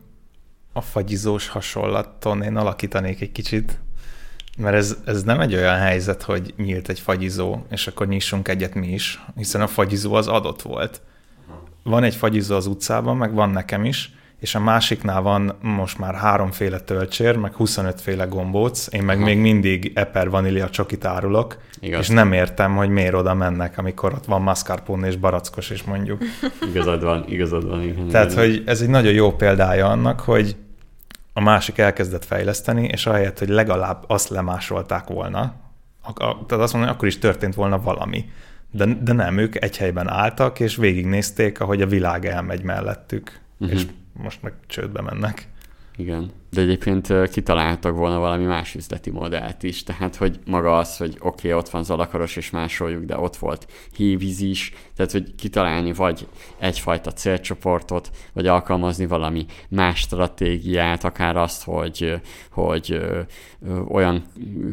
a 0.72 0.80
fagyizós 0.80 1.48
hasonlaton 1.48 2.42
én 2.42 2.56
alakítanék 2.56 3.20
egy 3.20 3.32
kicsit, 3.32 3.78
mert 4.58 4.76
ez, 4.76 4.96
ez 5.04 5.22
nem 5.22 5.40
egy 5.40 5.54
olyan 5.54 5.76
helyzet, 5.76 6.22
hogy 6.22 6.54
nyílt 6.56 6.88
egy 6.88 7.00
fagyizó, 7.00 7.66
és 7.70 7.86
akkor 7.86 8.08
nyissunk 8.08 8.48
egyet 8.48 8.74
mi 8.74 8.88
is, 8.88 9.24
hiszen 9.36 9.60
a 9.60 9.66
fagyizó 9.66 10.14
az 10.14 10.28
adott 10.28 10.62
volt. 10.62 11.00
Van 11.82 12.02
egy 12.02 12.14
fagyizó 12.14 12.56
az 12.56 12.66
utcában, 12.66 13.16
meg 13.16 13.34
van 13.34 13.50
nekem 13.50 13.84
is, 13.84 14.12
és 14.44 14.54
a 14.54 14.60
másiknál 14.60 15.22
van 15.22 15.54
most 15.60 15.98
már 15.98 16.14
háromféle 16.14 16.80
töltsér, 16.80 17.36
meg 17.36 17.54
25 17.54 18.00
féle 18.00 18.24
gombóc, 18.24 18.86
én 18.90 19.02
meg 19.02 19.16
Aha. 19.16 19.24
még 19.24 19.38
mindig 19.38 19.92
eper 19.94 20.30
vanília 20.30 20.70
csokit 20.70 21.04
árulok, 21.04 21.56
Igaz. 21.80 22.00
és 22.00 22.08
nem 22.08 22.32
értem, 22.32 22.76
hogy 22.76 22.88
miért 22.88 23.14
oda 23.14 23.34
mennek, 23.34 23.78
amikor 23.78 24.12
ott 24.12 24.24
van 24.24 24.42
mascarpone 24.42 25.06
és 25.06 25.16
barackos 25.16 25.70
is 25.70 25.82
mondjuk. 25.82 26.22
Igazad 26.70 27.02
van, 27.02 27.24
igazad 27.28 27.68
van. 27.68 27.82
Igen, 27.82 28.08
Tehát, 28.08 28.32
igen. 28.32 28.44
hogy 28.44 28.62
ez 28.66 28.80
egy 28.80 28.88
nagyon 28.88 29.12
jó 29.12 29.32
példája 29.32 29.86
annak, 29.86 30.20
hogy 30.20 30.56
a 31.32 31.40
másik 31.40 31.78
elkezdett 31.78 32.24
fejleszteni, 32.24 32.84
és 32.84 33.06
ahelyett, 33.06 33.38
hogy 33.38 33.48
legalább 33.48 34.04
azt 34.06 34.28
lemásolták 34.28 35.06
volna, 35.08 35.54
tehát 36.46 36.64
azt 36.64 36.72
mondani, 36.72 36.94
akkor 36.94 37.08
is 37.08 37.18
történt 37.18 37.54
volna 37.54 37.80
valami. 37.80 38.24
De, 38.70 38.84
de 39.02 39.12
nem, 39.12 39.38
ők 39.38 39.62
egy 39.62 39.76
helyben 39.76 40.08
álltak, 40.08 40.60
és 40.60 40.76
végignézték, 40.76 41.60
ahogy 41.60 41.82
a 41.82 41.86
világ 41.86 42.26
elmegy 42.26 42.62
mellettük. 42.62 43.40
Uh-huh. 43.58 43.76
És 43.76 43.86
most 44.14 44.42
meg 44.42 44.52
csődbe 44.66 45.00
mennek. 45.00 45.48
Igen. 45.96 46.30
de 46.50 46.60
egyébként 46.60 47.28
kitaláltak 47.30 47.96
volna 47.96 48.18
valami 48.18 48.44
más 48.44 48.74
üzleti 48.74 49.10
modellt 49.10 49.62
is, 49.62 49.82
tehát 49.82 50.16
hogy 50.16 50.38
maga 50.46 50.76
az, 50.76 50.96
hogy 50.96 51.16
oké, 51.20 51.48
okay, 51.48 51.58
ott 51.58 51.68
van 51.68 51.84
Zalakaros 51.84 52.36
és 52.36 52.50
másoljuk, 52.50 53.04
de 53.04 53.18
ott 53.18 53.36
volt 53.36 53.66
Hévíz 53.96 54.40
is, 54.40 54.72
tehát 54.96 55.12
hogy 55.12 55.34
kitalálni 55.34 55.92
vagy 55.92 56.26
egyfajta 56.58 57.12
célcsoportot, 57.12 58.10
vagy 58.32 58.46
alkalmazni 58.46 59.06
valami 59.06 59.46
más 59.68 59.98
stratégiát, 59.98 61.04
akár 61.04 61.36
azt, 61.36 61.64
hogy, 61.64 62.20
hogy 62.50 63.00
olyan 63.88 64.22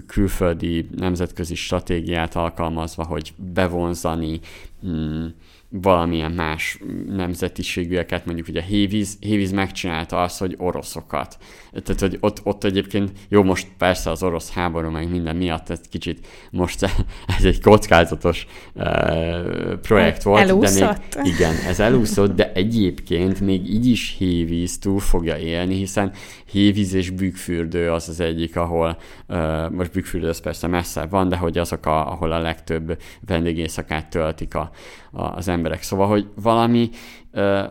külföldi 0.08 0.90
nemzetközi 0.96 1.56
stratégiát 1.56 2.36
alkalmazva, 2.36 3.04
hogy 3.04 3.34
bevonzani 3.38 4.40
mm, 4.86 5.28
valamilyen 5.72 6.32
más 6.32 6.80
nemzetiségűeket, 7.08 8.26
mondjuk 8.26 8.48
ugye 8.48 8.62
Hévíz, 8.62 9.18
Hévíz 9.20 9.52
megcsinálta 9.52 10.22
azt, 10.22 10.40
hogy 10.40 10.56
oroszokat. 10.58 11.38
Tehát, 11.72 12.00
hogy 12.00 12.18
ott, 12.20 12.42
ott 12.44 12.64
egyébként, 12.64 13.12
jó, 13.30 13.44
most 13.44 13.68
persze 13.78 14.10
az 14.10 14.24
orosz 14.24 14.52
háború 14.52 14.90
meg 14.90 15.10
minden 15.10 15.36
miatt 15.36 15.70
ez 15.70 15.80
kicsit 15.90 16.28
most 16.52 16.84
ez 17.38 17.46
egy 17.46 17.62
kockázatos 17.62 18.48
uh, 18.74 19.74
projekt 19.82 20.24
volt. 20.24 20.42
Elúszott. 20.42 20.80
De 20.80 21.22
még, 21.22 21.34
igen, 21.34 21.56
ez 21.68 21.80
elúszott, 21.80 22.36
de 22.36 22.52
egyébként 22.54 23.40
még 23.40 23.70
így 23.70 23.86
is 23.86 24.16
Hévíz 24.18 24.80
túl 24.80 25.00
fogja 25.00 25.38
élni, 25.38 25.76
hiszen 25.76 26.12
Hévíz 26.46 26.94
és 26.94 27.10
Bükkfürdő 27.10 27.92
az 27.92 28.10
az 28.10 28.20
egyik, 28.20 28.56
ahol, 28.56 28.98
uh, 29.28 29.70
most 29.70 29.92
Bükkfürdő 29.92 30.28
az 30.28 30.42
persze 30.42 30.68
messze 30.68 31.06
van, 31.06 31.30
de 31.30 31.38
hogy 31.38 31.58
azok, 31.58 31.86
a, 31.86 32.12
ahol 32.12 32.32
a 32.32 32.40
legtöbb 32.40 32.98
vendégészakát 33.26 34.10
töltik 34.10 34.56
a, 34.56 34.60
a, 34.62 34.72
az 35.12 35.48
emberek. 35.48 35.82
Szóval, 35.82 36.08
hogy 36.08 36.28
valami, 36.42 36.90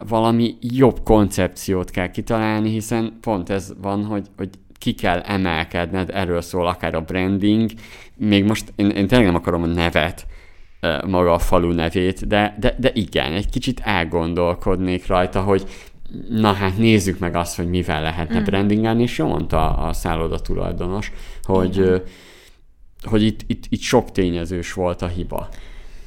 valami 0.09 0.57
jobb 0.61 1.03
koncepciót 1.03 1.91
kell 1.91 2.11
kitalálni, 2.11 2.70
hiszen 2.70 3.18
pont 3.20 3.51
ez 3.51 3.72
van, 3.82 4.05
hogy, 4.05 4.26
hogy 4.36 4.49
ki 4.78 4.93
kell 4.93 5.20
emelkedned, 5.20 6.11
erről 6.12 6.41
szól 6.41 6.66
akár 6.66 6.95
a 6.95 7.01
branding, 7.01 7.70
még 8.16 8.45
most 8.45 8.72
én, 8.76 8.91
én 8.91 9.07
tényleg 9.07 9.26
nem 9.26 9.36
akarom 9.36 9.62
a 9.62 9.66
nevet, 9.66 10.26
maga 11.07 11.32
a 11.32 11.38
falu 11.38 11.72
nevét, 11.72 12.26
de, 12.26 12.57
de, 12.61 12.74
de 12.78 12.91
igen, 12.95 13.32
egy 13.32 13.49
kicsit 13.49 13.80
elgondolkodnék 13.80 15.07
rajta, 15.07 15.41
hogy 15.41 15.64
na 16.28 16.53
hát 16.53 16.78
nézzük 16.78 17.18
meg 17.18 17.34
azt, 17.34 17.57
hogy 17.57 17.68
mivel 17.68 18.03
lehetne 18.03 18.41
mm. 18.41 18.45
brandingelni, 18.45 19.03
és 19.03 19.18
jól 19.18 19.28
mondta 19.28 19.72
a 19.72 19.93
szálloda 19.93 20.41
tulajdonos, 20.41 21.12
hogy, 21.43 22.03
hogy 23.03 23.22
itt, 23.22 23.41
itt, 23.47 23.64
itt 23.68 23.80
sok 23.80 24.12
tényezős 24.12 24.72
volt 24.72 25.03
a 25.03 25.07
hiba. 25.07 25.49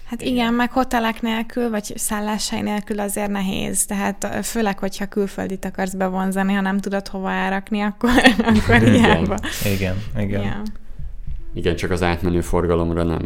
Hát 0.06 0.22
igen, 0.22 0.54
meg 0.54 0.72
hotelek 0.72 1.22
nélkül, 1.22 1.70
vagy 1.70 1.94
szálláshely 1.96 2.62
nélkül 2.62 3.00
azért 3.00 3.30
nehéz. 3.30 3.86
Tehát 3.86 4.46
főleg, 4.46 4.80
hogyha 4.80 5.06
külföldit 5.06 5.66
akarsz 5.66 5.94
bevonzani, 5.94 6.54
ha 6.54 6.62
nem 6.62 6.80
tudod 6.80 7.08
hova 7.08 7.32
elrakni, 7.32 7.82
akkor, 7.82 8.10
akkor 8.54 8.76
igen. 8.76 8.94
hiába. 8.94 9.38
Igen, 9.76 9.96
igen. 10.18 10.42
Yeah. 10.42 10.64
Igen, 11.56 11.76
csak 11.76 11.92
az 11.92 12.04
átmenő 12.04 12.42
forgalomra 12.42 13.04
nem, 13.04 13.22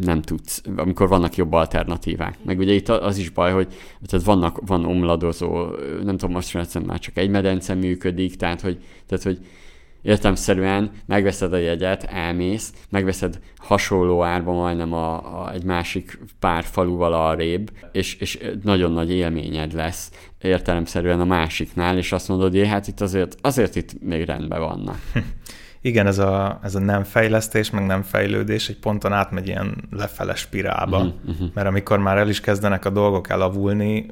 nem 0.00 0.22
tudsz, 0.22 0.62
amikor 0.76 1.08
vannak 1.08 1.36
jobb 1.36 1.52
alternatívák. 1.52 2.38
Meg 2.44 2.58
ugye 2.58 2.72
itt 2.72 2.88
az 2.88 3.18
is 3.18 3.30
baj, 3.30 3.52
hogy 3.52 3.68
tehát 4.06 4.26
vannak, 4.26 4.60
van 4.66 4.84
omladozó, 4.84 5.66
nem 6.02 6.16
tudom, 6.16 6.34
most 6.34 6.48
sem 6.48 6.82
már 6.86 6.98
csak 6.98 7.16
egy 7.16 7.30
medence 7.30 7.74
működik, 7.74 8.36
tehát 8.36 8.60
hogy, 8.60 8.78
tehát, 9.06 9.24
hogy 9.24 9.38
értelmszerűen 10.04 10.90
megveszed 11.06 11.52
a 11.52 11.56
jegyet, 11.56 12.02
elmész, 12.02 12.72
megveszed 12.90 13.38
hasonló 13.56 14.22
árba 14.22 14.52
majdnem 14.52 14.92
a, 14.92 15.42
a, 15.42 15.52
egy 15.52 15.64
másik 15.64 16.18
pár 16.38 16.64
faluval 16.64 17.12
arrébb, 17.12 17.70
és, 17.92 18.14
és 18.14 18.38
nagyon 18.62 18.92
nagy 18.92 19.10
élményed 19.10 19.72
lesz 19.72 20.10
értelemszerűen 20.40 21.20
a 21.20 21.24
másiknál, 21.24 21.98
és 21.98 22.12
azt 22.12 22.28
mondod, 22.28 22.52
hogy 22.52 22.68
hát 22.68 22.88
itt 22.88 23.00
azért, 23.00 23.36
azért 23.40 23.76
itt 23.76 24.02
még 24.02 24.24
rendben 24.24 24.60
vannak. 24.60 24.98
Igen, 25.80 26.06
ez 26.06 26.18
a, 26.18 26.60
ez 26.62 26.74
a 26.74 26.80
nem 26.80 27.02
fejlesztés, 27.02 27.70
meg 27.70 27.86
nem 27.86 28.02
fejlődés 28.02 28.68
egy 28.68 28.78
ponton 28.78 29.12
átmegy 29.12 29.46
ilyen 29.46 29.88
lefele 29.90 30.34
spirálba, 30.34 30.98
uh-huh, 30.98 31.14
uh-huh. 31.26 31.48
mert 31.54 31.66
amikor 31.66 31.98
már 31.98 32.16
el 32.16 32.28
is 32.28 32.40
kezdenek 32.40 32.84
a 32.84 32.90
dolgok 32.90 33.28
elavulni, 33.28 34.06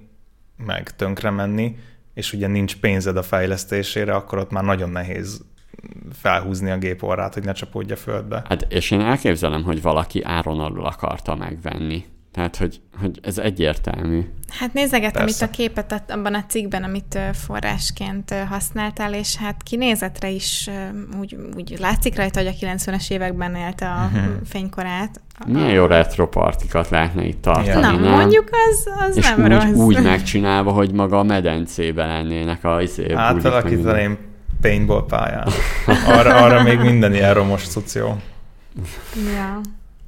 meg 0.56 0.96
tönkre 0.96 1.30
menni, 1.30 1.76
és 2.14 2.32
ugye 2.32 2.46
nincs 2.46 2.76
pénzed 2.76 3.16
a 3.16 3.22
fejlesztésére, 3.22 4.14
akkor 4.14 4.38
ott 4.38 4.50
már 4.50 4.64
nagyon 4.64 4.90
nehéz 4.90 5.44
felhúzni 6.12 6.70
a 6.70 6.78
gép 6.78 7.02
orrát, 7.02 7.34
hogy 7.34 7.44
ne 7.44 7.52
csapódja 7.52 7.96
földbe. 7.96 8.44
Hát 8.48 8.66
és 8.68 8.90
én 8.90 9.00
elképzelem, 9.00 9.62
hogy 9.62 9.82
valaki 9.82 10.22
áron 10.22 10.60
alul 10.60 10.84
akarta 10.84 11.34
megvenni. 11.34 12.04
Tehát, 12.32 12.56
hogy, 12.56 12.80
hogy 13.00 13.18
ez 13.22 13.38
egyértelmű. 13.38 14.20
Hát 14.48 14.72
nézegetem 14.72 15.24
Persze. 15.24 15.44
itt 15.44 15.50
a 15.50 15.54
képet 15.54 16.02
abban 16.08 16.34
a 16.34 16.44
cikkben, 16.48 16.82
amit 16.82 17.18
forrásként 17.32 18.34
használtál, 18.48 19.14
és 19.14 19.36
hát 19.36 19.62
kinézetre 19.62 20.28
is 20.28 20.70
úgy, 21.20 21.36
úgy 21.56 21.76
látszik 21.78 22.16
rajta, 22.16 22.38
hogy 22.38 22.56
a 22.60 22.66
90-es 22.66 23.10
években 23.10 23.54
élte 23.54 23.86
a 23.86 24.04
uh-huh. 24.04 24.32
fénykorát. 24.44 25.20
Milyen 25.46 25.70
jó 25.70 25.86
retro 25.86 26.28
partikat 26.28 26.88
lehetne 26.88 27.24
itt 27.24 27.42
tartani, 27.42 27.80
Na, 27.80 27.90
nem? 27.90 28.10
mondjuk 28.10 28.50
az, 28.50 28.88
az 29.08 29.16
és 29.16 29.30
nem 29.30 29.42
úgy, 29.42 29.50
rossz. 29.50 29.76
úgy 29.76 30.02
megcsinálva, 30.02 30.70
hogy 30.70 30.92
maga 30.92 31.18
a 31.18 31.22
medencében 31.22 32.08
lennének 32.08 32.64
a 32.64 32.82
izé, 32.82 33.12
Átalakítaném 33.12 34.18
paintball 34.62 35.04
pályán. 35.06 35.48
Arra, 36.06 36.36
arra 36.36 36.62
még 36.62 36.78
minden 36.78 37.14
ilyen 37.14 37.34
romos 37.34 37.64
szoció. 37.64 38.16
Ja. 39.34 39.60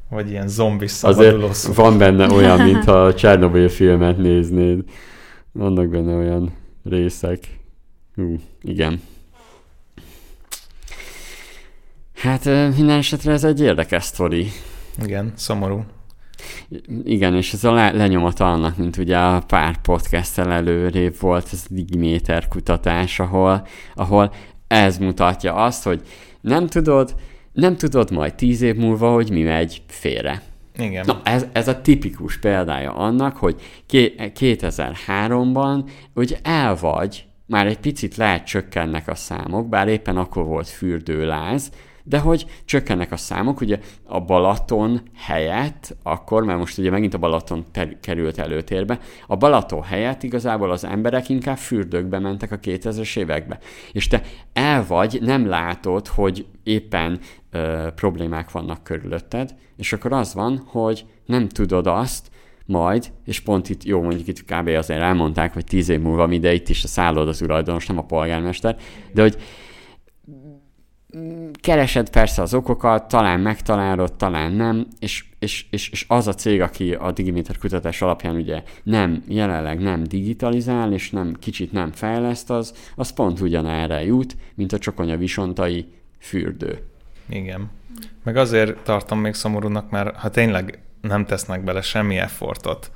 Vagy 0.08 0.30
ilyen 0.30 0.48
zombi 0.48 0.86
szabaduló 0.86 1.46
Azért 1.46 1.76
van 1.76 1.98
benne 1.98 2.32
olyan, 2.32 2.60
mintha 2.60 3.04
a 3.04 3.14
Csernobyl 3.14 3.68
filmet 3.68 4.16
néznéd. 4.16 4.82
Vannak 5.52 5.88
benne 5.88 6.14
olyan 6.14 6.52
részek. 6.84 7.38
Hú, 8.14 8.38
igen. 8.62 9.00
Hát 12.14 12.44
minden 12.76 12.98
esetre 12.98 13.32
ez 13.32 13.44
egy 13.44 13.60
érdekes 13.60 14.04
sztori. 14.04 14.50
Igen, 15.02 15.32
szomorú. 15.36 15.84
Igen, 17.04 17.34
és 17.34 17.52
ez 17.52 17.64
a 17.64 17.72
le- 17.72 17.92
lenyomata 17.92 18.52
annak, 18.52 18.76
mint 18.76 18.96
ugye 18.96 19.18
a 19.18 19.40
pár 19.40 19.80
podcasttel 19.80 20.52
előrébb 20.52 21.20
volt 21.20 21.48
ez 21.52 21.64
a 21.70 21.74
Digiméter 21.74 22.48
kutatás, 22.48 23.20
ahol, 23.20 23.66
ahol 23.94 24.32
ez 24.66 24.98
mutatja 24.98 25.54
azt, 25.54 25.84
hogy 25.84 26.02
nem 26.40 26.66
tudod, 26.66 27.14
nem 27.52 27.76
tudod 27.76 28.10
majd 28.10 28.34
tíz 28.34 28.62
év 28.62 28.76
múlva, 28.76 29.12
hogy 29.12 29.30
mi 29.30 29.42
megy 29.42 29.82
félre. 29.86 30.42
Igen. 30.78 31.04
Na, 31.06 31.20
ez, 31.24 31.46
ez 31.52 31.68
a 31.68 31.80
tipikus 31.80 32.38
példája 32.38 32.94
annak, 32.94 33.36
hogy 33.36 33.60
2003-ban 33.90 35.90
ugye 36.14 36.38
el 36.42 36.76
vagy, 36.76 37.24
már 37.46 37.66
egy 37.66 37.78
picit 37.78 38.16
lehet 38.16 38.46
csökkennek 38.46 39.08
a 39.08 39.14
számok, 39.14 39.68
bár 39.68 39.88
éppen 39.88 40.16
akkor 40.16 40.44
volt 40.44 40.68
fürdőláz, 40.68 41.70
de 42.06 42.18
hogy 42.18 42.46
csökkennek 42.64 43.12
a 43.12 43.16
számok, 43.16 43.60
ugye 43.60 43.78
a 44.04 44.20
Balaton 44.20 45.00
helyett, 45.14 45.96
akkor, 46.02 46.44
mert 46.44 46.58
most 46.58 46.78
ugye 46.78 46.90
megint 46.90 47.14
a 47.14 47.18
Balaton 47.18 47.64
ter- 47.72 48.00
került 48.00 48.38
előtérbe, 48.38 48.98
a 49.26 49.36
Balaton 49.36 49.82
helyett 49.82 50.22
igazából 50.22 50.70
az 50.70 50.84
emberek 50.84 51.28
inkább 51.28 51.56
fürdőkbe 51.56 52.18
mentek 52.18 52.52
a 52.52 52.58
2000-es 52.58 53.16
évekbe. 53.16 53.58
És 53.92 54.06
te 54.06 54.22
el 54.52 54.84
vagy, 54.86 55.18
nem 55.22 55.46
látod, 55.46 56.06
hogy 56.06 56.46
éppen 56.62 57.18
ö, 57.50 57.88
problémák 57.94 58.50
vannak 58.50 58.84
körülötted, 58.84 59.54
és 59.76 59.92
akkor 59.92 60.12
az 60.12 60.34
van, 60.34 60.62
hogy 60.66 61.04
nem 61.26 61.48
tudod 61.48 61.86
azt, 61.86 62.32
majd, 62.66 63.12
és 63.24 63.40
pont 63.40 63.68
itt, 63.68 63.84
jó, 63.84 64.02
mondjuk 64.02 64.26
itt 64.26 64.44
kb. 64.44 64.68
azért 64.68 65.00
elmondták, 65.00 65.52
hogy 65.52 65.64
tíz 65.64 65.88
év 65.88 66.00
múlva 66.00 66.26
mi, 66.26 66.36
itt 66.36 66.68
is 66.68 66.84
a 66.84 66.88
szálloda 66.88 67.32
tulajdonos, 67.32 67.86
nem 67.86 67.98
a 67.98 68.04
polgármester, 68.04 68.76
de 69.12 69.22
hogy 69.22 69.36
keresed 71.60 72.10
persze 72.10 72.42
az 72.42 72.54
okokat, 72.54 73.08
talán 73.08 73.40
megtalálod, 73.40 74.12
talán 74.12 74.52
nem, 74.52 74.86
és, 74.98 75.24
és, 75.38 75.66
és, 75.70 75.88
és 75.88 76.04
az 76.08 76.26
a 76.26 76.34
cég, 76.34 76.60
aki 76.60 76.94
a 76.94 77.12
Digimeter 77.12 77.58
kutatás 77.58 78.02
alapján 78.02 78.36
ugye 78.36 78.62
nem, 78.82 79.24
jelenleg 79.28 79.80
nem 79.80 80.02
digitalizál, 80.04 80.92
és 80.92 81.10
nem 81.10 81.36
kicsit 81.40 81.72
nem 81.72 81.92
fejleszt, 81.92 82.50
az, 82.50 82.74
az 82.96 83.10
pont 83.10 83.40
ugyanerre 83.40 84.04
jut, 84.04 84.36
mint 84.54 84.72
a 84.72 84.78
csokonya 84.78 85.16
visontai 85.16 85.86
fürdő. 86.18 86.78
Igen. 87.28 87.70
Meg 88.22 88.36
azért 88.36 88.78
tartom 88.78 89.18
még 89.20 89.34
szomorúnak, 89.34 89.90
mert 89.90 90.16
ha 90.16 90.30
tényleg 90.30 90.78
nem 91.00 91.26
tesznek 91.26 91.64
bele 91.64 91.80
semmi 91.80 92.16
effortot, 92.16 92.90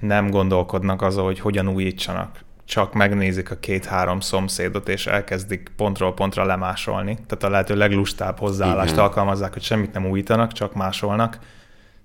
nem 0.00 0.30
gondolkodnak 0.30 1.02
azon, 1.02 1.24
hogy 1.24 1.40
hogyan 1.40 1.68
újítsanak 1.68 2.44
csak 2.66 2.92
megnézik 2.92 3.50
a 3.50 3.56
két-három 3.60 4.20
szomszédot, 4.20 4.88
és 4.88 5.06
elkezdik 5.06 5.70
pontról 5.76 6.14
pontra 6.14 6.44
lemásolni. 6.44 7.14
Tehát 7.14 7.44
a 7.44 7.48
lehető 7.50 7.76
leglustább 7.76 8.38
hozzáállást 8.38 8.92
Igen. 8.92 9.04
alkalmazzák, 9.04 9.52
hogy 9.52 9.62
semmit 9.62 9.92
nem 9.92 10.06
újítanak, 10.06 10.52
csak 10.52 10.74
másolnak. 10.74 11.38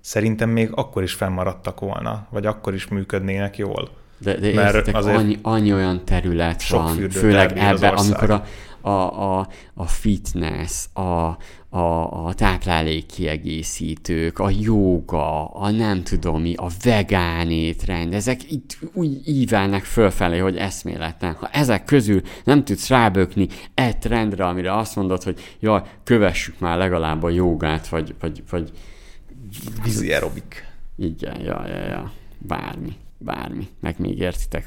Szerintem 0.00 0.48
még 0.50 0.70
akkor 0.74 1.02
is 1.02 1.12
fennmaradtak 1.12 1.80
volna, 1.80 2.26
vagy 2.30 2.46
akkor 2.46 2.74
is 2.74 2.88
működnének 2.88 3.56
jól. 3.56 3.88
De, 4.18 4.34
de 4.34 4.54
Mert 4.54 4.88
azért 4.88 5.16
annyi, 5.16 5.38
annyi 5.42 5.72
olyan 5.72 6.04
terület 6.04 6.68
van, 6.68 7.10
főleg 7.10 7.58
ebben, 7.58 7.94
amikor 7.94 8.30
a, 8.30 8.44
a, 8.82 9.38
a, 9.38 9.48
a 9.74 9.86
fitness, 9.86 10.86
a, 10.92 11.36
a, 11.68 12.26
a 12.26 12.34
táplálékkiegészítők, 12.34 14.38
a 14.38 14.50
jóga, 14.60 15.46
a 15.46 15.70
nem 15.70 16.02
tudom 16.02 16.40
mi, 16.40 16.54
a 16.54 16.66
vegán 16.82 17.50
étrend, 17.50 18.14
ezek 18.14 18.50
itt 18.50 18.78
úgy 18.92 19.28
ívelnek 19.28 19.84
fölfelé, 19.84 20.38
hogy 20.38 20.56
eszméletlen. 20.56 21.34
Ha 21.34 21.48
ezek 21.48 21.84
közül 21.84 22.20
nem 22.44 22.64
tudsz 22.64 22.88
rábökni 22.88 23.48
egy 23.74 23.98
trendre, 23.98 24.46
amire 24.46 24.76
azt 24.76 24.96
mondod, 24.96 25.22
hogy 25.22 25.40
jaj, 25.60 25.82
kövessük 26.04 26.58
már 26.58 26.78
legalább 26.78 27.22
a 27.22 27.30
jogát, 27.30 27.88
vagy, 27.88 28.14
vagy, 28.20 28.42
vagy 28.50 28.72
vízi 29.84 30.12
aerobik. 30.12 30.70
Igen, 30.96 31.40
ja, 31.40 31.66
ja, 31.66 31.86
ja, 31.86 32.12
bármi, 32.38 32.96
bármi, 33.18 33.68
meg 33.80 33.94
még 33.98 34.18
értitek. 34.18 34.64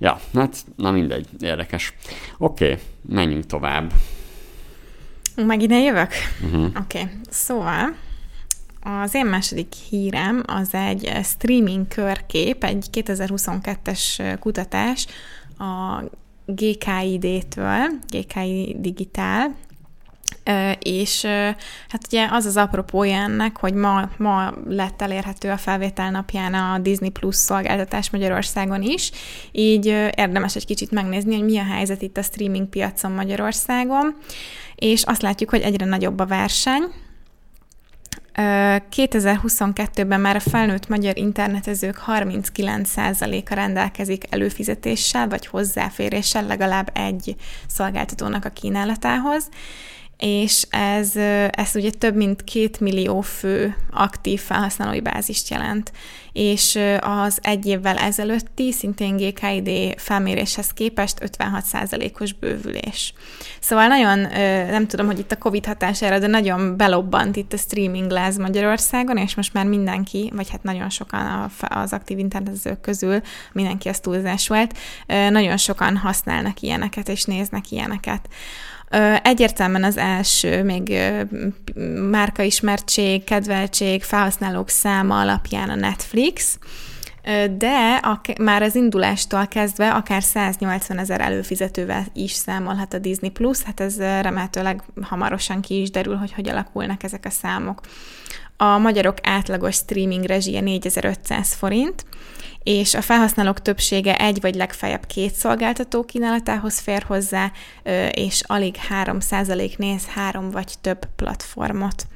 Ja, 0.00 0.20
hát, 0.34 0.64
na 0.76 0.90
mindegy, 0.90 1.26
érdekes. 1.40 1.94
Oké, 2.38 2.64
okay, 2.64 2.78
menjünk 3.08 3.46
tovább. 3.46 3.92
Meg 5.36 5.62
ide 5.62 5.78
jövök? 5.78 6.12
Uh-huh. 6.44 6.64
Oké, 6.64 7.00
okay. 7.00 7.10
szóval 7.28 7.94
az 8.80 9.14
én 9.14 9.26
második 9.26 9.72
hírem 9.72 10.42
az 10.46 10.74
egy 10.74 11.10
streaming 11.22 11.88
körkép, 11.88 12.64
egy 12.64 12.86
2022-es 12.92 14.36
kutatás 14.40 15.06
a 15.58 16.02
GKID-től, 16.46 17.88
GKI 18.08 18.76
Digitál, 18.78 19.54
és 20.78 21.24
hát 21.88 22.06
ugye 22.06 22.28
az 22.30 22.44
az 22.44 22.56
apropója 22.56 23.16
ennek, 23.16 23.56
hogy 23.56 23.74
ma, 23.74 24.08
ma 24.16 24.52
lett 24.68 25.02
elérhető 25.02 25.50
a 25.50 25.56
felvétel 25.56 26.10
napján 26.10 26.54
a 26.54 26.78
Disney 26.78 27.10
Plus 27.10 27.36
szolgáltatás 27.36 28.10
Magyarországon 28.10 28.82
is, 28.82 29.10
így 29.52 29.86
érdemes 30.16 30.56
egy 30.56 30.66
kicsit 30.66 30.90
megnézni, 30.90 31.34
hogy 31.34 31.44
mi 31.44 31.58
a 31.58 31.64
helyzet 31.64 32.02
itt 32.02 32.16
a 32.16 32.22
streaming 32.22 32.68
piacon 32.68 33.12
Magyarországon, 33.12 34.16
és 34.74 35.02
azt 35.02 35.22
látjuk, 35.22 35.50
hogy 35.50 35.60
egyre 35.60 35.84
nagyobb 35.84 36.18
a 36.18 36.26
verseny, 36.26 36.82
2022-ben 38.96 40.20
már 40.20 40.36
a 40.36 40.40
felnőtt 40.40 40.88
magyar 40.88 41.16
internetezők 41.16 42.02
39%-a 42.06 43.54
rendelkezik 43.54 44.24
előfizetéssel 44.30 45.28
vagy 45.28 45.46
hozzáféréssel 45.46 46.46
legalább 46.46 46.90
egy 46.94 47.36
szolgáltatónak 47.66 48.44
a 48.44 48.48
kínálatához, 48.48 49.48
és 50.20 50.66
ez, 50.70 51.16
ez 51.50 51.70
ugye 51.74 51.90
több 51.90 52.16
mint 52.16 52.44
két 52.44 52.80
millió 52.80 53.20
fő 53.20 53.76
aktív 53.90 54.40
felhasználói 54.40 55.00
bázist 55.00 55.50
jelent. 55.50 55.92
És 56.32 56.78
az 57.00 57.38
egy 57.42 57.66
évvel 57.66 57.96
ezelőtti, 57.96 58.72
szintén 58.72 59.16
GKID 59.16 59.94
felméréshez 59.96 60.72
képest 60.72 61.18
56%-os 61.38 62.32
bővülés. 62.32 63.14
Szóval 63.60 63.86
nagyon, 63.86 64.18
nem 64.70 64.86
tudom, 64.86 65.06
hogy 65.06 65.18
itt 65.18 65.32
a 65.32 65.38
Covid 65.38 65.66
hatására, 65.66 66.18
de 66.18 66.26
nagyon 66.26 66.76
belobbant 66.76 67.36
itt 67.36 67.52
a 67.52 67.56
streaming 67.56 68.10
láz 68.10 68.36
Magyarországon, 68.36 69.16
és 69.16 69.34
most 69.34 69.52
már 69.52 69.66
mindenki, 69.66 70.30
vagy 70.34 70.50
hát 70.50 70.62
nagyon 70.62 70.90
sokan 70.90 71.50
az 71.60 71.92
aktív 71.92 72.18
internetezők 72.18 72.80
közül, 72.80 73.20
mindenki 73.52 73.88
az 73.88 74.00
túlzás 74.00 74.48
volt, 74.48 74.78
nagyon 75.06 75.56
sokan 75.56 75.96
használnak 75.96 76.60
ilyeneket, 76.60 77.08
és 77.08 77.24
néznek 77.24 77.70
ilyeneket. 77.70 78.28
Egyértelműen 79.22 79.84
az 79.84 79.96
első, 79.96 80.62
még 80.62 80.98
márkaismertség, 82.10 83.24
kedveltség, 83.24 84.02
felhasználók 84.02 84.68
száma 84.68 85.20
alapján 85.20 85.68
a 85.68 85.74
Netflix, 85.74 86.58
de 87.56 88.00
a, 88.02 88.20
már 88.40 88.62
az 88.62 88.74
indulástól 88.74 89.46
kezdve 89.46 89.90
akár 89.90 90.22
180 90.22 90.98
ezer 90.98 91.20
előfizetővel 91.20 92.06
is 92.14 92.32
számolhat 92.32 92.94
a 92.94 92.98
Disney 92.98 93.30
Plus, 93.30 93.62
hát 93.62 93.80
ez 93.80 93.98
remélhetőleg 93.98 94.82
hamarosan 95.02 95.60
ki 95.60 95.80
is 95.80 95.90
derül, 95.90 96.16
hogy 96.16 96.32
hogy 96.32 96.48
alakulnak 96.48 97.02
ezek 97.02 97.24
a 97.24 97.30
számok. 97.30 97.80
A 98.56 98.78
magyarok 98.78 99.16
átlagos 99.22 99.74
streaming 99.74 100.24
rezsie 100.24 100.60
4500 100.60 101.54
forint, 101.54 102.04
és 102.62 102.94
a 102.94 103.02
felhasználók 103.02 103.62
többsége 103.62 104.16
egy 104.16 104.40
vagy 104.40 104.54
legfeljebb 104.54 105.06
két 105.06 105.34
szolgáltató 105.34 106.04
kínálatához 106.04 106.78
fér 106.78 107.02
hozzá, 107.02 107.52
és 108.10 108.42
alig 108.46 108.74
3% 109.04 109.76
néz 109.76 110.06
három 110.06 110.50
vagy 110.50 110.74
több 110.80 110.98
platformot. 111.16 112.06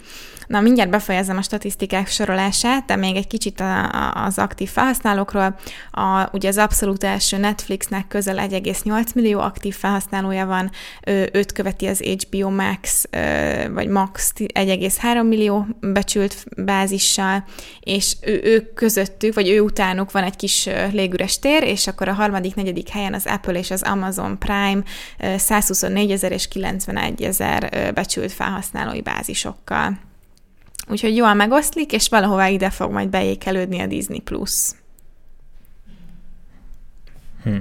Na, 0.47 0.61
mindjárt 0.61 0.91
befejezem 0.91 1.37
a 1.37 1.43
statisztikák 1.43 2.09
sorolását, 2.09 2.85
de 2.85 2.97
még 2.97 3.17
egy 3.17 3.27
kicsit 3.27 3.61
a, 3.61 3.85
a, 3.85 4.25
az 4.25 4.39
aktív 4.39 4.69
felhasználókról. 4.69 5.57
A, 5.91 6.29
ugye 6.33 6.49
az 6.49 6.59
abszolút 6.59 7.05
első 7.05 7.37
Netflixnek 7.37 8.09
közel 8.09 8.49
1,8 8.49 9.15
millió 9.15 9.41
aktív 9.41 9.75
felhasználója 9.75 10.47
van, 10.47 10.71
őt 11.33 11.53
követi 11.53 11.87
az 11.87 12.01
HBO 12.01 12.51
Max, 12.51 13.05
vagy 13.73 13.89
Max 13.89 14.33
1,3 14.37 15.29
millió 15.29 15.67
becsült 15.81 16.45
bázissal, 16.57 17.45
és 17.81 18.17
ő, 18.21 18.41
ők 18.45 18.75
közöttük, 18.75 19.35
vagy 19.35 19.49
ő 19.49 19.61
utánuk 19.61 20.13
van 20.13 20.23
egy 20.23 20.37
kis 20.37 20.69
légüres 20.93 21.39
tér, 21.39 21.63
és 21.63 21.87
akkor 21.87 22.09
a 22.09 22.13
harmadik, 22.13 22.55
negyedik 22.55 22.89
helyen 22.89 23.15
az 23.15 23.27
Apple 23.27 23.59
és 23.59 23.71
az 23.71 23.83
Amazon 23.83 24.39
Prime 24.39 24.83
124 25.37 26.11
ezer 26.11 26.33
és 26.33 26.49
91 26.49 27.23
ezer 27.23 27.91
becsült 27.95 28.33
felhasználói 28.33 29.01
bázisokkal. 29.01 29.99
Úgyhogy 30.89 31.17
jól 31.17 31.35
megoszlik, 31.35 31.93
és 31.93 32.09
valahová 32.09 32.49
ide 32.49 32.71
fog 32.71 32.91
majd 32.91 33.09
beékelődni 33.09 33.81
a 33.81 33.87
Disney+. 33.87 34.21
Plus. 34.21 34.71
Hm. 37.43 37.57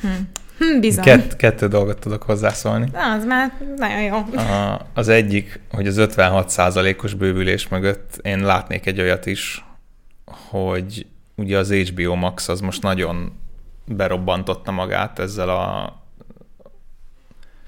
Hm. 0.00 0.08
Hm, 0.58 0.80
bizony. 0.80 1.04
Kett, 1.04 1.36
kettő 1.36 1.68
dolgot 1.68 1.98
tudok 1.98 2.22
hozzászólni. 2.22 2.88
Na, 2.92 3.12
az 3.12 3.24
már 3.24 3.52
nagyon 3.76 4.02
jó. 4.02 4.16
A, 4.38 4.86
az 4.94 5.08
egyik, 5.08 5.60
hogy 5.70 5.86
az 5.86 5.96
56%-os 5.98 7.14
bővülés 7.14 7.68
mögött 7.68 8.18
én 8.22 8.44
látnék 8.44 8.86
egy 8.86 9.00
olyat 9.00 9.26
is, 9.26 9.64
hogy 10.24 11.06
ugye 11.34 11.58
az 11.58 11.72
HBO 11.72 12.14
Max 12.14 12.48
az 12.48 12.60
most 12.60 12.82
nagyon 12.82 13.32
berobbantotta 13.84 14.70
magát 14.70 15.18
ezzel 15.18 15.48
a 15.48 15.94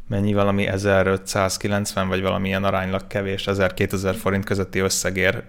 mennyi 0.08 0.32
valami 0.32 0.66
1590 0.66 2.08
vagy 2.08 2.22
valamilyen 2.22 2.64
aránylag 2.64 3.06
kevés, 3.06 3.44
1000-2000 3.46 4.16
forint 4.20 4.44
közötti 4.44 4.78
összegér, 4.78 5.42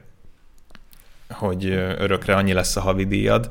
hogy 1.30 1.66
örökre 1.98 2.36
annyi 2.36 2.54
lesz 2.54 2.76
a 2.76 2.82
havidíjad, 2.82 3.48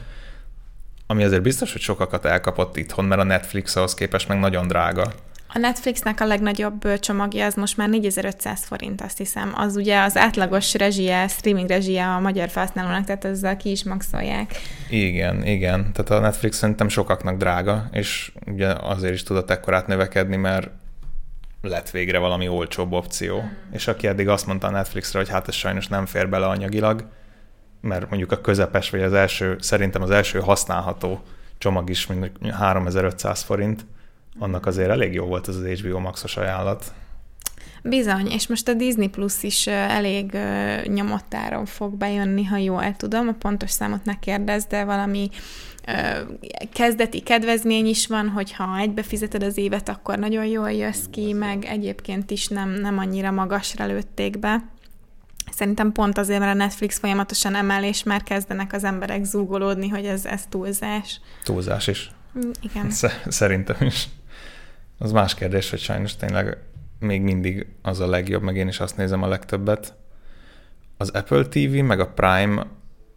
ami 1.06 1.24
azért 1.24 1.42
biztos, 1.42 1.72
hogy 1.72 1.80
sokakat 1.80 2.24
elkapott 2.24 2.76
itthon, 2.76 3.04
mert 3.04 3.20
a 3.20 3.24
Netflix 3.24 3.76
ahhoz 3.76 3.94
képest 3.94 4.28
meg 4.28 4.38
nagyon 4.38 4.68
drága. 4.68 5.12
A 5.52 5.59
Netflixnek 5.59 6.20
a 6.20 6.26
legnagyobb 6.26 6.98
csomagja 6.98 7.44
az 7.44 7.54
most 7.54 7.76
már 7.76 7.88
4500 7.88 8.64
forint, 8.64 9.00
azt 9.00 9.18
hiszem. 9.18 9.52
Az 9.54 9.76
ugye 9.76 10.00
az 10.00 10.16
átlagos 10.16 10.74
rezsie, 10.74 11.28
streaming 11.28 11.68
rezsie 11.68 12.06
a 12.06 12.20
magyar 12.20 12.48
felhasználónak, 12.48 13.04
tehát 13.04 13.24
ezzel 13.24 13.56
ki 13.56 13.70
is 13.70 13.84
maxolják. 13.84 14.54
Igen, 14.90 15.46
igen. 15.46 15.92
Tehát 15.92 16.11
a 16.11 16.18
Netflix 16.20 16.56
szerintem 16.56 16.88
sokaknak 16.88 17.36
drága, 17.36 17.88
és 17.92 18.32
ugye 18.46 18.68
azért 18.68 19.14
is 19.14 19.22
tudott 19.22 19.50
ekkorát 19.50 19.86
növekedni, 19.86 20.36
mert 20.36 20.70
lett 21.62 21.90
végre 21.90 22.18
valami 22.18 22.48
olcsóbb 22.48 22.92
opció. 22.92 23.40
Mm. 23.40 23.72
És 23.72 23.88
aki 23.88 24.06
eddig 24.06 24.28
azt 24.28 24.46
mondta 24.46 24.66
a 24.66 24.70
Netflixre, 24.70 25.18
hogy 25.18 25.28
hát 25.28 25.48
ez 25.48 25.54
sajnos 25.54 25.86
nem 25.86 26.06
fér 26.06 26.28
bele 26.28 26.46
anyagilag, 26.46 27.09
mert 27.80 28.09
mondjuk 28.09 28.32
a 28.32 28.40
közepes, 28.40 28.90
vagy 28.90 29.02
az 29.02 29.12
első, 29.12 29.56
szerintem 29.61 30.02
az 30.02 30.11
első 30.11 30.40
használható 30.40 31.20
csomag 31.59 31.90
is 31.90 32.06
mondjuk 32.06 32.52
3500 32.52 33.42
forint, 33.42 33.86
annak 34.38 34.66
azért 34.66 34.90
elég 34.90 35.14
jó 35.14 35.26
volt 35.26 35.48
ez 35.48 35.56
az 35.56 35.80
HBO 35.80 35.98
Maxos 35.98 36.36
ajánlat. 36.36 36.92
Bizony, 37.82 38.26
és 38.26 38.46
most 38.46 38.68
a 38.68 38.74
Disney 38.74 39.09
Plus 39.09 39.42
is 39.42 39.66
elég 39.66 40.38
nyomottáron 40.84 41.64
fog 41.66 41.94
bejönni, 41.94 42.44
ha 42.44 42.56
jól 42.56 42.96
tudom, 42.96 43.28
a 43.28 43.32
pontos 43.32 43.70
számot 43.70 44.04
ne 44.04 44.18
kérdez, 44.18 44.64
de 44.64 44.84
valami 44.84 45.30
kezdeti 46.72 47.20
kedvezmény 47.20 47.86
is 47.86 48.07
van, 48.07 48.28
hogyha 48.28 48.78
egybe 48.78 49.03
fizeted 49.03 49.43
az 49.43 49.57
évet, 49.57 49.89
akkor 49.89 50.18
nagyon 50.18 50.45
jól 50.45 50.72
jössz 50.72 51.05
ki, 51.11 51.32
meg 51.32 51.64
egyébként 51.64 52.30
is 52.30 52.49
nem, 52.49 52.70
nem 52.70 52.99
annyira 52.99 53.30
magasra 53.30 53.86
lőtték 53.86 54.39
be. 54.39 54.64
Szerintem 55.53 55.93
pont 55.93 56.18
azért, 56.18 56.41
mert 56.41 56.55
a 56.55 56.57
Netflix 56.57 56.99
folyamatosan 56.99 57.55
emel, 57.55 57.84
és 57.84 58.03
már 58.03 58.22
kezdenek 58.22 58.72
az 58.72 58.84
emberek 58.84 59.24
zúgolódni, 59.24 59.89
hogy 59.89 60.05
ez, 60.05 60.24
ez 60.24 60.47
túlzás. 60.49 61.20
Túlzás 61.45 61.86
is. 61.86 62.11
Mm, 62.39 62.51
igen. 62.61 62.91
Szerintem 63.26 63.76
is. 63.80 64.09
Az 64.99 65.12
más 65.12 65.34
kérdés, 65.34 65.70
hogy 65.70 65.78
sajnos 65.78 66.16
tényleg 66.16 66.59
még 66.99 67.22
mindig 67.22 67.66
az 67.82 68.01
a 68.01 68.09
legjobb, 68.09 68.43
meg 68.43 68.57
én 68.57 68.68
is 68.68 68.80
azt 68.80 68.97
nézem 68.97 69.22
a 69.22 69.28
legtöbbet. 69.28 69.95
Az 70.97 71.11
Apple 71.11 71.45
TV, 71.45 71.72
meg 71.72 72.01
a 72.01 72.07
Prime 72.07 72.66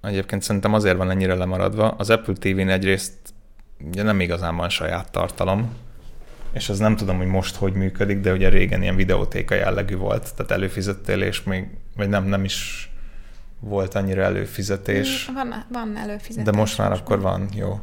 egyébként 0.01 0.41
szerintem 0.41 0.73
azért 0.73 0.97
van 0.97 1.11
ennyire 1.11 1.35
lemaradva. 1.35 1.89
Az 1.89 2.09
Apple 2.09 2.33
TV-n 2.33 2.69
egyrészt 2.69 3.13
ugye 3.87 4.03
nem 4.03 4.19
igazán 4.19 4.55
van 4.55 4.69
saját 4.69 5.11
tartalom, 5.11 5.75
és 6.53 6.69
az 6.69 6.79
nem 6.79 6.95
tudom, 6.95 7.17
hogy 7.17 7.27
most 7.27 7.55
hogy 7.55 7.73
működik, 7.73 8.19
de 8.19 8.31
ugye 8.31 8.49
régen 8.49 8.81
ilyen 8.81 8.95
videótéka 8.95 9.55
jellegű 9.55 9.95
volt, 9.95 10.35
tehát 10.35 10.51
előfizettél, 10.51 11.21
és 11.21 11.43
még, 11.43 11.67
vagy 11.95 12.09
nem, 12.09 12.25
nem 12.25 12.43
is 12.43 12.89
volt 13.59 13.95
annyira 13.95 14.21
előfizetés. 14.21 15.29
Mm, 15.31 15.33
van, 15.33 15.65
van 15.71 15.97
előfizetés. 15.97 16.43
De 16.43 16.51
most 16.51 16.77
már 16.77 16.91
akkor 16.91 17.21
van, 17.21 17.49
jó. 17.55 17.79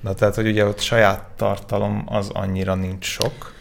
Na 0.00 0.14
tehát, 0.14 0.34
hogy 0.34 0.46
ugye 0.46 0.66
ott 0.66 0.80
saját 0.80 1.24
tartalom 1.36 2.02
az 2.06 2.28
annyira 2.28 2.74
nincs 2.74 3.04
sok. 3.04 3.54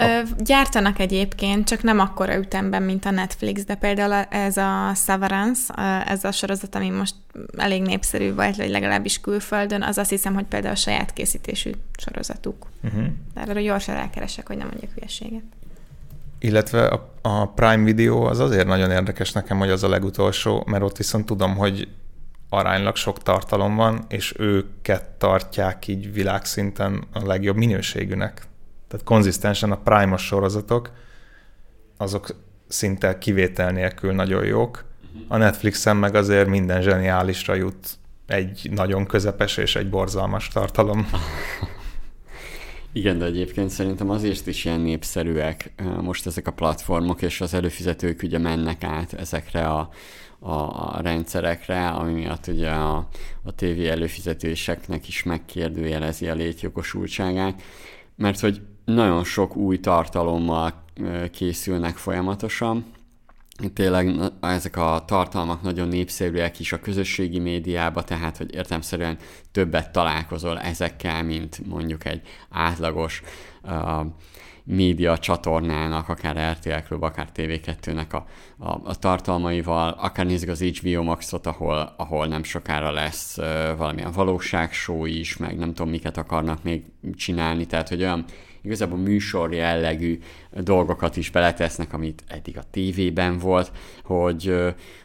Ö, 0.00 0.20
gyártanak 0.38 0.98
egyébként, 0.98 1.68
csak 1.68 1.82
nem 1.82 1.98
akkora 1.98 2.36
ütemben, 2.36 2.82
mint 2.82 3.04
a 3.04 3.10
Netflix, 3.10 3.64
de 3.64 3.74
például 3.74 4.12
ez 4.30 4.56
a 4.56 4.92
Severance, 4.94 5.74
ez 6.06 6.24
a 6.24 6.32
sorozat, 6.32 6.74
ami 6.74 6.90
most 6.90 7.14
elég 7.56 7.82
népszerű 7.82 8.34
volt, 8.34 8.56
vagy 8.56 8.70
legalábbis 8.70 9.20
külföldön, 9.20 9.82
az 9.82 9.98
azt 9.98 10.10
hiszem, 10.10 10.34
hogy 10.34 10.44
például 10.44 10.72
a 10.72 10.76
saját 10.76 11.12
készítésű 11.12 11.70
sorozatuk. 11.98 12.66
Uh-huh. 12.82 13.06
De 13.34 13.40
erre 13.40 13.62
gyorsan 13.62 13.94
rákeresek, 13.94 14.46
hogy 14.46 14.56
nem 14.56 14.66
mondjak 14.66 14.92
hülyeséget. 14.94 15.42
Illetve 16.38 16.86
a, 16.86 17.12
a 17.22 17.46
Prime 17.46 17.84
Video 17.84 18.22
az 18.22 18.38
azért 18.38 18.66
nagyon 18.66 18.90
érdekes 18.90 19.32
nekem, 19.32 19.58
hogy 19.58 19.70
az 19.70 19.82
a 19.82 19.88
legutolsó, 19.88 20.64
mert 20.66 20.82
ott 20.82 20.96
viszont 20.96 21.26
tudom, 21.26 21.56
hogy 21.56 21.88
aránylag 22.48 22.96
sok 22.96 23.22
tartalom 23.22 23.76
van, 23.76 24.04
és 24.08 24.34
őket 24.38 25.04
tartják 25.04 25.86
így 25.86 26.12
világszinten 26.12 27.04
a 27.12 27.26
legjobb 27.26 27.56
minőségűnek. 27.56 28.42
Tehát 28.90 29.06
konzisztensen 29.06 29.72
a 29.72 29.76
Prime-os 29.76 30.22
sorozatok, 30.22 30.90
azok 31.96 32.28
szinte 32.68 33.18
kivétel 33.18 33.70
nélkül 33.70 34.12
nagyon 34.12 34.44
jók. 34.44 34.84
A 35.28 35.36
Netflixen 35.36 35.96
meg 35.96 36.14
azért 36.14 36.48
minden 36.48 36.82
zseniálisra 36.82 37.54
jut 37.54 37.98
egy 38.26 38.68
nagyon 38.70 39.06
közepes 39.06 39.56
és 39.56 39.76
egy 39.76 39.90
borzalmas 39.90 40.48
tartalom. 40.48 41.06
Igen, 42.92 43.18
de 43.18 43.24
egyébként 43.24 43.70
szerintem 43.70 44.10
azért 44.10 44.46
is 44.46 44.64
ilyen 44.64 44.80
népszerűek 44.80 45.72
most 46.00 46.26
ezek 46.26 46.46
a 46.46 46.52
platformok, 46.52 47.22
és 47.22 47.40
az 47.40 47.54
előfizetők 47.54 48.22
ugye 48.22 48.38
mennek 48.38 48.84
át 48.84 49.12
ezekre 49.12 49.66
a, 49.66 49.90
a, 50.38 50.52
a 50.52 51.00
rendszerekre, 51.02 51.88
ami 51.88 52.12
miatt 52.12 52.46
ugye 52.46 52.70
a, 52.70 53.08
a 53.42 53.54
TV 53.54 53.86
előfizetéseknek 53.90 55.08
is 55.08 55.22
megkérdőjelezi 55.22 56.28
a 56.28 56.34
létjogosultságát, 56.34 57.62
mert 58.16 58.40
hogy 58.40 58.60
nagyon 58.94 59.24
sok 59.24 59.56
új 59.56 59.80
tartalommal 59.80 60.84
készülnek 61.30 61.96
folyamatosan, 61.96 62.84
tényleg 63.68 64.20
ezek 64.40 64.76
a 64.76 65.02
tartalmak 65.06 65.62
nagyon 65.62 65.88
népszerűek 65.88 66.60
is 66.60 66.72
a 66.72 66.80
közösségi 66.80 67.38
médiába, 67.38 68.02
tehát 68.02 68.36
hogy 68.36 68.54
értelmszerűen 68.54 69.18
többet 69.52 69.92
találkozol 69.92 70.60
ezekkel, 70.60 71.22
mint 71.22 71.66
mondjuk 71.66 72.04
egy 72.04 72.20
átlagos 72.50 73.22
uh, 73.62 74.06
média 74.64 75.18
csatornának, 75.18 76.08
akár 76.08 76.52
RTL 76.52 76.86
Klub, 76.86 77.02
akár 77.02 77.28
TV2-nek 77.36 78.10
a, 78.10 78.26
a, 78.64 78.80
a 78.84 78.94
tartalmaival, 78.94 79.88
akár 79.98 80.26
nézzük 80.26 80.48
az 80.48 80.62
HBO 80.62 81.02
Maxot, 81.02 81.46
ahol, 81.46 81.94
ahol 81.96 82.26
nem 82.26 82.42
sokára 82.42 82.90
lesz 82.90 83.38
uh, 83.38 83.44
valamilyen 83.76 84.12
valóságshow 84.12 85.04
is, 85.04 85.36
meg 85.36 85.58
nem 85.58 85.74
tudom 85.74 85.90
miket 85.90 86.16
akarnak 86.16 86.62
még 86.62 86.84
csinálni, 87.14 87.66
tehát 87.66 87.88
hogy 87.88 88.02
olyan 88.02 88.24
igazából 88.62 88.98
műsor 88.98 89.54
jellegű 89.54 90.18
dolgokat 90.50 91.16
is 91.16 91.30
beletesznek, 91.30 91.92
amit 91.92 92.22
eddig 92.28 92.58
a 92.58 92.64
tévében 92.70 93.38
volt, 93.38 93.72
hogy, 94.04 94.54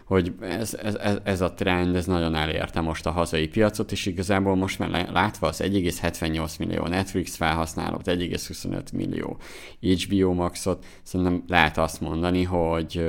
hogy 0.06 0.34
ez, 0.42 0.74
ez, 0.74 0.98
ez 1.24 1.42
a 1.42 1.54
trend, 1.54 1.96
ez 1.96 2.06
nagyon 2.06 2.36
elérte 2.36 2.82
most 2.82 3.06
a 3.06 3.12
hazai 3.12 3.48
piacot, 3.48 3.92
és 3.92 4.06
igazából 4.06 4.56
most 4.56 4.80
már 4.80 5.10
látva 5.12 5.48
az 5.48 5.62
1,78 5.64 6.60
millió 6.60 6.88
Netflix 6.88 7.36
felhasználót, 7.36 8.06
1,25 8.06 8.94
millió 8.94 9.38
HBO 9.82 10.34
Maxot, 10.34 10.86
szerintem 11.04 11.44
lehet 11.48 11.78
azt 11.78 12.02
mondani, 12.02 12.44
hogy 12.44 13.04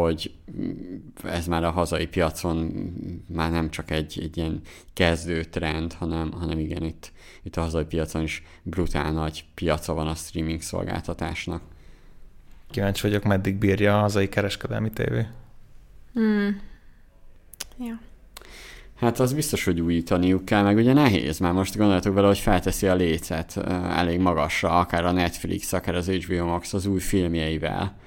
hogy 0.00 0.34
ez 1.24 1.46
már 1.46 1.64
a 1.64 1.70
hazai 1.70 2.06
piacon 2.06 2.72
már 3.26 3.50
nem 3.50 3.70
csak 3.70 3.90
egy, 3.90 4.18
egy 4.22 4.36
ilyen 4.36 4.60
kezdő 4.92 5.44
trend, 5.44 5.92
hanem, 5.92 6.32
hanem 6.32 6.58
igen, 6.58 6.82
itt, 6.82 7.12
itt 7.42 7.56
a 7.56 7.60
hazai 7.60 7.84
piacon 7.84 8.22
is 8.22 8.42
brutál 8.62 9.12
nagy 9.12 9.44
piaca 9.54 9.94
van 9.94 10.06
a 10.06 10.14
streaming 10.14 10.60
szolgáltatásnak. 10.60 11.62
Kíváncsi 12.70 13.02
vagyok, 13.02 13.24
meddig 13.24 13.56
bírja 13.56 13.98
a 13.98 14.00
hazai 14.00 14.28
kereskedelmi 14.28 14.90
tévé. 14.90 15.26
Hmm. 16.12 16.60
Ja. 17.78 18.00
Hát 18.96 19.20
az 19.20 19.32
biztos, 19.32 19.64
hogy 19.64 19.80
újítaniuk 19.80 20.44
kell, 20.44 20.62
meg 20.62 20.76
ugye 20.76 20.92
nehéz, 20.92 21.38
mert 21.38 21.54
most 21.54 21.76
gondoljatok 21.76 22.14
vele, 22.14 22.26
hogy 22.26 22.38
felteszi 22.38 22.86
a 22.86 22.94
lécet 22.94 23.56
elég 23.96 24.20
magasra, 24.20 24.78
akár 24.78 25.04
a 25.04 25.12
Netflix, 25.12 25.72
akár 25.72 25.94
az 25.94 26.08
HBO 26.08 26.44
Max 26.44 26.72
az 26.72 26.86
új 26.86 27.00
filmjeivel 27.00 28.00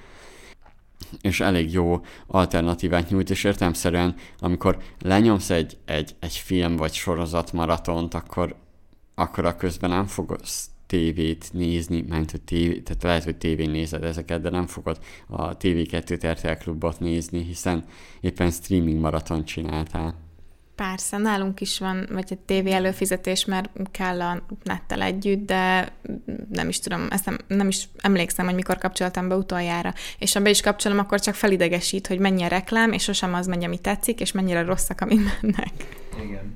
és 1.21 1.39
elég 1.39 1.71
jó 1.71 2.01
alternatívát 2.27 3.09
nyújt, 3.09 3.29
és 3.29 3.43
értelmszerűen, 3.43 4.15
amikor 4.39 4.77
lenyomsz 5.01 5.49
egy, 5.49 5.77
egy, 5.85 6.15
egy 6.19 6.35
film 6.35 6.75
vagy 6.75 6.93
sorozat 6.93 7.53
maratont, 7.53 8.13
akkor, 8.13 8.55
akkor 9.15 9.45
a 9.45 9.55
közben 9.55 9.89
nem 9.89 10.05
fogsz 10.05 10.69
tévét 10.87 11.49
nézni, 11.53 12.05
mert 12.09 12.31
hogy 12.31 12.41
tévé, 12.41 12.79
tehát 12.79 13.03
lehet, 13.03 13.23
hogy 13.23 13.37
tévén 13.37 13.69
nézed 13.69 14.03
ezeket, 14.03 14.41
de 14.41 14.49
nem 14.49 14.67
fogod 14.67 14.99
a 15.27 15.57
TV2 15.57 16.31
RTL 16.31 16.63
klubot 16.63 16.99
nézni, 16.99 17.43
hiszen 17.43 17.83
éppen 18.21 18.51
streaming 18.51 18.99
maraton 18.99 19.45
csináltál. 19.45 20.24
Persze, 20.75 21.17
nálunk 21.17 21.61
is 21.61 21.79
van, 21.79 22.07
vagy 22.11 22.25
egy 22.29 22.39
tévé 22.39 22.71
előfizetés, 22.71 23.45
mert 23.45 23.69
kell 23.91 24.21
a 24.21 24.45
nettel 24.63 25.01
együtt, 25.01 25.45
de 25.45 25.93
nem 26.51 26.69
is 26.69 26.79
tudom, 26.79 27.07
ezt 27.09 27.25
nem, 27.25 27.37
nem 27.47 27.67
is 27.67 27.89
emlékszem, 27.97 28.45
hogy 28.45 28.55
mikor 28.55 28.77
kapcsoltam 28.77 29.27
be 29.27 29.35
utoljára. 29.35 29.93
És 30.19 30.33
ha 30.33 30.41
be 30.41 30.49
is 30.49 30.61
kapcsolom, 30.61 30.99
akkor 30.99 31.19
csak 31.19 31.33
felidegesít, 31.33 32.07
hogy 32.07 32.19
mennyi 32.19 32.43
a 32.43 32.47
reklám, 32.47 32.91
és 32.91 33.03
sosem 33.03 33.33
az 33.33 33.47
megy, 33.47 33.63
ami 33.63 33.77
tetszik, 33.77 34.19
és 34.19 34.31
mennyire 34.31 34.63
rosszak, 34.63 35.01
ami 35.01 35.15
mennek. 35.15 35.73
Igen. 36.23 36.55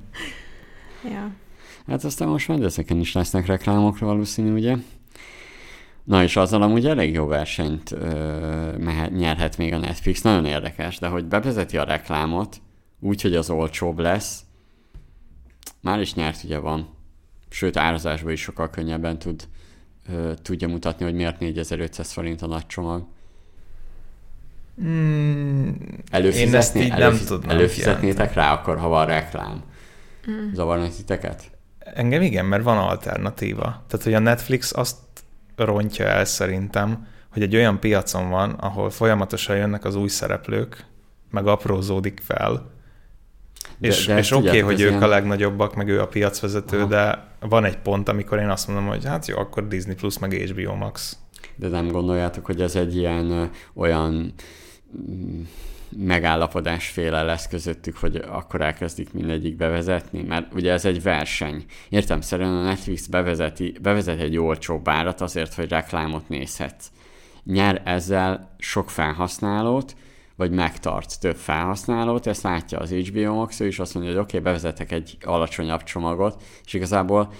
Ja. 1.04 1.30
Hát 1.86 2.04
aztán 2.04 2.28
most 2.28 2.48
majd 2.48 2.62
ezeken 2.62 3.00
is 3.00 3.12
lesznek 3.12 3.46
reklámokra 3.46 4.06
valószínű, 4.06 4.52
ugye? 4.52 4.76
Na 6.04 6.22
és 6.22 6.36
azzal 6.36 6.62
amúgy 6.62 6.86
elég 6.86 7.12
jó 7.12 7.26
versenyt 7.26 7.92
ö, 7.92 8.76
mehet, 8.78 9.10
nyerhet 9.10 9.56
még 9.56 9.72
a 9.72 9.78
Netflix, 9.78 10.22
nagyon 10.22 10.44
érdekes, 10.44 10.98
de 10.98 11.06
hogy 11.06 11.24
bevezeti 11.24 11.76
a 11.76 11.84
reklámot, 11.84 12.60
úgy, 13.00 13.22
hogy 13.22 13.34
az 13.34 13.50
olcsóbb 13.50 13.98
lesz, 13.98 14.40
már 15.80 16.00
is 16.00 16.14
nyert 16.14 16.44
ugye 16.44 16.58
van. 16.58 16.88
Sőt, 17.48 17.76
árazásban 17.76 18.32
is 18.32 18.40
sokkal 18.40 18.70
könnyebben 18.70 19.18
tud, 19.18 19.48
ö, 20.12 20.32
tudja 20.42 20.68
mutatni, 20.68 21.04
hogy 21.04 21.14
miért 21.14 21.38
4500 21.38 22.12
forint 22.12 22.42
a 22.42 22.46
nagy 22.46 22.66
csomag. 22.66 23.06
Mm, 24.82 25.70
Előfizetni, 26.10 26.48
én 26.50 26.54
ezt 26.54 26.76
így 26.76 26.90
előfiz, 26.90 27.28
nem 27.28 27.38
tudom 27.38 27.50
előfizetnétek 27.50 28.34
rá 28.34 28.52
akkor, 28.52 28.78
ha 28.78 28.88
van 28.88 29.06
reklám? 29.06 29.62
Mm. 30.30 30.52
Zavarnak 30.52 30.94
titeket? 30.94 31.50
Engem 31.78 32.22
igen, 32.22 32.44
mert 32.44 32.62
van 32.62 32.78
alternatíva. 32.78 33.84
Tehát, 33.88 34.04
hogy 34.04 34.14
a 34.14 34.18
Netflix 34.18 34.72
azt 34.76 34.96
rontja 35.56 36.06
el 36.06 36.24
szerintem, 36.24 37.06
hogy 37.28 37.42
egy 37.42 37.56
olyan 37.56 37.80
piacon 37.80 38.30
van, 38.30 38.50
ahol 38.50 38.90
folyamatosan 38.90 39.56
jönnek 39.56 39.84
az 39.84 39.94
új 39.94 40.08
szereplők, 40.08 40.84
meg 41.30 41.46
aprózódik 41.46 42.20
fel, 42.24 42.70
de, 43.80 43.88
és, 43.88 44.06
de 44.06 44.18
és 44.18 44.30
oké, 44.30 44.48
okay, 44.48 44.60
hogy 44.60 44.80
ők 44.80 44.90
ilyen... 44.90 45.02
a 45.02 45.06
legnagyobbak, 45.06 45.74
meg 45.74 45.88
ő 45.88 46.00
a 46.00 46.06
piacvezető, 46.06 46.78
Aha. 46.78 46.86
de 46.86 47.28
van 47.40 47.64
egy 47.64 47.78
pont, 47.78 48.08
amikor 48.08 48.38
én 48.38 48.48
azt 48.48 48.66
mondom, 48.66 48.86
hogy 48.86 49.04
hát 49.04 49.26
jó, 49.26 49.38
akkor 49.38 49.68
Disney 49.68 49.94
Plus, 49.94 50.18
meg 50.18 50.32
HBO 50.32 50.74
Max. 50.74 51.16
De 51.56 51.68
nem 51.68 51.88
gondoljátok, 51.88 52.46
hogy 52.46 52.60
ez 52.60 52.76
egy 52.76 52.96
ilyen 52.96 53.50
olyan 53.74 54.34
mm, 55.10 55.42
megállapodásféle 55.96 57.22
lesz 57.22 57.48
közöttük, 57.48 57.96
hogy 57.96 58.16
akkor 58.16 58.60
elkezdik 58.60 59.12
mindegyik 59.12 59.56
bevezetni, 59.56 60.22
mert 60.22 60.54
ugye 60.54 60.72
ez 60.72 60.84
egy 60.84 61.02
verseny. 61.02 61.64
Értem 61.88 62.20
szerint 62.20 62.48
a 62.48 62.62
Netflix 62.62 63.06
bevezeti, 63.06 63.74
bevezet 63.82 64.20
egy 64.20 64.36
olcsó 64.36 64.80
árat 64.84 65.20
azért, 65.20 65.54
hogy 65.54 65.68
reklámot 65.68 66.28
nézhetsz. 66.28 66.86
Nyer 67.44 67.82
ezzel 67.84 68.54
sok 68.58 68.90
felhasználót, 68.90 69.94
vagy 70.40 70.50
megtart 70.50 71.20
több 71.20 71.36
felhasználót, 71.36 72.26
ezt 72.26 72.42
látja 72.42 72.78
az 72.78 72.90
HBO 72.90 73.34
Max, 73.34 73.60
ő 73.60 73.66
is 73.66 73.78
azt 73.78 73.94
mondja, 73.94 74.12
hogy 74.12 74.20
oké, 74.20 74.38
okay, 74.38 74.52
bevezetek 74.52 74.92
egy 74.92 75.16
alacsonyabb 75.24 75.82
csomagot, 75.82 76.42
és 76.64 76.72
igazából 76.72 77.32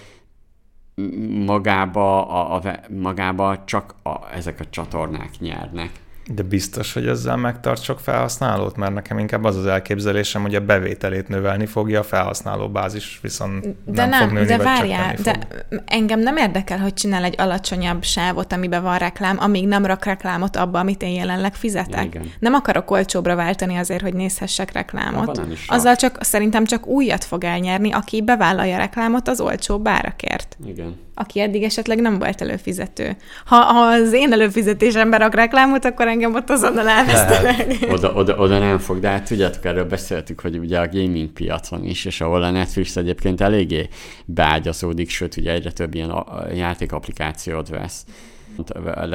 magába, 1.44 2.28
a, 2.28 2.54
a, 2.54 2.80
magába 2.88 3.64
csak 3.64 3.94
a, 4.02 4.32
ezek 4.32 4.60
a 4.60 4.68
csatornák 4.70 5.38
nyernek. 5.38 5.90
De 6.34 6.42
biztos, 6.42 6.92
hogy 6.92 7.06
ezzel 7.06 7.36
megtart 7.36 7.82
sok 7.82 8.00
felhasználót? 8.00 8.76
Mert 8.76 8.94
nekem 8.94 9.18
inkább 9.18 9.44
az 9.44 9.56
az 9.56 9.66
elképzelésem, 9.66 10.42
hogy 10.42 10.54
a 10.54 10.60
bevételét 10.60 11.28
növelni 11.28 11.66
fogja, 11.66 12.00
a 12.00 12.02
felhasználó 12.02 12.68
bázis 12.68 13.18
viszont 13.22 13.66
de 13.84 14.06
nem, 14.06 14.08
nem 14.08 14.20
fog 14.20 14.32
nőni, 14.32 14.46
De 14.46 14.56
várjál, 14.56 15.14
de 15.22 15.38
engem 15.84 16.20
nem 16.20 16.36
érdekel, 16.36 16.78
hogy 16.78 16.94
csinál 16.94 17.24
egy 17.24 17.34
alacsonyabb 17.38 18.02
sávot, 18.02 18.52
amiben 18.52 18.82
van 18.82 18.98
reklám, 18.98 19.36
amíg 19.40 19.66
nem 19.66 19.86
rak 19.86 20.04
reklámot 20.04 20.56
abba, 20.56 20.78
amit 20.78 21.02
én 21.02 21.14
jelenleg 21.14 21.54
fizetek. 21.54 22.04
Igen. 22.04 22.30
Nem 22.38 22.54
akarok 22.54 22.90
olcsóbbra 22.90 23.34
váltani 23.34 23.76
azért, 23.76 24.02
hogy 24.02 24.14
nézhessek 24.14 24.72
reklámot. 24.72 25.40
Azzal 25.66 25.96
csak 25.96 26.18
szerintem 26.20 26.64
csak 26.64 26.86
újat 26.86 27.24
fog 27.24 27.44
elnyerni, 27.44 27.92
aki 27.92 28.22
bevállalja 28.22 28.76
reklámot 28.76 29.28
az 29.28 29.40
olcsóbb 29.40 29.88
árakért. 29.88 30.56
Igen. 30.66 31.08
Aki 31.20 31.40
eddig 31.40 31.62
esetleg 31.62 32.00
nem 32.00 32.18
volt 32.18 32.40
előfizető. 32.40 33.16
Ha, 33.44 33.56
ha 33.56 33.80
az 33.80 34.12
én 34.12 34.32
előfizetésembe 34.32 35.16
rak 35.16 35.34
reklámot, 35.34 35.84
akkor 35.84 36.08
engem 36.08 36.34
ott 36.34 36.50
azonnal 36.50 36.88
elvesztenek. 36.88 37.86
Oda, 37.90 38.12
oda, 38.12 38.36
oda 38.36 38.58
nem 38.58 38.78
fog, 38.78 38.98
de 38.98 39.08
hát 39.08 39.28
tudjátok, 39.28 39.64
erről 39.64 39.84
beszéltük, 39.84 40.40
hogy 40.40 40.58
ugye 40.58 40.80
a 40.80 40.88
gaming 40.88 41.28
piacon 41.28 41.84
is, 41.84 42.04
és 42.04 42.20
ahol 42.20 42.42
a 42.42 42.50
Netflix 42.50 42.96
egyébként 42.96 43.40
eléggé 43.40 43.88
beágyazódik, 44.24 45.10
sőt, 45.10 45.36
ugye 45.36 45.52
egyre 45.52 45.72
több 45.72 45.94
ilyen 45.94 46.24
játékapplikációt 46.54 47.68
vesz 47.68 48.04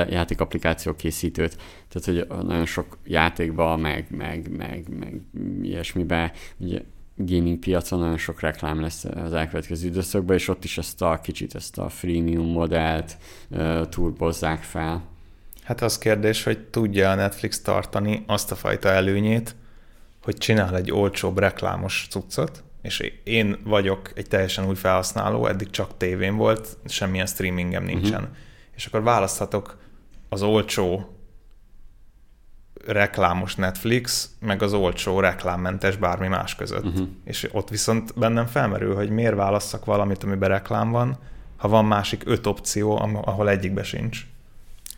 játékapplikáció 0.10 0.94
készítőt, 0.94 1.58
tehát 1.90 2.06
hogy 2.28 2.46
nagyon 2.48 2.66
sok 2.66 2.98
játékba, 3.06 3.78
meg, 3.78 4.06
meg, 4.10 4.50
meg, 4.58 4.86
meg 5.00 5.22
ilyesmibe, 5.62 6.32
ugye 6.58 6.80
gaming 7.16 7.60
piacon 7.60 8.00
nagyon 8.00 8.18
sok 8.18 8.40
reklám 8.40 8.82
lesz 8.82 9.04
az 9.04 9.34
elkövetkező 9.34 9.88
időszakban, 9.88 10.36
és 10.36 10.48
ott 10.48 10.64
is 10.64 10.78
ezt 10.78 11.02
a 11.02 11.20
kicsit 11.24 11.56
ezt 11.56 11.78
a 11.78 11.90
freemium 11.90 12.48
modellt 12.48 13.18
uh, 13.50 13.90
turbozzák 13.90 14.64
fel. 14.64 15.04
Hát 15.64 15.82
az 15.82 15.98
kérdés, 15.98 16.44
hogy 16.44 16.60
tudja 16.60 17.12
a 17.12 17.16
Netflix 17.16 17.62
tartani 17.62 18.24
azt 18.28 18.52
a 18.52 18.56
fajta 18.56 18.90
előnyét, 18.90 19.56
hogy 20.24 20.38
csinál 20.38 20.76
egy 20.76 20.92
olcsóbb 20.92 21.38
reklámos 21.38 22.08
cuccot, 22.10 22.64
és 22.82 23.12
én 23.24 23.58
vagyok 23.64 24.12
egy 24.16 24.28
teljesen 24.28 24.68
új 24.68 24.76
felhasználó, 24.76 25.48
eddig 25.48 25.70
csak 25.70 25.98
tévén 25.98 26.36
volt, 26.36 26.78
semmilyen 26.86 27.26
streamingem 27.26 27.84
nincsen. 27.84 28.22
Uh-huh. 28.22 28.36
És 28.76 28.86
akkor 28.86 29.04
választhatok 29.04 29.78
az 30.30 30.42
olcsó 30.42 31.15
reklámos 32.88 33.56
Netflix, 33.56 34.30
meg 34.40 34.62
az 34.62 34.74
olcsó 34.74 35.20
reklámmentes 35.20 35.96
bármi 35.96 36.28
más 36.28 36.56
között. 36.56 36.86
Uh-huh. 36.86 37.08
És 37.24 37.50
ott 37.52 37.70
viszont 37.70 38.14
bennem 38.16 38.46
felmerül, 38.46 38.96
hogy 38.96 39.10
miért 39.10 39.36
válasszak 39.36 39.86
valamit, 39.86 40.24
amiben 40.24 40.50
reklám 40.50 40.92
van, 40.92 41.18
ha 41.58 41.68
van 41.68 41.86
másik 41.86 42.22
öt 42.26 42.46
opció, 42.46 42.98
ahol 43.26 43.50
egyikbe 43.50 43.84
sincs. 43.84 44.26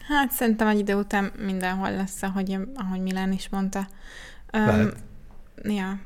Hát 0.07 0.31
szerintem 0.31 0.67
egy 0.67 0.79
idő 0.79 0.93
után 0.93 1.31
mindenhol 1.45 1.91
lesz, 1.91 2.23
ahogy, 2.23 2.57
ahogy 2.75 3.01
Milán 3.01 3.31
is 3.31 3.49
mondta. 3.49 3.87
Um, 4.53 4.89
ja. 5.63 5.99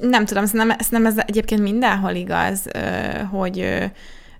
Nem 0.00 0.24
tudom, 0.24 0.46
szerintem, 0.46 0.78
nem 0.90 1.06
ez 1.06 1.18
egyébként 1.18 1.62
mindenhol 1.62 2.12
igaz, 2.12 2.66
hogy 3.30 3.90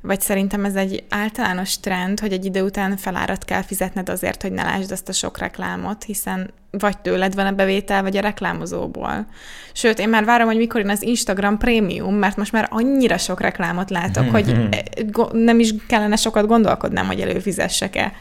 vagy 0.06 0.20
szerintem 0.20 0.64
ez 0.64 0.74
egy 0.74 1.04
általános 1.08 1.80
trend, 1.80 2.20
hogy 2.20 2.32
egy 2.32 2.44
idő 2.44 2.62
után 2.62 2.96
felárat 2.96 3.44
kell 3.44 3.62
fizetned 3.62 4.08
azért, 4.08 4.42
hogy 4.42 4.52
ne 4.52 4.62
lásd 4.62 4.90
azt 4.90 5.08
a 5.08 5.12
sok 5.12 5.38
reklámot, 5.38 6.04
hiszen 6.04 6.50
vagy 6.70 6.98
tőled 6.98 7.34
van 7.34 7.46
a 7.46 7.52
bevétel, 7.52 8.02
vagy 8.02 8.16
a 8.16 8.20
reklámozóból. 8.20 9.26
Sőt, 9.72 9.98
én 9.98 10.08
már 10.08 10.24
várom, 10.24 10.46
hogy 10.46 10.56
mikor 10.56 10.80
én 10.80 10.88
az 10.88 11.02
Instagram 11.02 11.58
prémium, 11.58 12.14
mert 12.14 12.36
most 12.36 12.52
már 12.52 12.68
annyira 12.70 13.18
sok 13.18 13.40
reklámot 13.40 13.90
látok, 13.90 14.30
hogy 14.30 14.50
eh, 14.70 15.26
nem 15.32 15.60
is 15.60 15.74
kellene 15.86 16.16
sokat 16.16 16.46
gondolkodnám, 16.46 17.06
hogy 17.06 17.20
előfizessek-e 17.20 18.12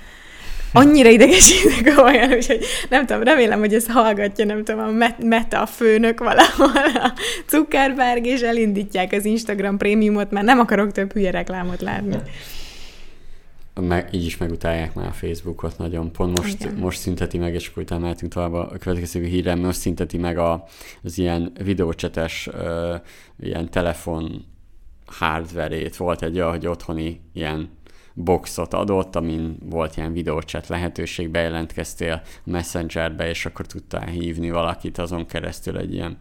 annyira 0.73 1.09
idegesítek 1.09 2.03
olyan, 2.03 2.31
úgyhogy 2.31 2.65
nem 2.89 3.05
tudom, 3.05 3.23
remélem, 3.23 3.59
hogy 3.59 3.73
ez 3.73 3.87
hallgatja, 3.87 4.45
nem 4.45 4.63
tudom, 4.63 4.81
a 4.81 5.13
Meta 5.19 5.61
a 5.61 5.65
főnök 5.65 6.19
valahol, 6.19 6.71
a 6.93 7.13
Zuckerberg, 7.49 8.25
és 8.25 8.41
elindítják 8.41 9.11
az 9.11 9.25
Instagram 9.25 9.77
prémiumot, 9.77 10.31
mert 10.31 10.45
nem 10.45 10.59
akarok 10.59 10.91
több 10.91 11.13
hülye 11.13 11.31
reklámot 11.31 11.81
látni. 11.81 12.17
Meg, 13.81 14.09
így 14.11 14.25
is 14.25 14.37
megutálják 14.37 14.93
már 14.93 15.07
a 15.07 15.11
Facebookot 15.11 15.77
nagyon. 15.77 16.11
Pont 16.11 16.37
most, 16.37 16.75
most 16.75 16.99
szünteti 16.99 17.37
meg, 17.37 17.53
és 17.53 17.67
akkor 17.67 17.83
utána 17.83 18.01
mehetünk 18.01 18.33
tovább 18.33 18.53
a 18.53 18.71
következő 18.79 19.23
hírem, 19.25 19.59
most 19.59 19.79
szünteti 19.79 20.17
meg 20.17 20.37
a, 20.37 20.65
az 21.03 21.17
ilyen 21.17 21.51
videócsetes, 21.63 22.47
uh, 22.47 22.95
ilyen 23.39 23.69
telefon 23.69 24.45
hardverét. 25.05 25.95
Volt 25.95 26.21
egy 26.21 26.35
olyan, 26.35 26.49
hogy 26.49 26.67
otthoni 26.67 27.21
ilyen 27.33 27.69
boxot 28.13 28.73
adott, 28.73 29.15
amin 29.15 29.57
volt 29.69 29.97
ilyen 29.97 30.13
videócset 30.13 30.67
lehetőség, 30.67 31.29
bejelentkeztél 31.29 32.21
a 32.45 32.49
Messengerbe, 32.49 33.29
és 33.29 33.45
akkor 33.45 33.65
tudtál 33.65 34.07
hívni 34.07 34.49
valakit 34.49 34.97
azon 34.97 35.25
keresztül 35.25 35.77
egy 35.77 35.93
ilyen 35.93 36.17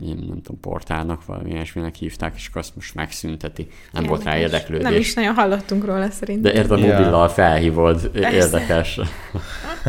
ilyen, 0.00 0.16
nem 0.16 0.42
tudom, 0.42 0.60
portálnak, 0.60 1.24
valami 1.24 1.50
ilyesminek 1.50 1.94
hívták, 1.94 2.34
és 2.36 2.46
akkor 2.46 2.60
azt 2.60 2.74
most 2.74 2.94
megszünteti. 2.94 3.62
Nem 3.62 4.02
érdekes. 4.02 4.08
volt 4.08 4.22
rá 4.22 4.38
érdeklődés. 4.38 4.88
Nem 4.88 4.96
is 4.96 5.14
nagyon 5.14 5.34
hallottunk 5.34 5.84
róla 5.84 6.10
szerintem. 6.10 6.52
De 6.52 6.58
érted, 6.58 6.78
a 6.78 6.86
mobillal 6.86 7.28
felhívod, 7.28 8.08
Persze. 8.08 8.36
érdekes, 8.36 9.00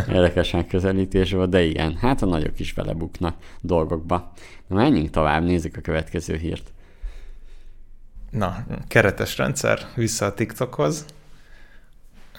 érdekes 0.09 0.51
megközelítés 0.51 1.31
volt, 1.31 1.49
de 1.49 1.63
igen, 1.63 1.95
hát 1.95 2.21
a 2.21 2.25
nagyok 2.25 2.59
is 2.59 2.73
belebuknak 2.73 3.35
dolgokba. 3.61 4.31
Na 4.67 4.75
menjünk 4.75 5.09
tovább, 5.09 5.43
nézzük 5.43 5.75
a 5.77 5.81
következő 5.81 6.35
hírt. 6.35 6.71
Na, 8.37 8.65
keretes 8.87 9.37
rendszer, 9.37 9.79
vissza 9.95 10.25
a 10.25 10.33
TikTokhoz. 10.33 11.05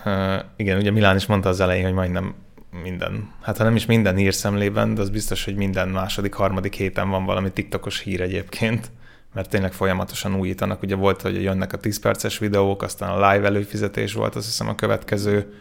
Uh, 0.04 0.38
igen, 0.56 0.78
ugye 0.78 0.90
Milán 0.90 1.16
is 1.16 1.26
mondta 1.26 1.48
az 1.48 1.60
elején, 1.60 1.84
hogy 1.84 1.92
majdnem 1.92 2.34
minden, 2.82 3.32
hát 3.42 3.56
ha 3.56 3.64
nem 3.64 3.76
is 3.76 3.86
minden 3.86 4.16
hírszemlében, 4.16 4.94
de 4.94 5.00
az 5.00 5.10
biztos, 5.10 5.44
hogy 5.44 5.54
minden 5.54 5.88
második, 5.88 6.34
harmadik 6.34 6.74
héten 6.74 7.10
van 7.10 7.24
valami 7.24 7.50
TikTokos 7.52 8.00
hír 8.00 8.20
egyébként, 8.20 8.90
mert 9.34 9.48
tényleg 9.48 9.72
folyamatosan 9.72 10.34
újítanak. 10.34 10.82
Ugye 10.82 10.94
volt, 10.94 11.22
hogy 11.22 11.42
jönnek 11.42 11.72
a 11.72 11.76
10 11.76 12.00
perces 12.00 12.38
videók, 12.38 12.82
aztán 12.82 13.10
a 13.10 13.30
live 13.30 13.46
előfizetés 13.46 14.12
volt, 14.12 14.34
azt 14.34 14.46
hiszem 14.46 14.68
a 14.68 14.74
következő, 14.74 15.54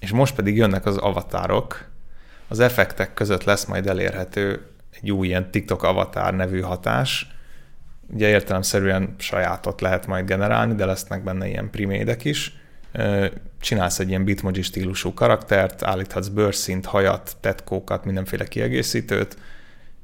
és 0.00 0.10
most 0.10 0.34
pedig 0.34 0.56
jönnek 0.56 0.86
az 0.86 0.96
avatárok. 0.96 1.84
Az 2.48 2.60
effektek 2.60 3.14
között 3.14 3.44
lesz 3.44 3.64
majd 3.64 3.86
elérhető 3.86 4.66
egy 4.90 5.10
új 5.10 5.26
ilyen 5.26 5.50
TikTok 5.50 5.82
avatár 5.82 6.34
nevű 6.34 6.60
hatás, 6.60 7.37
Ugye 8.12 8.28
értelemszerűen 8.28 9.14
sajátot 9.18 9.80
lehet 9.80 10.06
majd 10.06 10.26
generálni, 10.26 10.74
de 10.74 10.84
lesznek 10.84 11.24
benne 11.24 11.48
ilyen 11.48 11.70
primédek 11.70 12.24
is. 12.24 12.56
Csinálsz 13.60 13.98
egy 13.98 14.08
ilyen 14.08 14.24
bitmoji 14.24 14.62
stílusú 14.62 15.14
karaktert, 15.14 15.82
állíthatsz 15.82 16.28
bőrszint, 16.28 16.86
hajat, 16.86 17.36
tetkókat, 17.40 18.04
mindenféle 18.04 18.44
kiegészítőt, 18.44 19.36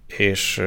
és 0.06 0.62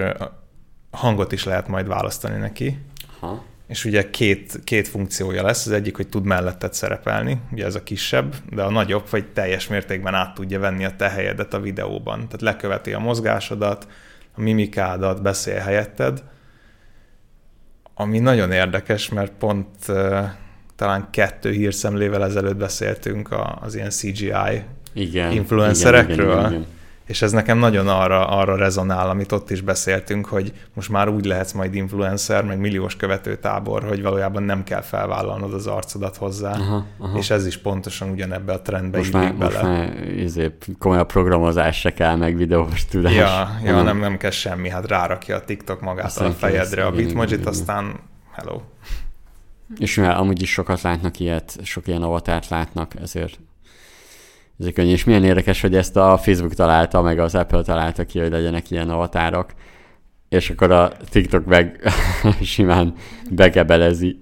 hangot 0.92 1.32
is 1.32 1.44
lehet 1.44 1.68
majd 1.68 1.88
választani 1.88 2.38
neki. 2.38 2.80
Aha. 3.20 3.44
És 3.68 3.86
ugye 3.86 4.10
két, 4.10 4.60
két 4.64 4.88
funkciója 4.88 5.44
lesz, 5.44 5.66
az 5.66 5.72
egyik, 5.72 5.96
hogy 5.96 6.08
tud 6.08 6.26
melletted 6.26 6.74
szerepelni, 6.74 7.42
ugye 7.52 7.66
ez 7.66 7.76
a 7.76 7.84
kisebb, 7.84 8.36
de 8.50 8.62
a 8.62 8.72
nagyobb, 8.72 9.10
vagy 9.10 9.26
teljes 9.26 9.68
mértékben 9.68 10.14
át 10.14 10.34
tudja 10.34 10.60
venni 10.60 10.86
a 10.86 10.96
te 10.96 11.10
helyedet 11.10 11.54
a 11.54 11.60
videóban. 11.60 12.18
Tehát 12.18 12.42
leköveti 12.42 12.94
a 12.94 13.00
mozgásodat, 13.00 13.88
a 14.36 14.42
mimikádat, 14.42 15.22
beszél 15.22 15.60
helyetted, 15.60 16.24
ami 17.98 18.20
nagyon 18.20 18.52
érdekes, 18.52 19.10
mert 19.10 19.32
pont 19.40 19.68
uh, 19.88 20.20
talán 20.76 21.08
kettő 21.12 21.52
hírszemlével 21.52 22.24
ezelőtt 22.24 22.58
beszéltünk 22.58 23.30
az 23.62 23.76
ilyen 23.76 23.90
CGI 23.90 24.64
igen, 24.94 25.32
influencerekről. 25.32 26.16
Igen, 26.18 26.40
igen, 26.40 26.48
igen, 26.48 26.52
igen 26.52 26.76
és 27.08 27.22
ez 27.22 27.32
nekem 27.32 27.58
nagyon 27.58 27.88
arra, 27.88 28.28
arra 28.28 28.56
rezonál, 28.56 29.10
amit 29.10 29.32
ott 29.32 29.50
is 29.50 29.62
beszéltünk, 29.62 30.26
hogy 30.26 30.54
most 30.74 30.90
már 30.90 31.10
úgy 31.10 31.26
lehetsz 31.26 31.52
majd 31.52 31.76
influencer, 31.76 32.44
meg 32.44 32.60
milliós 32.60 32.96
követőtábor, 32.96 33.84
hogy 33.84 34.02
valójában 34.02 34.44
nem 34.44 34.64
kell 34.64 34.82
felvállalnod 34.82 35.54
az 35.54 35.68
arcodat 35.68 36.18
hozzá, 36.18 36.52
aha, 36.52 36.86
aha. 36.98 37.18
és 37.18 37.30
ez 37.30 37.46
is 37.46 37.58
pontosan 37.58 38.10
ugyanebbe 38.10 38.54
a 38.54 38.62
trendbe 38.62 38.98
most 38.98 39.14
már, 39.14 39.36
bele. 39.36 39.52
Most 39.52 39.64
már 39.64 40.08
izé, 40.08 40.58
komolyabb 40.80 41.08
programozás 41.08 41.80
se 41.80 41.94
kell, 41.94 42.16
meg 42.16 42.38
videós 42.38 42.86
tudás. 42.86 43.14
Ja, 43.14 43.50
ja 43.64 43.82
nem, 43.82 44.00
nem 44.00 44.18
kell 44.18 44.32
semmi, 44.32 44.70
hát 44.70 44.88
rárakja 44.88 45.36
a 45.36 45.42
TikTok 45.42 45.82
magát 45.82 46.06
aztán 46.06 46.28
a 46.28 46.32
fejedre 46.32 46.86
a 46.86 46.92
bitmojit, 46.92 47.46
aztán 47.46 48.00
hello. 48.32 48.62
És 49.78 49.96
mivel 49.96 50.18
amúgy 50.18 50.42
is 50.42 50.52
sokat 50.52 50.82
látnak 50.82 51.20
ilyet, 51.20 51.58
sok 51.64 51.88
ilyen 51.88 52.02
avatárt 52.02 52.50
látnak, 52.50 52.92
ezért 53.02 53.40
ez 54.60 54.68
könnyű, 54.74 54.92
és 54.92 55.04
milyen 55.04 55.24
érdekes, 55.24 55.62
hogy 55.62 55.76
ezt 55.76 55.96
a 55.96 56.18
Facebook 56.18 56.54
találta, 56.54 57.02
meg 57.02 57.20
az 57.20 57.36
Apple 57.36 57.62
találta 57.62 58.06
ki, 58.06 58.20
hogy 58.20 58.32
legyenek 58.32 58.72
ilyen 58.72 58.90
avatárok, 58.90 59.54
és 60.30 60.50
akkor 60.50 60.72
a 60.72 60.92
TikTok 61.10 61.46
meg 61.46 61.94
simán 62.42 62.94
begebelezi, 63.32 64.20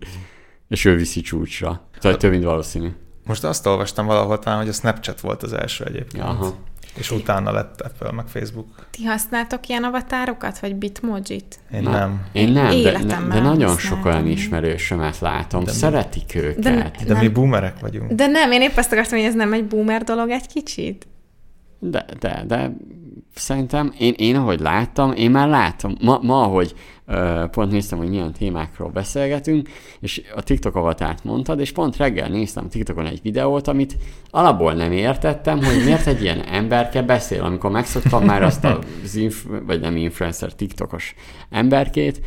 és 0.67 0.85
ő 0.85 0.95
viszi 0.95 1.21
csúcsra. 1.21 1.87
Tehát 1.99 2.17
több, 2.17 2.31
mint 2.31 2.43
valószínű. 2.43 2.89
Most 3.25 3.43
azt 3.43 3.65
olvastam 3.65 4.05
valahol 4.05 4.39
talán, 4.39 4.59
hogy 4.59 4.69
a 4.69 4.73
Snapchat 4.73 5.21
volt 5.21 5.43
az 5.43 5.53
első 5.53 5.83
egyébként. 5.83 6.23
Aha. 6.23 6.55
És 6.97 7.11
utána 7.11 7.51
lett 7.51 7.81
Apple 7.81 8.11
meg 8.11 8.27
Facebook. 8.27 8.67
Ti 8.89 9.03
használtok 9.03 9.67
ilyen 9.67 9.83
avatárokat, 9.83 10.59
vagy 10.59 10.75
bitmojit? 10.75 11.59
Én 11.73 11.81
Na, 11.81 11.91
nem. 11.91 12.25
Én 12.31 12.51
nem, 12.51 12.81
de, 12.81 12.91
de 13.29 13.39
nagyon 13.39 13.77
sok 13.77 14.05
olyan 14.05 14.27
ismerősömet 14.27 15.19
látom. 15.19 15.63
De 15.63 15.71
Szeretik 15.71 16.33
mi? 16.33 16.39
őket. 16.41 16.63
De, 16.63 16.91
de 17.05 17.13
nem. 17.13 17.21
mi 17.21 17.27
boomerek 17.27 17.79
vagyunk. 17.79 18.11
De 18.11 18.27
nem, 18.27 18.51
én 18.51 18.61
épp 18.61 18.77
azt 18.77 18.91
akartam, 18.91 19.17
hogy 19.17 19.27
ez 19.27 19.33
nem 19.35 19.53
egy 19.53 19.65
boomer 19.65 20.03
dolog 20.03 20.29
egy 20.29 20.47
kicsit. 20.47 21.07
De, 21.79 22.05
de, 22.19 22.43
de 22.47 22.71
szerintem 23.35 23.93
én, 23.99 24.13
én 24.17 24.35
ahogy 24.35 24.59
láttam, 24.59 25.11
én 25.11 25.31
már 25.31 25.47
látom. 25.47 25.95
Ma, 26.01 26.19
ma 26.21 26.41
ahogy 26.43 26.73
uh, 27.07 27.49
pont 27.49 27.71
néztem, 27.71 27.97
hogy 27.97 28.09
milyen 28.09 28.33
témákról 28.33 28.89
beszélgetünk, 28.89 29.69
és 29.99 30.21
a 30.35 30.43
TikTok 30.43 30.75
avatárt 30.75 31.23
mondtad, 31.23 31.59
és 31.59 31.71
pont 31.71 31.97
reggel 31.97 32.29
néztem 32.29 32.69
TikTokon 32.69 33.05
egy 33.05 33.21
videót, 33.21 33.67
amit 33.67 33.97
alapból 34.29 34.73
nem 34.73 34.91
értettem, 34.91 35.63
hogy 35.63 35.83
miért 35.83 36.07
egy 36.07 36.21
ilyen 36.21 36.41
emberke 36.41 37.01
beszél, 37.01 37.43
amikor 37.43 37.71
megszoktam 37.71 38.23
már 38.23 38.43
azt 38.43 38.63
a, 38.63 38.79
inf- 39.15 39.47
vagy 39.65 39.79
nem 39.79 39.95
influencer, 39.95 40.53
TikTokos 40.53 41.15
emberkét, 41.49 42.21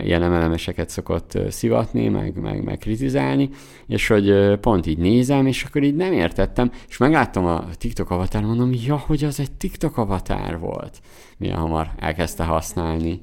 ilyen 0.00 0.22
emelemeseket 0.22 0.88
szokott 0.88 1.38
szivatni, 1.50 2.08
meg, 2.08 2.40
meg, 2.40 2.64
meg 2.64 2.78
kritizálni, 2.78 3.50
és 3.86 4.08
hogy 4.08 4.54
pont 4.60 4.86
így 4.86 4.98
nézem, 4.98 5.46
és 5.46 5.64
akkor 5.64 5.82
így 5.82 5.94
nem 5.94 6.12
értettem, 6.12 6.70
és 6.88 6.96
megláttam 6.96 7.44
a 7.44 7.64
TikTok 7.74 8.10
avatár, 8.10 8.42
mondom, 8.42 8.70
ja, 8.86 8.96
hogy 8.96 9.24
az 9.24 9.40
egy 9.40 9.52
TikTok 9.52 9.96
avatár 9.96 10.58
volt. 10.58 11.00
Milyen 11.36 11.58
hamar 11.58 11.90
elkezdte 11.98 12.44
használni. 12.44 13.22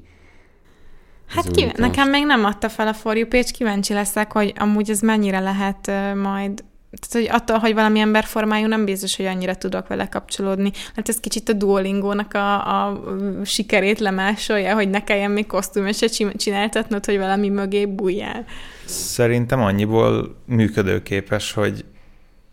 Hát 1.26 1.50
ki, 1.50 1.66
nekem 1.76 2.10
még 2.10 2.24
nem 2.24 2.44
adta 2.44 2.68
fel 2.68 2.88
a 2.88 2.92
For 2.92 3.16
You 3.16 3.26
page, 3.26 3.50
kíváncsi 3.50 3.92
leszek, 3.92 4.32
hogy 4.32 4.52
amúgy 4.56 4.90
ez 4.90 5.00
mennyire 5.00 5.38
lehet 5.38 5.90
majd 6.14 6.64
tehát, 6.98 7.28
hogy 7.28 7.40
attól, 7.40 7.58
hogy 7.58 7.74
valami 7.74 7.98
emberformájú, 7.98 8.66
nem 8.66 8.84
biztos, 8.84 9.16
hogy 9.16 9.26
annyira 9.26 9.54
tudok 9.54 9.88
vele 9.88 10.08
kapcsolódni. 10.08 10.70
Hát 10.94 11.08
ez 11.08 11.20
kicsit 11.20 11.48
a 11.48 11.52
Duolingo-nak 11.52 12.34
a, 12.34 12.84
a 12.84 13.00
sikerét 13.44 13.98
lemásolja, 13.98 14.74
hogy 14.74 14.90
ne 14.90 15.04
kelljen 15.04 15.30
még 15.30 15.46
se 15.92 16.06
csináltatnod, 16.36 17.04
hogy 17.04 17.18
valami 17.18 17.48
mögé 17.48 17.86
bújjál. 17.86 18.44
Szerintem 18.84 19.62
annyiból 19.62 20.36
működőképes, 20.44 21.52
hogy 21.52 21.84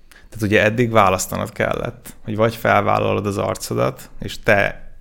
tehát 0.09 0.47
ugye 0.47 0.63
eddig 0.63 0.91
választanod 0.91 1.51
kellett, 1.51 2.13
hogy 2.23 2.35
vagy 2.35 2.55
felvállalod 2.55 3.25
az 3.25 3.37
arcodat, 3.37 4.09
és 4.19 4.39
te 4.39 4.91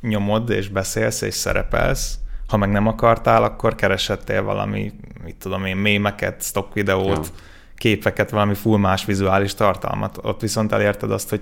nyomod, 0.00 0.50
és 0.50 0.68
beszélsz, 0.68 1.20
és 1.20 1.34
szerepelsz, 1.34 2.18
ha 2.48 2.56
meg 2.56 2.70
nem 2.70 2.86
akartál, 2.86 3.44
akkor 3.44 3.74
keresettél 3.74 4.42
valami, 4.42 4.92
mit 5.24 5.36
tudom 5.36 5.64
én, 5.64 5.76
mémeket, 5.76 6.42
stock 6.42 6.74
videót, 6.74 7.26
ja 7.26 7.52
képeket, 7.84 8.30
valami 8.30 8.54
full 8.54 8.78
más 8.78 9.04
vizuális 9.04 9.54
tartalmat. 9.54 10.18
Ott 10.22 10.40
viszont 10.40 10.72
elérted 10.72 11.10
azt, 11.10 11.30
hogy 11.30 11.40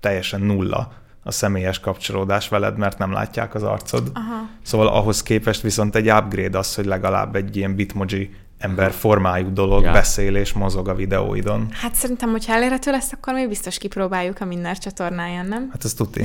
teljesen 0.00 0.40
nulla 0.40 0.92
a 1.22 1.30
személyes 1.30 1.80
kapcsolódás 1.80 2.48
veled, 2.48 2.78
mert 2.78 2.98
nem 2.98 3.12
látják 3.12 3.54
az 3.54 3.62
arcod. 3.62 4.10
Aha. 4.14 4.48
Szóval 4.62 4.88
ahhoz 4.88 5.22
képest 5.22 5.60
viszont 5.60 5.94
egy 5.94 6.10
upgrade 6.10 6.58
az, 6.58 6.74
hogy 6.74 6.84
legalább 6.84 7.36
egy 7.36 7.56
ilyen 7.56 7.74
bitmoji 7.74 8.34
ember 8.58 8.90
formájú 8.90 9.52
dolog 9.52 9.82
ja. 9.82 9.92
beszél 9.92 10.36
és 10.36 10.52
mozog 10.52 10.88
a 10.88 10.94
videóidon. 10.94 11.68
Hát 11.70 11.94
szerintem, 11.94 12.30
hogyha 12.30 12.52
elérhető 12.52 12.90
lesz, 12.90 13.12
akkor 13.12 13.34
még 13.34 13.48
biztos 13.48 13.78
kipróbáljuk 13.78 14.40
a 14.40 14.44
minden 14.44 14.74
csatornáján, 14.74 15.46
nem? 15.46 15.68
Hát 15.70 15.84
ez 15.84 15.94
tuti. 15.94 16.24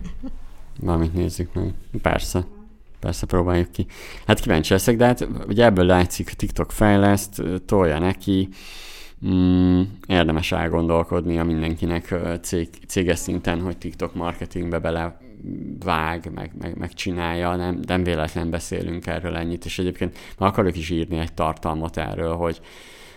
Valamit 0.80 1.14
nézzük 1.14 1.54
meg. 1.54 1.74
Persze. 2.02 2.44
Persze 3.00 3.26
próbáljuk 3.26 3.72
ki. 3.72 3.86
Hát 4.26 4.40
kíváncsi 4.40 4.72
leszek, 4.72 4.96
de 4.96 5.04
hát 5.04 5.28
ugye 5.48 5.64
ebből 5.64 5.84
látszik, 5.84 6.30
TikTok 6.30 6.72
fejleszt, 6.72 7.42
tolja 7.66 7.98
neki, 7.98 8.48
mm, 9.26 9.82
érdemes 10.06 10.52
a 11.38 11.44
mindenkinek 11.44 12.14
cég, 12.42 12.68
céges 12.86 13.18
szinten, 13.18 13.60
hogy 13.60 13.76
TikTok 13.76 14.14
marketingbe 14.14 14.78
bele 14.78 15.18
vág, 15.84 16.30
meg, 16.34 16.50
meg, 16.60 16.76
meg 16.78 16.92
csinálja, 16.92 17.56
nem, 17.56 17.80
nem 17.86 18.02
véletlen 18.02 18.50
beszélünk 18.50 19.06
erről 19.06 19.36
ennyit, 19.36 19.64
és 19.64 19.78
egyébként 19.78 20.18
akarok 20.46 20.76
is 20.76 20.90
írni 20.90 21.18
egy 21.18 21.34
tartalmat 21.34 21.96
erről, 21.96 22.34
hogy, 22.34 22.60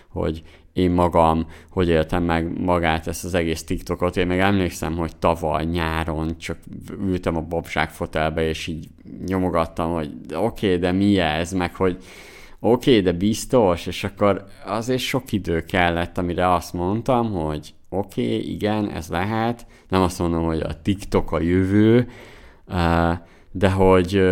hogy 0.08 0.42
én 0.72 0.90
magam, 0.90 1.46
hogy 1.70 1.88
éltem 1.88 2.22
meg 2.22 2.60
magát 2.60 3.06
ezt 3.06 3.24
az 3.24 3.34
egész 3.34 3.64
TikTokot. 3.64 4.16
Én 4.16 4.26
meg 4.26 4.40
emlékszem, 4.40 4.96
hogy 4.96 5.16
tavaly 5.16 5.64
nyáron 5.64 6.38
csak 6.38 6.58
ültem 7.00 7.36
a 7.36 7.40
bobság 7.40 7.90
fotelbe, 7.90 8.48
és 8.48 8.66
így 8.66 8.88
nyomogattam, 9.26 9.92
hogy 9.92 10.10
oké, 10.34 10.66
okay, 10.66 10.78
de 10.78 10.92
mi 10.92 11.18
ez, 11.18 11.52
meg 11.52 11.74
hogy 11.74 11.96
oké, 12.60 12.90
okay, 12.90 13.02
de 13.02 13.12
biztos, 13.12 13.86
és 13.86 14.04
akkor 14.04 14.44
azért 14.64 15.00
sok 15.00 15.32
idő 15.32 15.60
kellett, 15.60 16.18
amire 16.18 16.52
azt 16.52 16.72
mondtam, 16.72 17.32
hogy 17.32 17.74
oké, 17.88 18.22
okay, 18.22 18.52
igen, 18.52 18.90
ez 18.90 19.08
lehet, 19.08 19.66
nem 19.88 20.02
azt 20.02 20.18
mondom, 20.18 20.44
hogy 20.44 20.60
a 20.60 20.82
TikTok 20.82 21.32
a 21.32 21.40
jövő, 21.40 22.08
de 23.50 23.70
hogy 23.70 24.22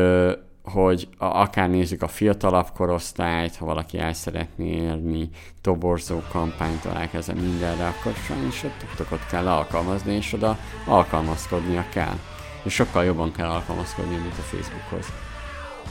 hogy 0.69 1.09
akár 1.19 1.71
nézzük 1.71 2.03
a 2.03 2.09
fiatalabb 2.09 2.67
korosztályt, 2.75 3.57
ha 3.57 3.65
valaki 3.65 3.99
el 3.99 4.13
szeretné 4.13 4.71
érni 4.71 5.29
toborzó 5.61 6.21
kampánytól 6.31 6.97
elkezdve 6.97 7.35
mindenre, 7.35 7.87
akkor 7.87 8.13
sajnos 8.27 8.65
a 8.65 8.69
TikTokot 8.79 9.27
kell 9.27 9.49
alkalmazni, 9.49 10.15
és 10.15 10.33
oda 10.33 10.59
alkalmazkodnia 10.87 11.85
kell. 11.93 12.19
És 12.63 12.75
sokkal 12.75 13.05
jobban 13.05 13.33
kell 13.33 13.49
alkalmazkodni, 13.49 14.17
mint 14.17 14.39
a 14.39 14.43
Facebookhoz. 14.43 15.13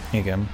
Igen. 0.10 0.50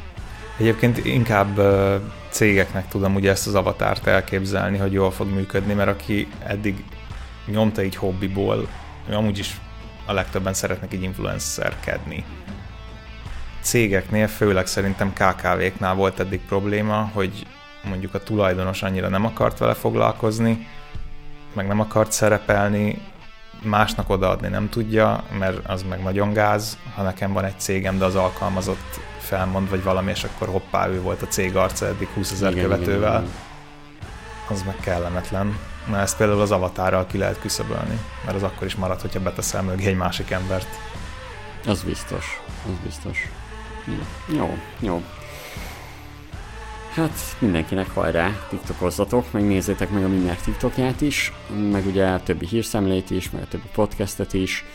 Egyébként 0.57 1.05
inkább 1.05 1.57
uh, 1.57 1.95
cégeknek 2.29 2.87
tudom 2.87 3.15
ugye 3.15 3.29
ezt 3.31 3.47
az 3.47 3.55
avatárt 3.55 4.07
elképzelni, 4.07 4.77
hogy 4.77 4.91
jól 4.91 5.11
fog 5.11 5.27
működni, 5.27 5.73
mert 5.73 5.89
aki 5.89 6.27
eddig 6.43 6.83
nyomta 7.45 7.83
így 7.83 7.95
hobbiból, 7.95 8.67
amúgy 9.11 9.37
is 9.39 9.59
a 10.05 10.13
legtöbben 10.13 10.53
szeretnek 10.53 10.93
így 10.93 11.03
influencerkedni 11.03 12.25
cégeknél, 13.63 14.27
főleg 14.27 14.67
szerintem 14.67 15.13
KKV-knál 15.13 15.95
volt 15.95 16.19
eddig 16.19 16.41
probléma, 16.47 17.09
hogy 17.13 17.45
mondjuk 17.83 18.13
a 18.13 18.23
tulajdonos 18.23 18.83
annyira 18.83 19.07
nem 19.07 19.25
akart 19.25 19.57
vele 19.57 19.73
foglalkozni, 19.73 20.67
meg 21.53 21.67
nem 21.67 21.79
akart 21.79 22.11
szerepelni, 22.11 23.01
másnak 23.61 24.09
odaadni 24.09 24.47
nem 24.47 24.69
tudja, 24.69 25.23
mert 25.39 25.67
az 25.67 25.83
meg 25.89 26.03
nagyon 26.03 26.33
gáz, 26.33 26.77
ha 26.95 27.03
nekem 27.03 27.33
van 27.33 27.45
egy 27.45 27.59
cégem, 27.59 27.97
de 27.97 28.05
az 28.05 28.15
alkalmazott 28.15 28.99
felmond, 29.19 29.69
vagy 29.69 29.83
valami, 29.83 30.11
és 30.11 30.23
akkor 30.23 30.47
hoppá, 30.47 30.87
ő 30.87 31.01
volt 31.01 31.21
a 31.21 31.27
cég 31.27 31.55
arca 31.55 31.85
eddig 31.85 32.07
20 32.07 32.31
ezer 32.31 32.53
követővel. 32.53 33.09
Igen, 33.09 33.21
igen. 33.21 33.31
Az 34.49 34.63
meg 34.63 34.75
kellemetlen. 34.81 35.57
Na 35.89 35.99
ezt 35.99 36.17
például 36.17 36.41
az 36.41 36.51
avatárral 36.51 37.05
ki 37.07 37.17
lehet 37.17 37.39
küszöbölni, 37.39 37.99
mert 38.25 38.35
az 38.35 38.43
akkor 38.43 38.67
is 38.67 38.75
marad, 38.75 39.01
hogyha 39.01 39.19
beteszel 39.19 39.61
mögé 39.61 39.87
egy 39.87 39.97
másik 39.97 40.31
embert. 40.31 40.67
Az 41.67 41.83
biztos, 41.83 42.41
az 42.65 42.77
biztos. 42.83 43.29
Jó, 44.27 44.57
jó. 44.79 45.03
Hát 46.93 47.13
mindenkinek 47.39 47.89
hajrá, 47.89 48.31
tiktokozzatok, 48.49 49.31
megnézzétek 49.31 49.89
meg 49.89 50.03
a 50.03 50.07
Minner 50.07 50.35
TikTokját 50.35 51.01
is, 51.01 51.33
meg 51.71 51.85
ugye 51.85 52.07
a 52.07 52.23
többi 52.23 52.47
hírszemlét 52.47 53.09
is, 53.09 53.31
meg 53.31 53.41
a 53.41 53.47
többi 53.47 53.67
podcastet 53.73 54.33
is, 54.33 54.65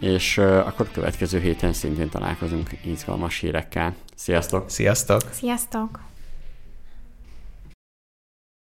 és 0.00 0.36
uh, 0.36 0.66
akkor 0.66 0.90
következő 0.92 1.40
héten 1.40 1.72
szintén 1.72 2.08
találkozunk 2.08 2.70
izgalmas 2.84 3.38
hírekkel. 3.38 3.94
Sziasztok! 4.14 4.70
Sziasztok! 4.70 5.20
Sziasztok! 5.32 6.07